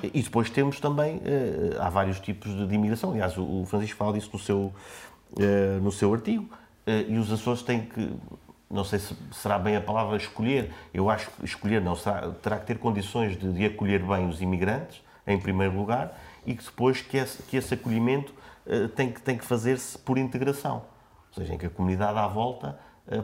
E 0.03 0.23
depois 0.23 0.49
temos 0.49 0.81
também, 0.81 1.17
uh, 1.17 1.81
há 1.81 1.91
vários 1.91 2.19
tipos 2.19 2.51
de, 2.51 2.67
de 2.67 2.75
imigração. 2.75 3.11
Aliás, 3.11 3.37
o, 3.37 3.63
o 3.63 3.67
Francisco 3.67 3.97
fala 3.97 4.15
disso 4.15 4.31
no 4.33 4.39
seu, 4.39 4.59
uh, 4.59 5.81
no 5.83 5.93
seu 5.93 6.13
artigo. 6.13 6.45
Uh, 6.87 7.13
e 7.13 7.19
os 7.19 7.31
Açores 7.31 7.63
têm 7.63 7.83
que, 7.83 8.11
não 8.71 8.85
sei 8.85 8.99
se 8.99 9.15
será 9.33 9.59
bem 9.59 9.77
a 9.77 9.81
palavra 9.81 10.17
escolher, 10.17 10.73
eu 10.95 11.11
acho 11.11 11.31
que 11.31 11.45
escolher 11.45 11.81
não, 11.83 11.95
será, 11.95 12.31
terá 12.43 12.59
que 12.59 12.67
ter 12.67 12.79
condições 12.79 13.37
de, 13.37 13.53
de, 13.53 13.67
acolher 13.67 14.03
bem 14.03 14.27
os 14.27 14.41
imigrantes, 14.41 15.03
em 15.27 15.39
primeiro 15.39 15.77
lugar, 15.77 16.19
e 16.47 16.55
que 16.55 16.65
depois 16.65 17.01
que 17.01 17.17
esse, 17.17 17.43
que 17.43 17.57
esse 17.57 17.75
acolhimento 17.75 18.35
tem 18.95 19.11
que, 19.11 19.21
tem 19.21 19.37
que 19.37 19.45
fazer-se 19.45 19.99
por 19.99 20.19
integração. 20.19 20.85
Ou 21.29 21.43
seja, 21.43 21.55
em 21.55 21.59
que 21.59 21.67
a 21.67 21.71
comunidade 21.71 22.19
à 22.19 22.29
volta 22.29 22.79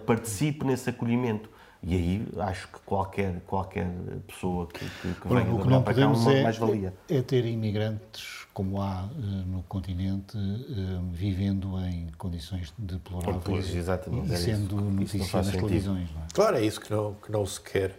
participe 0.07 0.64
nesse 0.64 0.91
acolhimento. 0.91 1.49
E 1.83 1.95
aí 1.95 2.29
acho 2.39 2.66
que 2.69 2.81
qualquer, 2.81 3.41
qualquer 3.47 3.89
pessoa 4.27 4.66
que, 4.66 4.81
que, 4.81 5.14
que 5.14 5.29
venha 5.29 5.55
o 5.55 5.62
que 5.62 5.69
não 5.69 5.83
podemos 5.83 6.27
é, 6.27 6.43
mais-valia. 6.43 6.93
É 7.09 7.23
ter 7.23 7.45
imigrantes, 7.45 8.47
como 8.53 8.83
há 8.83 9.05
uh, 9.05 9.16
no 9.47 9.62
continente, 9.62 10.37
uh, 10.37 11.09
vivendo 11.12 11.79
em 11.87 12.09
condições 12.19 12.75
deploráveis 12.77 13.73
exatamente, 13.73 14.33
e 14.33 14.37
sendo 14.37 14.75
notícia 14.81 15.39
nas 15.39 15.51
televisões. 15.53 16.11
Não 16.12 16.23
é? 16.23 16.27
Claro, 16.35 16.57
é 16.57 16.64
isso 16.64 16.81
que 16.81 16.91
não, 16.91 17.14
que 17.14 17.31
não 17.31 17.47
se 17.47 17.61
quer. 17.61 17.97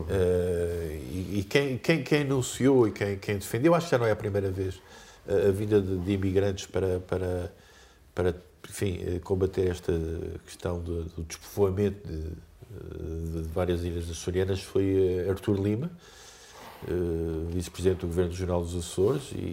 Uh, 0.00 0.92
e, 1.12 1.38
e 1.40 1.46
quem, 1.48 1.78
quem, 1.78 2.02
quem 2.02 2.22
anunciou 2.22 2.88
e 2.88 2.92
quem, 2.92 3.18
quem 3.18 3.36
defendeu, 3.36 3.74
acho 3.74 3.86
que 3.86 3.92
já 3.92 3.98
não 3.98 4.06
é 4.06 4.10
a 4.10 4.16
primeira 4.16 4.50
vez, 4.50 4.80
a 5.28 5.50
vinda 5.50 5.80
de, 5.80 5.98
de 5.98 6.12
imigrantes 6.12 6.66
para, 6.66 7.00
para, 7.00 7.52
para 8.14 8.34
enfim, 8.68 9.20
combater 9.22 9.70
esta 9.70 9.92
questão 10.44 10.80
do, 10.80 11.04
do 11.04 11.22
despovoamento 11.22 12.06
de 12.06 12.32
de 13.32 13.48
várias 13.48 13.84
ilhas 13.84 14.10
açorianas 14.10 14.62
foi 14.62 15.24
eh, 15.26 15.30
Artur 15.30 15.60
Lima, 15.60 15.90
eh, 16.86 16.90
vice-presidente 17.50 18.00
do 18.00 18.06
Governo 18.06 18.30
Regional 18.30 18.62
dos 18.62 18.74
Açores, 18.76 19.32
e, 19.32 19.52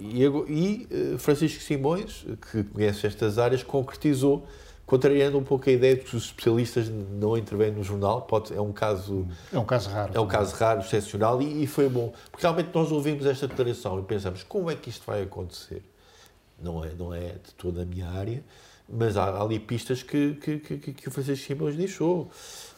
e, 0.00 0.24
e, 0.24 0.26
e, 0.48 0.86
eh, 0.90 1.18
Francisco 1.18 1.62
Simões, 1.62 2.24
que 2.50 2.64
conhece 2.64 3.06
estas 3.06 3.38
áreas, 3.38 3.62
concretizou, 3.62 4.46
contrariando 4.86 5.36
um 5.36 5.42
pouco 5.42 5.68
a 5.68 5.72
ideia 5.72 5.96
de 5.96 6.02
que 6.02 6.16
os 6.16 6.26
especialistas 6.26 6.88
não 6.88 7.36
intervêm 7.36 7.72
no 7.72 7.82
jornal. 7.82 8.22
Pode, 8.22 8.54
é 8.54 8.60
um 8.60 8.72
caso. 8.72 9.26
É 9.52 9.58
um 9.58 9.64
caso 9.64 9.90
raro. 9.90 10.12
É 10.14 10.20
um 10.20 10.26
caso 10.26 10.54
raro, 10.54 10.80
excepcional, 10.80 11.42
e, 11.42 11.66
foi 11.66 11.88
bom. 11.88 12.14
Porque 12.30 12.46
realmente 12.46 12.70
nós 12.72 12.92
ouvimos 12.92 13.26
esta 13.26 13.48
declaração 13.48 13.98
e 13.98 14.02
pensamos: 14.02 14.42
como 14.44 14.70
é 14.70 14.76
que 14.76 14.88
isto 14.88 15.04
vai 15.04 15.22
acontecer? 15.22 15.82
Não 16.62 16.82
é, 16.82 16.92
não 16.98 17.12
é 17.12 17.32
de 17.32 17.52
toda 17.56 17.82
a 17.82 17.84
minha 17.84 18.08
área 18.08 18.42
mas 18.88 19.16
há, 19.16 19.24
há 19.24 19.42
ali 19.42 19.58
pistas 19.58 20.02
que, 20.02 20.34
que, 20.34 20.58
que, 20.58 20.78
que 20.92 21.08
o 21.08 21.10
Francisco 21.10 21.46
Simões 21.46 21.76
deixou. 21.76 22.30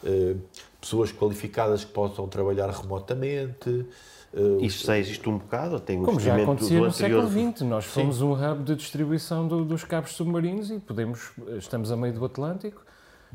Uh, 0.03 0.39
pessoas 0.81 1.11
qualificadas 1.11 1.83
que 1.83 1.91
possam 1.91 2.27
trabalhar 2.27 2.69
remotamente. 2.69 3.85
Uh, 4.33 4.63
Isto 4.63 4.85
já 4.85 4.97
existe 4.97 5.27
um 5.27 5.37
bocado, 5.37 5.79
tem 5.79 5.99
um 5.99 6.03
Como 6.03 6.19
já 6.19 6.35
acontecia 6.35 6.79
no 6.79 6.91
século 6.91 7.27
XX, 7.27 7.61
nós 7.61 7.85
fomos 7.85 8.17
Sim. 8.17 8.23
um 8.25 8.33
hub 8.33 8.63
de 8.63 8.75
distribuição 8.75 9.47
do, 9.47 9.65
dos 9.65 9.83
cabos 9.83 10.11
submarinos 10.11 10.69
e 10.69 10.79
podemos, 10.79 11.31
estamos 11.57 11.91
a 11.91 11.97
meio 11.97 12.13
do 12.13 12.23
Atlântico, 12.23 12.83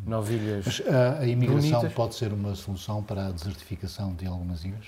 nove 0.07 0.35
ilhas 0.35 0.65
Mas 0.67 0.95
a, 0.95 1.19
a 1.21 1.27
imigração 1.27 1.71
bonitas. 1.71 1.93
pode 1.95 2.15
ser 2.15 2.33
uma 2.33 2.55
solução 2.55 3.03
para 3.03 3.27
a 3.27 3.31
desertificação 3.33 4.15
de 4.15 4.27
algumas 4.27 4.65
ilhas? 4.65 4.87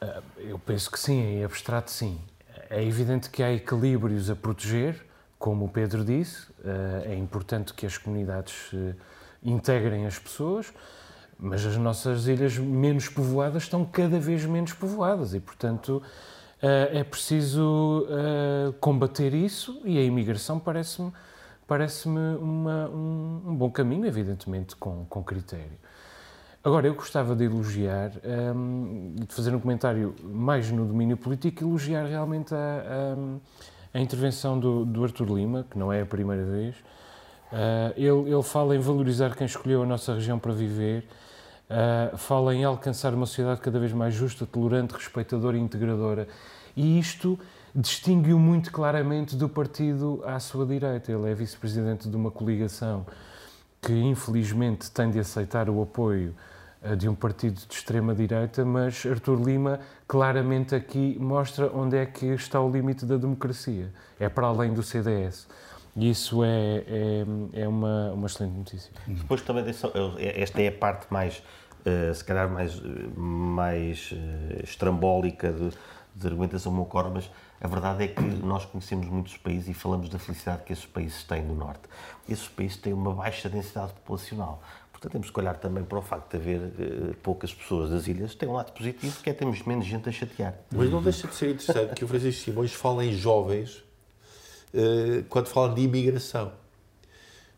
Uh, 0.00 0.22
eu 0.38 0.58
penso 0.58 0.90
que 0.90 1.00
sim, 1.00 1.20
em 1.20 1.44
abstrato 1.44 1.90
sim. 1.90 2.20
É 2.70 2.82
evidente 2.82 3.28
que 3.28 3.42
há 3.42 3.52
equilíbrios 3.52 4.30
a 4.30 4.36
proteger, 4.36 5.04
como 5.38 5.64
o 5.64 5.68
Pedro 5.68 6.04
disse, 6.04 6.46
eh, 6.64 7.12
é 7.12 7.14
importante 7.16 7.74
que 7.74 7.84
as 7.84 7.98
comunidades 7.98 8.70
eh, 8.72 8.94
integrem 9.42 10.06
as 10.06 10.18
pessoas, 10.18 10.72
mas 11.42 11.66
as 11.66 11.76
nossas 11.76 12.26
ilhas 12.26 12.56
menos 12.56 13.08
povoadas 13.08 13.64
estão 13.64 13.84
cada 13.84 14.18
vez 14.18 14.44
menos 14.44 14.72
povoadas 14.72 15.34
e, 15.34 15.40
portanto, 15.40 16.00
eh, 16.62 17.00
é 17.00 17.04
preciso 17.04 18.06
combater 18.80 19.34
isso 19.34 19.80
e 19.84 19.98
a 19.98 20.02
imigração 20.02 20.58
parece-me 20.58 21.12
parece-me 21.66 22.18
um, 22.18 23.42
um, 23.46 23.56
bom 23.56 23.70
caminho, 23.70 24.04
evidentemente, 24.06 24.76
com, 24.76 25.06
com 25.06 25.22
critério. 25.22 25.78
Agora, 26.62 26.86
eu 26.86 26.94
gostava 26.94 27.34
de 27.34 27.44
elogiar, 27.44 28.12
um, 28.54 29.14
de 29.14 29.34
fazer 29.34 29.54
um 29.54 29.60
comentário 29.60 30.14
mais 30.22 30.70
no 30.70 30.84
domínio 30.84 31.16
político, 31.16 31.64
elogiar 31.64 32.04
realmente 32.04 32.54
a, 32.54 32.58
a 32.58 33.62
a 33.94 34.00
intervenção 34.00 34.58
do, 34.58 34.84
do 34.84 35.04
Arthur 35.04 35.34
Lima, 35.34 35.66
que 35.70 35.78
não 35.78 35.92
é 35.92 36.00
a 36.00 36.06
primeira 36.06 36.44
vez, 36.44 36.74
uh, 37.52 37.92
ele, 37.96 38.32
ele 38.32 38.42
fala 38.42 38.74
em 38.74 38.78
valorizar 38.78 39.36
quem 39.36 39.46
escolheu 39.46 39.82
a 39.82 39.86
nossa 39.86 40.14
região 40.14 40.38
para 40.38 40.52
viver, 40.52 41.06
uh, 41.72 42.16
fala 42.16 42.54
em 42.54 42.64
alcançar 42.64 43.14
uma 43.14 43.26
sociedade 43.26 43.60
cada 43.60 43.80
vez 43.80 43.92
mais 43.92 44.14
justa, 44.14 44.46
tolerante, 44.46 44.94
respeitadora 44.94 45.56
e 45.56 45.60
integradora. 45.60 46.28
E 46.76 46.98
isto 46.98 47.38
distingue-o 47.74 48.38
muito 48.38 48.70
claramente 48.70 49.34
do 49.34 49.48
partido 49.48 50.22
à 50.26 50.38
sua 50.38 50.66
direita. 50.66 51.10
Ele 51.10 51.30
é 51.30 51.34
vice-presidente 51.34 52.08
de 52.08 52.16
uma 52.16 52.30
coligação 52.30 53.06
que, 53.80 53.92
infelizmente, 53.92 54.90
tem 54.90 55.10
de 55.10 55.18
aceitar 55.18 55.68
o 55.68 55.82
apoio 55.82 56.34
eh, 56.82 56.94
de 56.94 57.08
um 57.08 57.14
partido 57.14 57.60
de 57.66 57.74
extrema-direita, 57.74 58.64
mas 58.64 59.04
Artur 59.06 59.42
Lima 59.42 59.80
claramente 60.06 60.74
aqui 60.74 61.16
mostra 61.20 61.70
onde 61.74 61.96
é 61.96 62.06
que 62.06 62.26
está 62.26 62.60
o 62.60 62.70
limite 62.70 63.06
da 63.06 63.16
democracia. 63.16 63.92
É 64.20 64.28
para 64.28 64.46
além 64.46 64.72
do 64.72 64.82
CDS. 64.82 65.48
E 65.94 66.10
isso 66.10 66.42
é, 66.42 66.84
é, 66.86 67.24
é 67.62 67.68
uma, 67.68 68.12
uma 68.12 68.26
excelente 68.26 68.56
notícia. 68.56 68.90
Depois 69.06 69.42
também, 69.42 69.64
esta 70.18 70.62
é 70.62 70.68
a 70.68 70.72
parte 70.72 71.06
mais, 71.10 71.42
uh, 71.86 72.14
se 72.14 72.24
calhar, 72.24 72.48
mais, 72.48 72.80
mais 73.16 74.10
uh, 74.12 74.62
estrambólica 74.64 75.52
de, 75.52 75.70
de 76.14 76.26
argumentação 76.26 76.72
me 76.72 76.80
ocorre, 76.80 77.10
mas 77.10 77.30
a 77.60 77.68
verdade 77.68 78.04
é 78.04 78.08
que 78.08 78.20
nós 78.20 78.64
conhecemos 78.64 79.06
muitos 79.06 79.36
países 79.36 79.68
e 79.68 79.74
falamos 79.74 80.08
da 80.08 80.18
felicidade 80.18 80.64
que 80.64 80.72
esses 80.72 80.86
países 80.86 81.22
têm 81.22 81.42
no 81.42 81.54
Norte. 81.54 81.82
Esses 82.28 82.48
países 82.48 82.76
têm 82.76 82.92
uma 82.92 83.14
baixa 83.14 83.48
densidade 83.48 83.92
populacional. 83.92 84.60
Portanto, 84.90 85.12
temos 85.12 85.30
que 85.30 85.40
olhar 85.40 85.56
também 85.56 85.84
para 85.84 85.98
o 85.98 86.02
facto 86.02 86.30
de 86.30 86.36
haver 86.36 86.60
uh, 86.60 87.14
poucas 87.22 87.52
pessoas 87.52 87.90
das 87.90 88.06
ilhas. 88.06 88.34
Tem 88.34 88.48
um 88.48 88.52
lado 88.52 88.72
positivo, 88.72 89.20
que 89.22 89.30
é 89.30 89.32
termos 89.32 89.62
menos 89.62 89.84
gente 89.84 90.08
a 90.08 90.12
chatear. 90.12 90.54
Mas 90.70 90.90
não 90.90 91.02
deixa 91.02 91.26
de 91.26 91.34
ser 91.34 91.50
interessante 91.50 91.94
que 91.94 92.04
o 92.04 92.08
Francisco 92.08 92.44
Simões 92.44 92.72
fala 92.72 93.04
em 93.04 93.12
jovens 93.12 93.82
uh, 94.74 95.24
quando 95.28 95.46
fala 95.46 95.74
de 95.74 95.82
imigração. 95.82 96.52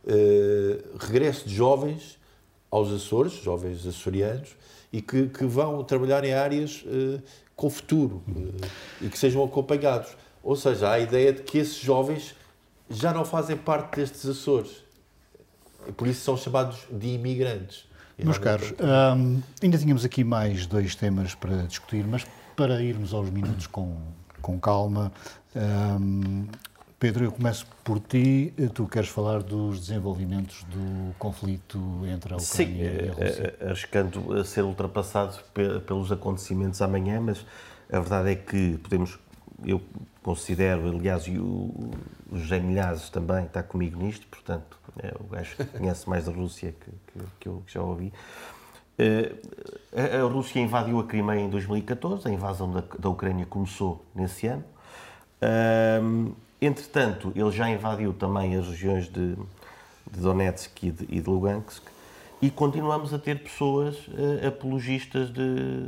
Uh, 0.04 0.98
regresso 0.98 1.48
de 1.48 1.54
jovens 1.54 2.18
aos 2.74 2.92
Açores, 2.92 3.32
jovens 3.34 3.86
açorianos, 3.86 4.56
e 4.92 5.00
que, 5.00 5.28
que 5.28 5.44
vão 5.44 5.82
trabalhar 5.84 6.24
em 6.24 6.32
áreas 6.32 6.84
com 7.56 7.68
futuro 7.70 8.22
e 9.00 9.08
que 9.08 9.18
sejam 9.18 9.44
acompanhados. 9.44 10.16
Ou 10.42 10.56
seja, 10.56 10.88
há 10.88 10.92
a 10.92 11.00
ideia 11.00 11.32
de 11.32 11.42
que 11.42 11.58
esses 11.58 11.76
jovens 11.76 12.34
já 12.88 13.12
não 13.12 13.24
fazem 13.24 13.56
parte 13.56 13.96
destes 13.96 14.26
Açores 14.26 14.84
por 15.92 16.08
isso 16.08 16.22
são 16.22 16.36
chamados 16.36 16.86
de 16.90 17.08
imigrantes. 17.08 17.86
Meus 18.16 18.38
caros, 18.38 18.72
hum, 18.72 19.42
ainda 19.60 19.76
tínhamos 19.76 20.04
aqui 20.04 20.22
mais 20.22 20.66
dois 20.66 20.94
temas 20.94 21.34
para 21.34 21.64
discutir, 21.64 22.06
mas 22.06 22.24
para 22.56 22.80
irmos 22.80 23.12
aos 23.12 23.28
minutos 23.28 23.66
com, 23.66 23.96
com 24.40 24.58
calma, 24.58 25.12
hum, 26.00 26.46
Pedro, 26.98 27.24
eu 27.24 27.32
começo 27.32 27.66
por 27.82 28.00
ti. 28.00 28.52
Tu 28.72 28.86
queres 28.86 29.08
falar 29.08 29.42
dos 29.42 29.80
desenvolvimentos 29.80 30.64
do 30.64 31.14
conflito 31.18 31.78
entre 32.06 32.34
a 32.34 32.36
Ucrânia 32.36 32.40
Sim, 32.40 32.76
e 32.76 32.82
a 32.82 32.86
eh, 32.86 33.08
Rússia? 33.08 33.56
Eh, 33.60 33.66
arriscando 33.66 34.32
a 34.34 34.44
ser 34.44 34.62
ultrapassado 34.62 35.38
pelos 35.86 36.10
acontecimentos 36.12 36.80
amanhã, 36.80 37.20
mas 37.20 37.44
a 37.92 37.98
verdade 37.98 38.30
é 38.30 38.34
que 38.36 38.78
podemos, 38.78 39.18
eu 39.64 39.82
considero, 40.22 40.88
aliás, 40.88 41.26
e 41.26 41.38
o, 41.38 41.90
José 42.32 42.58
Milhazes 42.58 43.10
também 43.10 43.44
está 43.44 43.62
comigo 43.62 43.98
nisto, 44.02 44.26
portanto, 44.26 44.78
é 45.02 45.12
o 45.20 45.24
gajo 45.24 45.56
que 45.56 45.64
conhece 45.64 46.08
mais 46.08 46.24
da 46.24 46.32
Rússia 46.32 46.74
que, 46.80 46.90
que, 46.90 47.26
que 47.40 47.48
eu 47.48 47.62
já 47.66 47.82
ouvi. 47.82 48.12
A, 49.92 50.18
a, 50.18 50.22
Rússia 50.22 50.60
invadiu 50.60 51.00
a 51.00 51.04
Crimeia 51.04 51.40
em 51.40 51.50
2014, 51.50 52.28
a 52.28 52.30
invasão 52.30 52.70
da, 52.70 52.82
da 52.98 53.08
Ucrânia 53.08 53.44
começou 53.44 54.04
nesse 54.14 54.46
ano. 54.46 54.64
Uh, 55.42 56.34
entretanto, 56.60 57.32
ele 57.34 57.50
já 57.50 57.68
invadiu 57.68 58.12
também 58.12 58.56
as 58.56 58.66
regiões 58.66 59.08
de, 59.08 59.36
de 60.10 60.20
Donetsk 60.20 60.82
e 60.82 60.90
de, 60.90 61.04
e 61.08 61.20
de 61.20 61.28
Lugansk, 61.28 61.82
e 62.44 62.50
continuamos 62.50 63.14
a 63.14 63.18
ter 63.18 63.38
pessoas 63.38 63.96
uh, 64.08 64.46
apologistas 64.48 65.32
de, 65.32 65.86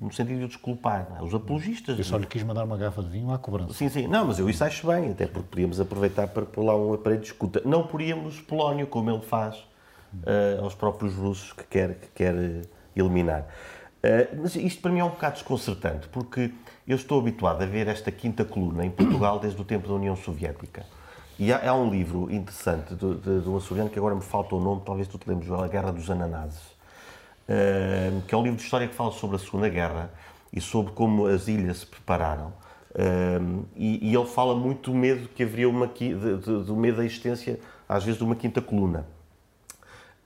no 0.00 0.12
sentido 0.12 0.40
de 0.40 0.46
desculpar, 0.48 1.06
é? 1.16 1.22
os 1.22 1.32
apologistas. 1.32 1.96
Eu 1.96 2.04
só 2.04 2.16
lhe 2.16 2.26
quis 2.26 2.42
mandar 2.42 2.64
uma 2.64 2.76
garrafa 2.76 3.02
de 3.02 3.10
vinho 3.10 3.30
à 3.30 3.38
cobrança. 3.38 3.72
Sim, 3.72 3.88
sim, 3.88 4.08
não, 4.08 4.26
mas 4.26 4.38
eu 4.40 4.50
isso 4.50 4.64
acho 4.64 4.84
bem, 4.86 5.12
até 5.12 5.26
porque 5.26 5.48
podíamos 5.48 5.78
aproveitar 5.78 6.26
para 6.26 6.44
pôr 6.44 6.64
lá 6.64 6.76
um 6.76 6.92
aparelho 6.94 7.20
de 7.20 7.28
escuta. 7.28 7.62
Não 7.64 7.86
poríamos 7.86 8.40
Polónio, 8.40 8.88
como 8.88 9.10
ele 9.10 9.20
faz 9.20 9.56
uh, 9.56 10.62
aos 10.62 10.74
próprios 10.74 11.14
russos 11.14 11.52
que 11.52 11.64
quer, 11.64 11.94
que 11.94 12.08
quer 12.14 12.34
eliminar. 12.96 13.42
Uh, 13.98 14.40
mas 14.42 14.56
isto 14.56 14.82
para 14.82 14.90
mim 14.90 14.98
é 14.98 15.04
um 15.04 15.10
bocado 15.10 15.34
desconcertante, 15.34 16.08
porque 16.08 16.50
eu 16.86 16.96
estou 16.96 17.18
habituado 17.18 17.62
a 17.62 17.66
ver 17.66 17.88
esta 17.88 18.12
quinta 18.12 18.44
coluna 18.44 18.84
em 18.84 18.90
Portugal 18.90 19.38
desde 19.40 19.60
o 19.60 19.64
tempo 19.64 19.88
da 19.88 19.94
União 19.94 20.14
Soviética. 20.14 20.86
E 21.38 21.52
há, 21.52 21.70
há 21.70 21.74
um 21.74 21.90
livro 21.90 22.30
interessante 22.32 22.94
de, 22.94 23.14
de, 23.16 23.40
de, 23.40 23.48
um 23.48 23.56
açoriano 23.56 23.90
que 23.90 23.98
agora 23.98 24.14
me 24.14 24.22
falta 24.22 24.54
o 24.54 24.60
nome, 24.60 24.82
talvez 24.84 25.06
tu 25.08 25.18
te 25.18 25.28
lembres, 25.28 25.50
A 25.50 25.68
Guerra 25.68 25.92
dos 25.92 26.10
Ananases. 26.10 26.62
uh, 27.48 28.22
que 28.26 28.34
é 28.34 28.38
um 28.38 28.42
livro 28.42 28.56
de 28.56 28.62
história 28.62 28.86
que 28.88 28.94
fala 28.94 29.12
sobre 29.12 29.36
a 29.36 29.38
Segunda 29.38 29.68
Guerra 29.68 30.10
e 30.52 30.60
sobre 30.60 30.92
como 30.92 31.26
as 31.26 31.48
ilhas 31.48 31.78
se 31.78 31.86
prepararam. 31.86 32.52
Uh, 32.94 33.66
e, 33.76 34.10
e, 34.10 34.14
ele 34.14 34.26
fala 34.26 34.54
muito 34.54 34.90
do 34.90 34.96
medo 34.96 35.28
que 35.28 35.42
haveria 35.42 35.68
uma, 35.68 35.86
de, 35.86 36.14
de, 36.14 36.64
do 36.64 36.74
medo 36.74 36.98
da 36.98 37.04
existência, 37.04 37.60
às 37.86 38.04
vezes, 38.04 38.16
de 38.16 38.24
uma 38.24 38.34
quinta 38.34 38.62
coluna. 38.62 39.06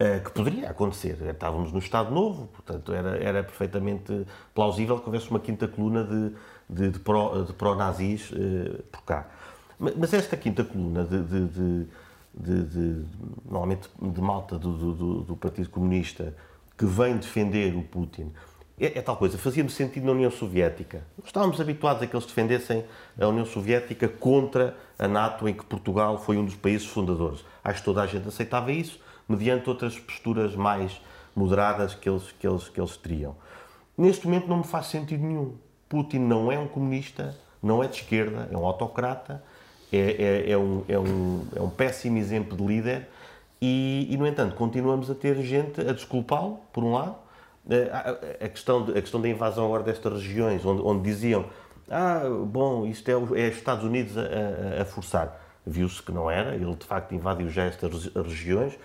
Uh, 0.01 0.25
que 0.25 0.31
poderia 0.31 0.71
acontecer. 0.71 1.19
Estávamos 1.29 1.73
no 1.73 1.79
Estado 1.79 2.11
Novo, 2.11 2.47
portanto, 2.47 2.91
era, 2.91 3.19
era 3.23 3.43
perfeitamente 3.43 4.27
plausível 4.55 4.99
que 4.99 5.05
houvesse 5.05 5.29
uma 5.29 5.39
quinta 5.39 5.69
coluna 5.69 6.03
de, 6.05 6.33
de, 6.69 6.91
de 6.91 6.99
pró-nazis 6.99 8.31
pró 8.31 8.39
uh, 8.39 8.83
por 8.91 9.03
cá. 9.03 9.29
Mas, 9.79 9.95
mas, 9.97 10.15
esta 10.15 10.39
quinta 10.39 10.65
coluna 10.65 11.05
de, 11.05 11.23
de, 11.23 12.65
de 12.65 13.05
normalmente 13.45 13.91
de 14.01 14.21
malta 14.23 14.59
do, 14.59 14.95
do, 14.95 15.21
do 15.23 15.37
Partido 15.37 15.69
Comunista 15.69 16.35
que 16.79 16.87
vem 16.87 17.19
defender 17.19 17.77
o 17.77 17.83
Putin 17.83 18.33
é, 18.81 18.99
é 18.99 19.03
tal 19.03 19.17
coisa, 19.17 19.37
fazia-me 19.37 19.69
sentido 19.69 20.07
na 20.07 20.13
União 20.13 20.31
Soviética. 20.31 21.05
Estávamos 21.23 21.61
habituados 21.61 22.03
a 22.03 22.07
que 22.07 22.17
eles 22.17 22.25
defendessem 22.25 22.83
a 23.21 23.29
União 23.29 23.45
Soviética 23.45 24.09
contra 24.09 24.75
a 24.99 25.07
NATO, 25.07 25.47
em 25.47 25.53
que 25.53 25.65
Portugal 25.67 26.19
foi 26.19 26.39
um 26.39 26.45
dos 26.47 26.55
países 26.55 26.87
fundadores. 26.87 27.45
Acho 27.63 27.81
que 27.81 27.85
toda 27.85 28.01
a 28.01 28.07
gente 28.07 28.27
aceitava 28.27 28.73
isso, 28.73 28.99
mediante 29.31 29.69
outras 29.69 29.99
posturas 29.99 30.55
mais 30.55 31.01
moderadas 31.35 31.95
que 31.95 32.09
eles, 32.09 32.33
que 32.33 32.47
eles, 32.47 32.69
que 32.69 32.81
eles 32.81 32.97
teriam. 32.97 33.37
Neste 33.97 34.27
momento 34.27 34.49
não 34.49 34.59
me 34.59 34.65
faz 34.65 34.87
sentido 34.87 35.23
nenhum. 35.23 35.55
Putin 35.89 36.19
não 36.19 36.51
é 36.51 36.59
um 36.59 36.67
comunista, 36.67 37.37
não 37.63 37.83
é 37.83 37.89
de 37.89 37.97
esquerda, 37.97 38.49
é 38.51 38.57
um 38.57 38.65
autocrata, 38.65 39.43
é, 39.93 39.99
é, 39.99 40.51
é 40.53 40.59
um, 40.59 40.85
é, 40.89 40.99
um, 40.99 41.47
é 41.55 41.61
um 41.61 41.71
péssimo 41.71 42.19
exemplo 42.19 42.57
de 42.57 42.65
líder 42.65 43.09
e, 43.61 44.07
e, 44.11 44.17
no 44.17 44.27
entanto, 44.27 44.55
continuamos 44.57 45.11
a 45.11 45.15
ter 45.15 45.37
gente 45.43 45.81
a 45.81 45.93
desculpá-lo, 45.93 46.61
por 46.73 46.83
um 46.83 46.93
lado, 46.93 47.17
a 48.41 48.49
questão, 48.49 48.85
de, 48.85 48.93
a 48.93 49.01
questão 49.01 49.21
da 49.21 49.29
invasão 49.29 49.67
agora 49.67 49.83
destas 49.83 50.15
regiões, 50.15 50.65
onde, 50.65 50.81
onde 50.83 51.03
diziam 51.03 51.45
ah, 51.91 52.23
bom, 52.47 52.87
isto 52.87 53.09
é, 53.09 53.13
é 53.13 53.49
os 53.49 53.57
Estados 53.57 53.85
Unidos 53.85 54.17
a, 54.17 54.23
a, 54.23 54.83
a 54.83 54.85
forçar. 54.85 55.41
Viu-se 55.67 56.01
que 56.01 56.13
não 56.13 56.31
era, 56.31 56.55
ele 56.55 56.75
de 56.75 56.87
facto 56.87 57.13
invadiu 57.15 57.51
já 57.51 57.65
estas 57.65 58.07
regiões, 58.15 58.79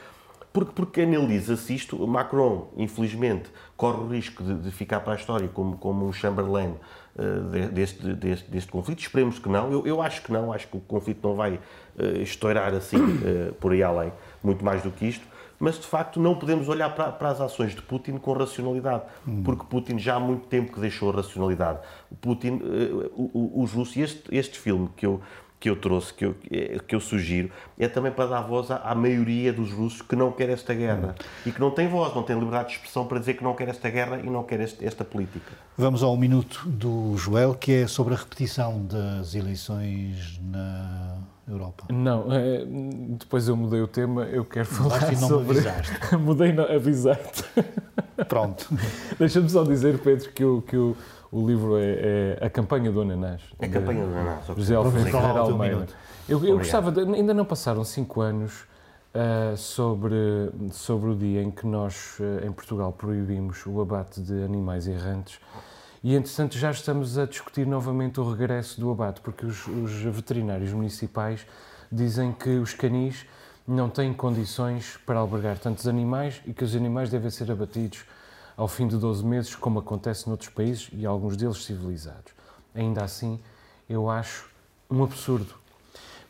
porque, 0.56 0.72
porque 0.72 1.02
analisa-se 1.02 1.76
isto, 1.76 2.08
Macron, 2.08 2.70
infelizmente, 2.78 3.50
corre 3.76 3.98
o 4.02 4.08
risco 4.08 4.42
de, 4.42 4.56
de, 4.56 4.72
ficar 4.72 5.02
para 5.02 5.12
a 5.12 5.16
história 5.18 5.50
como, 5.50 5.76
como 5.76 6.08
um 6.08 6.14
Chamberlain 6.14 6.76
uh, 7.18 7.70
deste, 7.74 8.14
deste, 8.14 8.50
deste 8.50 8.72
conflito. 8.72 9.00
Esperemos 9.00 9.38
que 9.38 9.50
não. 9.50 9.70
Eu, 9.70 9.86
eu 9.86 10.02
acho 10.02 10.22
que 10.22 10.32
não, 10.32 10.54
acho 10.54 10.70
que 10.70 10.78
o 10.78 10.80
conflito 10.80 11.28
não 11.28 11.36
vai 11.36 11.56
uh, 11.56 12.22
estourar 12.22 12.74
assim 12.74 12.96
uh, 12.96 13.54
por 13.60 13.74
aí 13.74 13.84
além, 13.84 14.14
muito 14.42 14.64
mais 14.64 14.82
do 14.82 14.92
que 14.92 15.06
isto 15.06 15.36
mas 15.58 15.80
de 15.80 15.88
facto 15.88 16.20
não 16.20 16.36
podemos 16.36 16.68
olhar 16.68 16.94
para, 16.94 17.12
para 17.14 17.30
as 17.30 17.40
ações 17.40 17.74
de 17.74 17.82
Putin 17.82 18.18
com 18.18 18.34
racionalidade, 18.34 19.04
hum. 19.26 19.42
porque 19.42 19.66
Putin 19.66 19.98
já 19.98 20.16
há 20.16 20.20
muito 20.20 20.48
tempo 20.48 20.74
que 20.74 20.80
deixou 20.82 21.10
a 21.10 21.16
racionalidade. 21.16 21.80
Putin, 22.20 22.62
uh, 22.62 23.62
os 23.64 23.72
russos, 23.72 23.96
este, 23.96 24.36
este 24.36 24.60
filme 24.60 24.90
que 24.96 25.06
eu, 25.06 25.22
que 25.66 25.70
eu 25.72 25.76
trouxe, 25.76 26.14
que 26.14 26.24
eu, 26.24 26.36
eh, 26.52 26.78
que 26.88 26.94
eu 26.94 27.00
sugiro, 27.00 27.50
é 27.80 27.88
também 27.88 28.12
para 28.12 28.28
dar 28.28 28.42
voz 28.42 28.70
à, 28.70 28.76
à 28.78 28.94
maioria 28.94 29.52
dos 29.52 29.72
russos 29.72 30.00
que 30.00 30.16
não 30.16 30.32
quer 30.32 30.50
esta 30.50 30.76
guerra 30.76 31.16
hum. 31.20 31.24
e 31.48 31.52
que 31.52 31.60
não 31.60 31.72
tem 31.72 31.88
voz, 31.88 32.14
não 32.14 32.22
tem 32.22 32.36
liberdade 32.38 32.68
de 32.68 32.76
expressão 32.76 33.08
para 33.08 33.18
dizer 33.18 33.34
que 33.34 33.44
não 33.44 33.56
quer 33.56 33.70
esta 33.70 33.90
guerra 33.90 34.20
e 34.24 34.30
não 34.30 34.44
quer 34.44 34.60
este, 34.60 34.86
esta 34.86 35.04
política. 35.04 35.52
Vamos 35.76 36.04
ao 36.04 36.16
minuto 36.16 36.62
do 36.68 37.18
Joel, 37.18 37.56
que 37.56 37.72
é 37.72 37.88
sobre 37.88 38.14
a 38.14 38.18
repetição 38.18 38.86
das 38.86 39.34
eleições 39.34 40.40
na 40.40 41.18
Europa. 41.48 41.86
Não, 41.92 42.32
é, 42.32 42.64
depois 43.18 43.48
eu 43.48 43.58
mudei 43.58 43.82
o 43.82 43.88
tema, 43.88 44.26
eu 44.26 44.46
quero 44.46 44.68
falar 44.68 45.14
não 45.14 45.28
sobre... 45.28 45.62
Me 46.12 46.18
mudei, 46.22 46.54
não, 46.54 46.66
avisaste. 46.66 47.44
Pronto. 48.28 48.68
Deixa-me 49.20 49.50
só 49.50 49.64
dizer, 49.64 50.00
Pedro, 50.00 50.30
que, 50.32 50.44
o, 50.44 50.62
que 50.62 50.78
o, 50.78 50.96
o 51.32 51.46
livro 51.46 51.78
é, 51.78 52.38
é, 52.40 52.46
A 52.46 52.50
Campanha 52.50 52.92
do 52.92 53.02
Ananás. 53.02 53.42
A 53.60 53.68
Campanha 53.68 54.06
do 54.06 54.12
Ananás. 54.12 54.46
José 54.56 54.76
Alfredo 54.76 55.10
Ferreira 55.10 55.40
Almeida. 55.40 55.88
Eu, 56.28 56.44
eu 56.46 56.58
gostava, 56.58 56.92
de, 56.92 57.02
ainda 57.02 57.34
não 57.34 57.46
passaram 57.46 57.84
cinco 57.84 58.22
anos 58.22 58.62
uh, 59.14 59.56
sobre, 59.56 60.16
sobre 60.72 61.12
o 61.12 61.16
dia 61.16 61.42
em 61.42 61.52
que 61.52 61.68
nós, 61.68 62.18
uh, 62.20 62.46
em 62.46 62.52
Portugal, 62.52 62.92
proibimos 62.92 63.66
o 63.66 63.80
abate 63.82 64.22
de 64.22 64.44
animais 64.44 64.88
errantes 64.88 65.40
e, 66.04 66.14
entretanto, 66.16 66.56
já 66.56 66.70
estamos 66.70 67.18
a 67.18 67.26
discutir 67.26 67.66
novamente 67.66 68.20
o 68.20 68.30
regresso 68.30 68.80
do 68.80 68.92
abate, 68.92 69.22
porque 69.22 69.44
os, 69.44 69.66
os 69.68 69.92
veterinários 70.04 70.72
municipais 70.72 71.48
dizem 71.92 72.32
que 72.32 72.58
os 72.58 72.76
canis 72.76 73.26
não 73.68 73.90
têm 73.90 74.14
condições 74.14 74.98
para 75.06 75.20
albergar 75.20 75.58
tantos 75.58 75.88
animais 75.88 76.42
e 76.46 76.54
que 76.54 76.64
os 76.64 76.76
animais 76.76 77.10
devem 77.10 77.30
ser 77.30 77.52
abatidos 77.52 78.06
ao 78.56 78.68
fim 78.68 78.88
de 78.88 78.98
12 78.98 79.26
meses, 79.26 79.56
como 79.56 79.80
acontece 79.80 80.28
noutros 80.28 80.50
países 80.50 80.90
e 80.94 81.06
alguns 81.06 81.36
deles 81.36 81.64
civilizados. 81.64 82.34
Ainda 82.74 83.04
assim, 83.04 83.40
eu 83.90 84.10
acho 84.10 84.50
um 84.90 85.04
absurdo. 85.04 85.54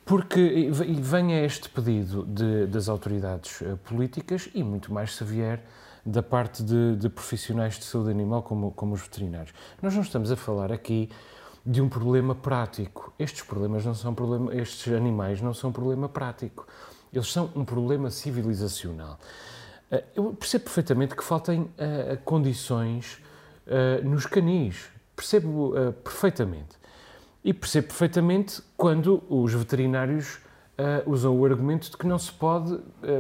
Porque 0.05 0.69
venha 0.71 1.43
este 1.43 1.67
pedido 1.69 2.23
de, 2.25 2.67
das 2.67 2.87
autoridades 2.87 3.61
eh, 3.61 3.75
políticas 3.83 4.47
e 4.53 4.63
muito 4.63 4.93
mais 4.93 5.15
se 5.15 5.23
vier 5.23 5.63
da 6.05 6.21
parte 6.21 6.61
de, 6.61 6.95
de, 6.95 7.09
profissionais 7.09 7.79
de 7.79 7.85
saúde 7.85 8.11
animal 8.11 8.43
como, 8.43 8.71
como 8.71 8.93
os 8.93 9.01
veterinários. 9.01 9.51
Nós 9.81 9.95
não 9.95 10.03
estamos 10.03 10.31
a 10.31 10.35
falar 10.35 10.71
aqui 10.71 11.09
de 11.65 11.81
um 11.81 11.89
problema 11.89 12.35
prático. 12.35 13.11
Estes 13.17 13.41
problemas 13.41 13.83
não 13.83 13.95
são 13.95 14.13
problema, 14.13 14.53
estes 14.53 14.93
animais 14.93 15.41
não 15.41 15.55
são 15.55 15.71
um 15.71 15.73
problema 15.73 16.07
prático. 16.07 16.67
Eles 17.15 17.31
são 17.31 17.49
um 17.55 17.63
problema 17.63 18.11
civilizacional. 18.11 19.17
Eh, 19.89 20.03
eu 20.15 20.33
percebo 20.33 20.65
perfeitamente 20.65 21.15
que 21.15 21.23
faltem 21.23 21.61
uh, 21.61 22.17
condições 22.25 23.21
uh, 23.65 24.07
nos 24.07 24.25
canis. 24.25 24.89
Percebo 25.15 25.69
uh, 25.69 25.93
perfeitamente. 25.93 26.75
E 27.43 27.53
percebo 27.53 27.87
perfeitamente 27.87 28.61
quando 28.75 29.23
os 29.29 29.53
veterinários 29.53 30.39
usam 31.05 31.39
o 31.39 31.45
argumento 31.45 31.89
de 31.89 31.95
que 31.95 32.05
não 32.05 32.19
se 32.19 32.29
pode 32.29 32.77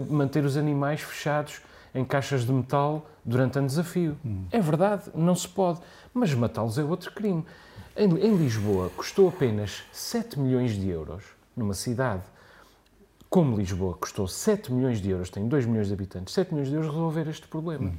manter 0.09 0.43
os 0.43 0.57
animais 0.57 0.99
fechados 0.99 1.61
em 1.93 2.03
caixas 2.03 2.43
de 2.43 2.51
metal 2.51 3.09
durante 3.23 3.57
ano 3.59 3.67
desafio. 3.67 4.17
Hum. 4.25 4.43
É 4.51 4.59
verdade, 4.59 5.03
não 5.13 5.35
se 5.35 5.47
pode, 5.47 5.79
mas 6.13 6.33
matá-los 6.33 6.77
é 6.77 6.83
outro 6.83 7.13
crime. 7.13 7.45
Em, 7.95 8.09
em, 8.17 8.35
Lisboa 8.35 8.89
custou 8.97 9.29
apenas 9.29 9.83
7 9.93 10.37
milhões 10.37 10.71
de 10.71 10.89
euros, 10.89 11.23
numa 11.55 11.75
cidade 11.75 12.23
como 13.35 13.57
Lisboa 13.57 13.95
custou 13.95 14.29
7 14.29 14.71
milhões 14.71 15.01
de 15.01 15.09
euros, 15.09 15.29
tem 15.29 15.45
2 15.45 15.65
milhões 15.65 15.89
de 15.89 15.93
habitantes, 15.93 16.33
7 16.33 16.53
milhões 16.53 16.69
de 16.69 16.75
euros 16.75 16.89
resolver 16.89 17.27
este 17.27 17.45
problema. 17.49 17.89
Hum. 17.89 17.93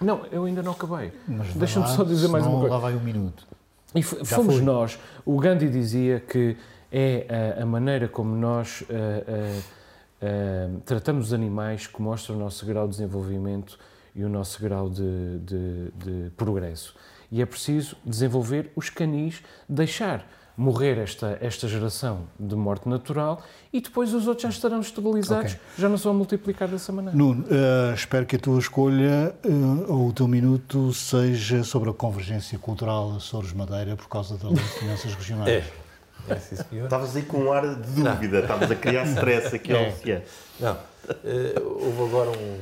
Não, 0.00 0.26
eu 0.32 0.42
ainda 0.46 0.64
não 0.64 0.72
acabei. 0.72 1.12
Deixa-me 1.54 1.86
só 1.86 2.02
dizer 2.02 2.26
mais 2.26 2.44
uma 2.44 2.58
coisa. 2.58 2.74
Lá 2.74 2.80
vai 2.80 2.96
um 2.96 3.00
minuto. 3.00 3.46
E 3.94 4.02
fomos 4.02 4.56
foi. 4.56 4.64
nós. 4.64 4.98
O 5.24 5.38
Gandhi 5.38 5.68
dizia 5.70 6.18
que 6.18 6.56
é 6.90 7.54
a, 7.56 7.62
a 7.62 7.66
maneira 7.66 8.08
como 8.08 8.34
nós. 8.34 8.80
Uh, 8.80 8.84
uh, 8.90 9.84
Uh, 10.22 10.80
tratamos 10.86 11.26
os 11.26 11.32
animais 11.34 11.86
que 11.86 12.00
mostram 12.00 12.36
o 12.36 12.38
nosso 12.38 12.64
grau 12.64 12.86
de 12.86 12.92
desenvolvimento 12.92 13.78
e 14.14 14.24
o 14.24 14.28
nosso 14.28 14.58
grau 14.62 14.88
de, 14.88 15.38
de, 15.40 15.90
de 15.96 16.30
progresso. 16.30 16.96
E 17.30 17.42
é 17.42 17.44
preciso 17.44 17.94
desenvolver 18.02 18.72
os 18.74 18.88
canis, 18.88 19.42
deixar 19.68 20.26
morrer 20.56 20.98
esta, 20.98 21.36
esta 21.40 21.66
geração 21.66 22.22
de 22.38 22.54
morte 22.54 22.88
natural 22.88 23.42
e 23.72 23.80
depois 23.80 24.14
os 24.14 24.28
outros 24.28 24.42
já 24.42 24.48
estarão 24.48 24.80
estabilizados, 24.80 25.52
okay. 25.54 25.64
já 25.76 25.88
não 25.88 25.98
se 25.98 26.04
vão 26.04 26.14
multiplicar 26.14 26.68
dessa 26.68 26.92
maneira. 26.92 27.16
Nuno, 27.16 27.44
uh, 27.44 27.94
espero 27.94 28.24
que 28.24 28.36
a 28.36 28.38
tua 28.38 28.58
escolha 28.58 29.34
uh, 29.44 29.92
ou 29.92 30.08
o 30.08 30.12
teu 30.12 30.28
minuto 30.28 30.92
seja 30.92 31.64
sobre 31.64 31.90
a 31.90 31.92
convergência 31.92 32.58
cultural 32.58 33.16
Açores 33.16 33.52
Madeira 33.52 33.96
por 33.96 34.08
causa 34.08 34.36
da 34.36 34.48
lei 34.48 34.56
de 34.56 34.78
finanças 34.78 35.14
regionais. 35.14 35.48
É. 35.50 35.84
É, 36.28 36.36
sim, 36.36 36.82
Estavas 36.84 37.14
aí 37.16 37.22
com 37.22 37.38
um 37.38 37.52
ar 37.52 37.74
de 37.74 38.00
dúvida, 38.00 38.38
estavas 38.40 38.70
a 38.70 38.74
criar 38.74 39.04
stress 39.04 39.54
aqui 39.54 39.72
ao 39.72 39.80
é. 39.80 40.22
Não, 40.58 40.72
uh, 40.72 41.84
houve 41.84 42.02
agora 42.02 42.30
um, 42.30 42.60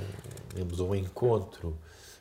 digamos, 0.52 0.80
um 0.80 0.94
encontro, 0.94 1.78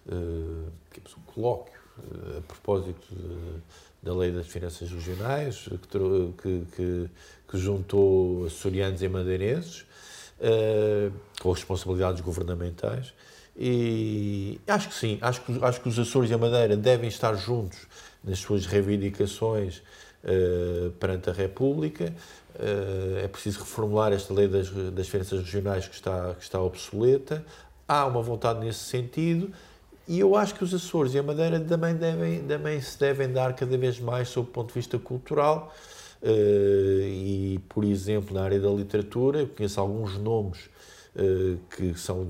uh, 0.07 0.11
um 0.11 1.22
colóquio, 1.34 1.80
uh, 1.97 2.38
a 2.38 2.41
propósito 2.41 3.07
de, 3.09 3.61
da 4.02 4.14
Lei 4.14 4.32
das 4.32 4.47
Finanças 4.47 4.91
Regionais, 4.91 5.70
que, 5.89 5.99
que, 6.41 6.66
que, 6.76 7.10
que 7.49 7.58
juntou 7.58 8.45
açorianos 8.45 9.02
e 9.02 9.08
madeirenses, 9.08 9.82
uh, 10.39 11.12
com 11.39 11.52
responsabilidades 11.52 12.22
governamentais, 12.22 13.14
e 13.56 14.60
acho 14.68 14.89
que 14.89 14.95
sim, 14.95 15.20
acho 15.22 15.41
que, 15.41 15.64
acho 15.64 15.82
que 15.82 15.89
os 15.89 15.99
Açores 15.99 16.32
e 16.32 16.34
a 16.34 16.38
Madeira 16.38 16.76
devem 16.78 17.10
estar 17.10 17.36
juntos 17.36 17.80
nas 18.24 18.39
suas 18.39 18.66
reivindicações 18.66 19.84
uh, 20.24 20.91
perante 20.91 21.30
a 21.30 21.34
República. 21.34 22.14
Uh, 22.56 23.20
é 23.24 23.28
preciso 23.28 23.60
reformular 23.60 24.14
esta 24.14 24.34
lei 24.34 24.47
das, 24.47 24.70
das 24.70 25.08
finanças 25.08 25.41
regionais 25.41 25.88
que 25.88 25.95
está, 25.95 26.34
que 26.34 26.43
está 26.43 26.62
obsoleta. 26.62 27.45
Há 27.88 28.06
uma 28.06 28.22
vontade 28.22 28.60
nesse 28.62 28.80
sentido 28.80 29.52
e 30.12 30.20
eu 30.20 30.36
acho 30.36 30.55
que 30.55 30.64
os 30.64 30.74
Açores 30.74 31.14
e 31.14 31.20
a 31.20 31.24
Madeira 31.24 31.59
também, 31.59 31.95
devem, 31.95 32.43
também 32.43 32.82
se 32.82 32.99
devem 32.99 33.32
dar 33.32 33.55
cada 33.55 33.78
vez 33.78 33.99
mais 33.99 34.28
sob 34.28 34.49
o 34.49 34.51
ponto 34.51 34.68
de 34.68 34.74
vista 34.74 34.99
cultural. 34.99 35.74
Uh, 36.22 37.01
e, 37.01 37.59
por 37.70 37.84
exemplo, 37.84 38.36
na 38.36 38.43
área 38.43 38.59
da 38.59 38.70
literatura, 38.70 39.39
eu 39.39 39.47
conheço 39.47 39.80
alguns 39.80 40.18
nomes 40.18 40.70
que 41.76 41.93
são 41.97 42.26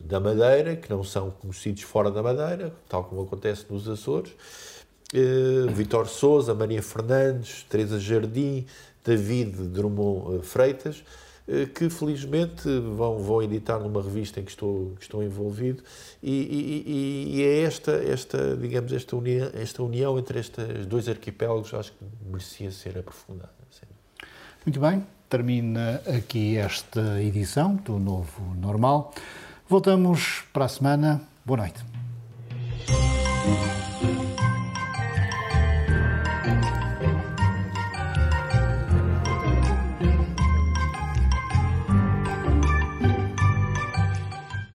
da 0.00 0.20
Madeira, 0.20 0.76
que 0.76 0.88
não 0.88 1.02
são 1.02 1.32
conhecidos 1.32 1.82
fora 1.82 2.08
da 2.08 2.22
Madeira, 2.22 2.72
tal 2.88 3.02
como 3.02 3.22
acontece 3.22 3.66
nos 3.68 3.88
Açores. 3.88 4.32
Vitor 5.74 6.08
Souza, 6.08 6.54
Maria 6.54 6.82
Fernandes, 6.82 7.64
Teresa 7.68 7.98
Jardim, 7.98 8.64
David 9.04 9.68
Drummond 9.68 10.44
Freitas, 10.44 11.02
que 11.74 11.90
felizmente 11.90 12.68
vão, 12.96 13.18
vão 13.18 13.42
editar 13.42 13.78
numa 13.78 14.02
revista 14.02 14.40
em 14.40 14.44
que 14.44 14.50
estou, 14.50 14.94
que 14.96 15.02
estou 15.02 15.22
envolvido 15.22 15.82
e, 16.22 16.30
e, 16.30 17.36
e 17.36 17.42
é 17.42 17.62
esta, 17.62 17.92
esta, 17.92 18.56
digamos, 18.56 18.92
esta 18.92 19.16
união, 19.16 19.50
esta 19.54 19.82
união 19.82 20.18
entre 20.18 20.38
estes 20.38 20.86
dois 20.86 21.08
arquipélagos 21.08 21.74
acho 21.74 21.92
que 21.92 22.04
merecia 22.30 22.70
ser 22.70 22.98
aprofundada. 22.98 23.52
Sim. 23.70 23.86
Muito 24.64 24.80
bem, 24.80 25.04
termina 25.28 26.00
aqui 26.06 26.56
esta 26.56 27.20
edição 27.20 27.74
do 27.76 27.98
Novo 27.98 28.54
Normal. 28.54 29.12
Voltamos 29.68 30.44
para 30.52 30.66
a 30.66 30.68
semana. 30.68 31.22
Boa 31.44 31.58
noite. 31.58 31.82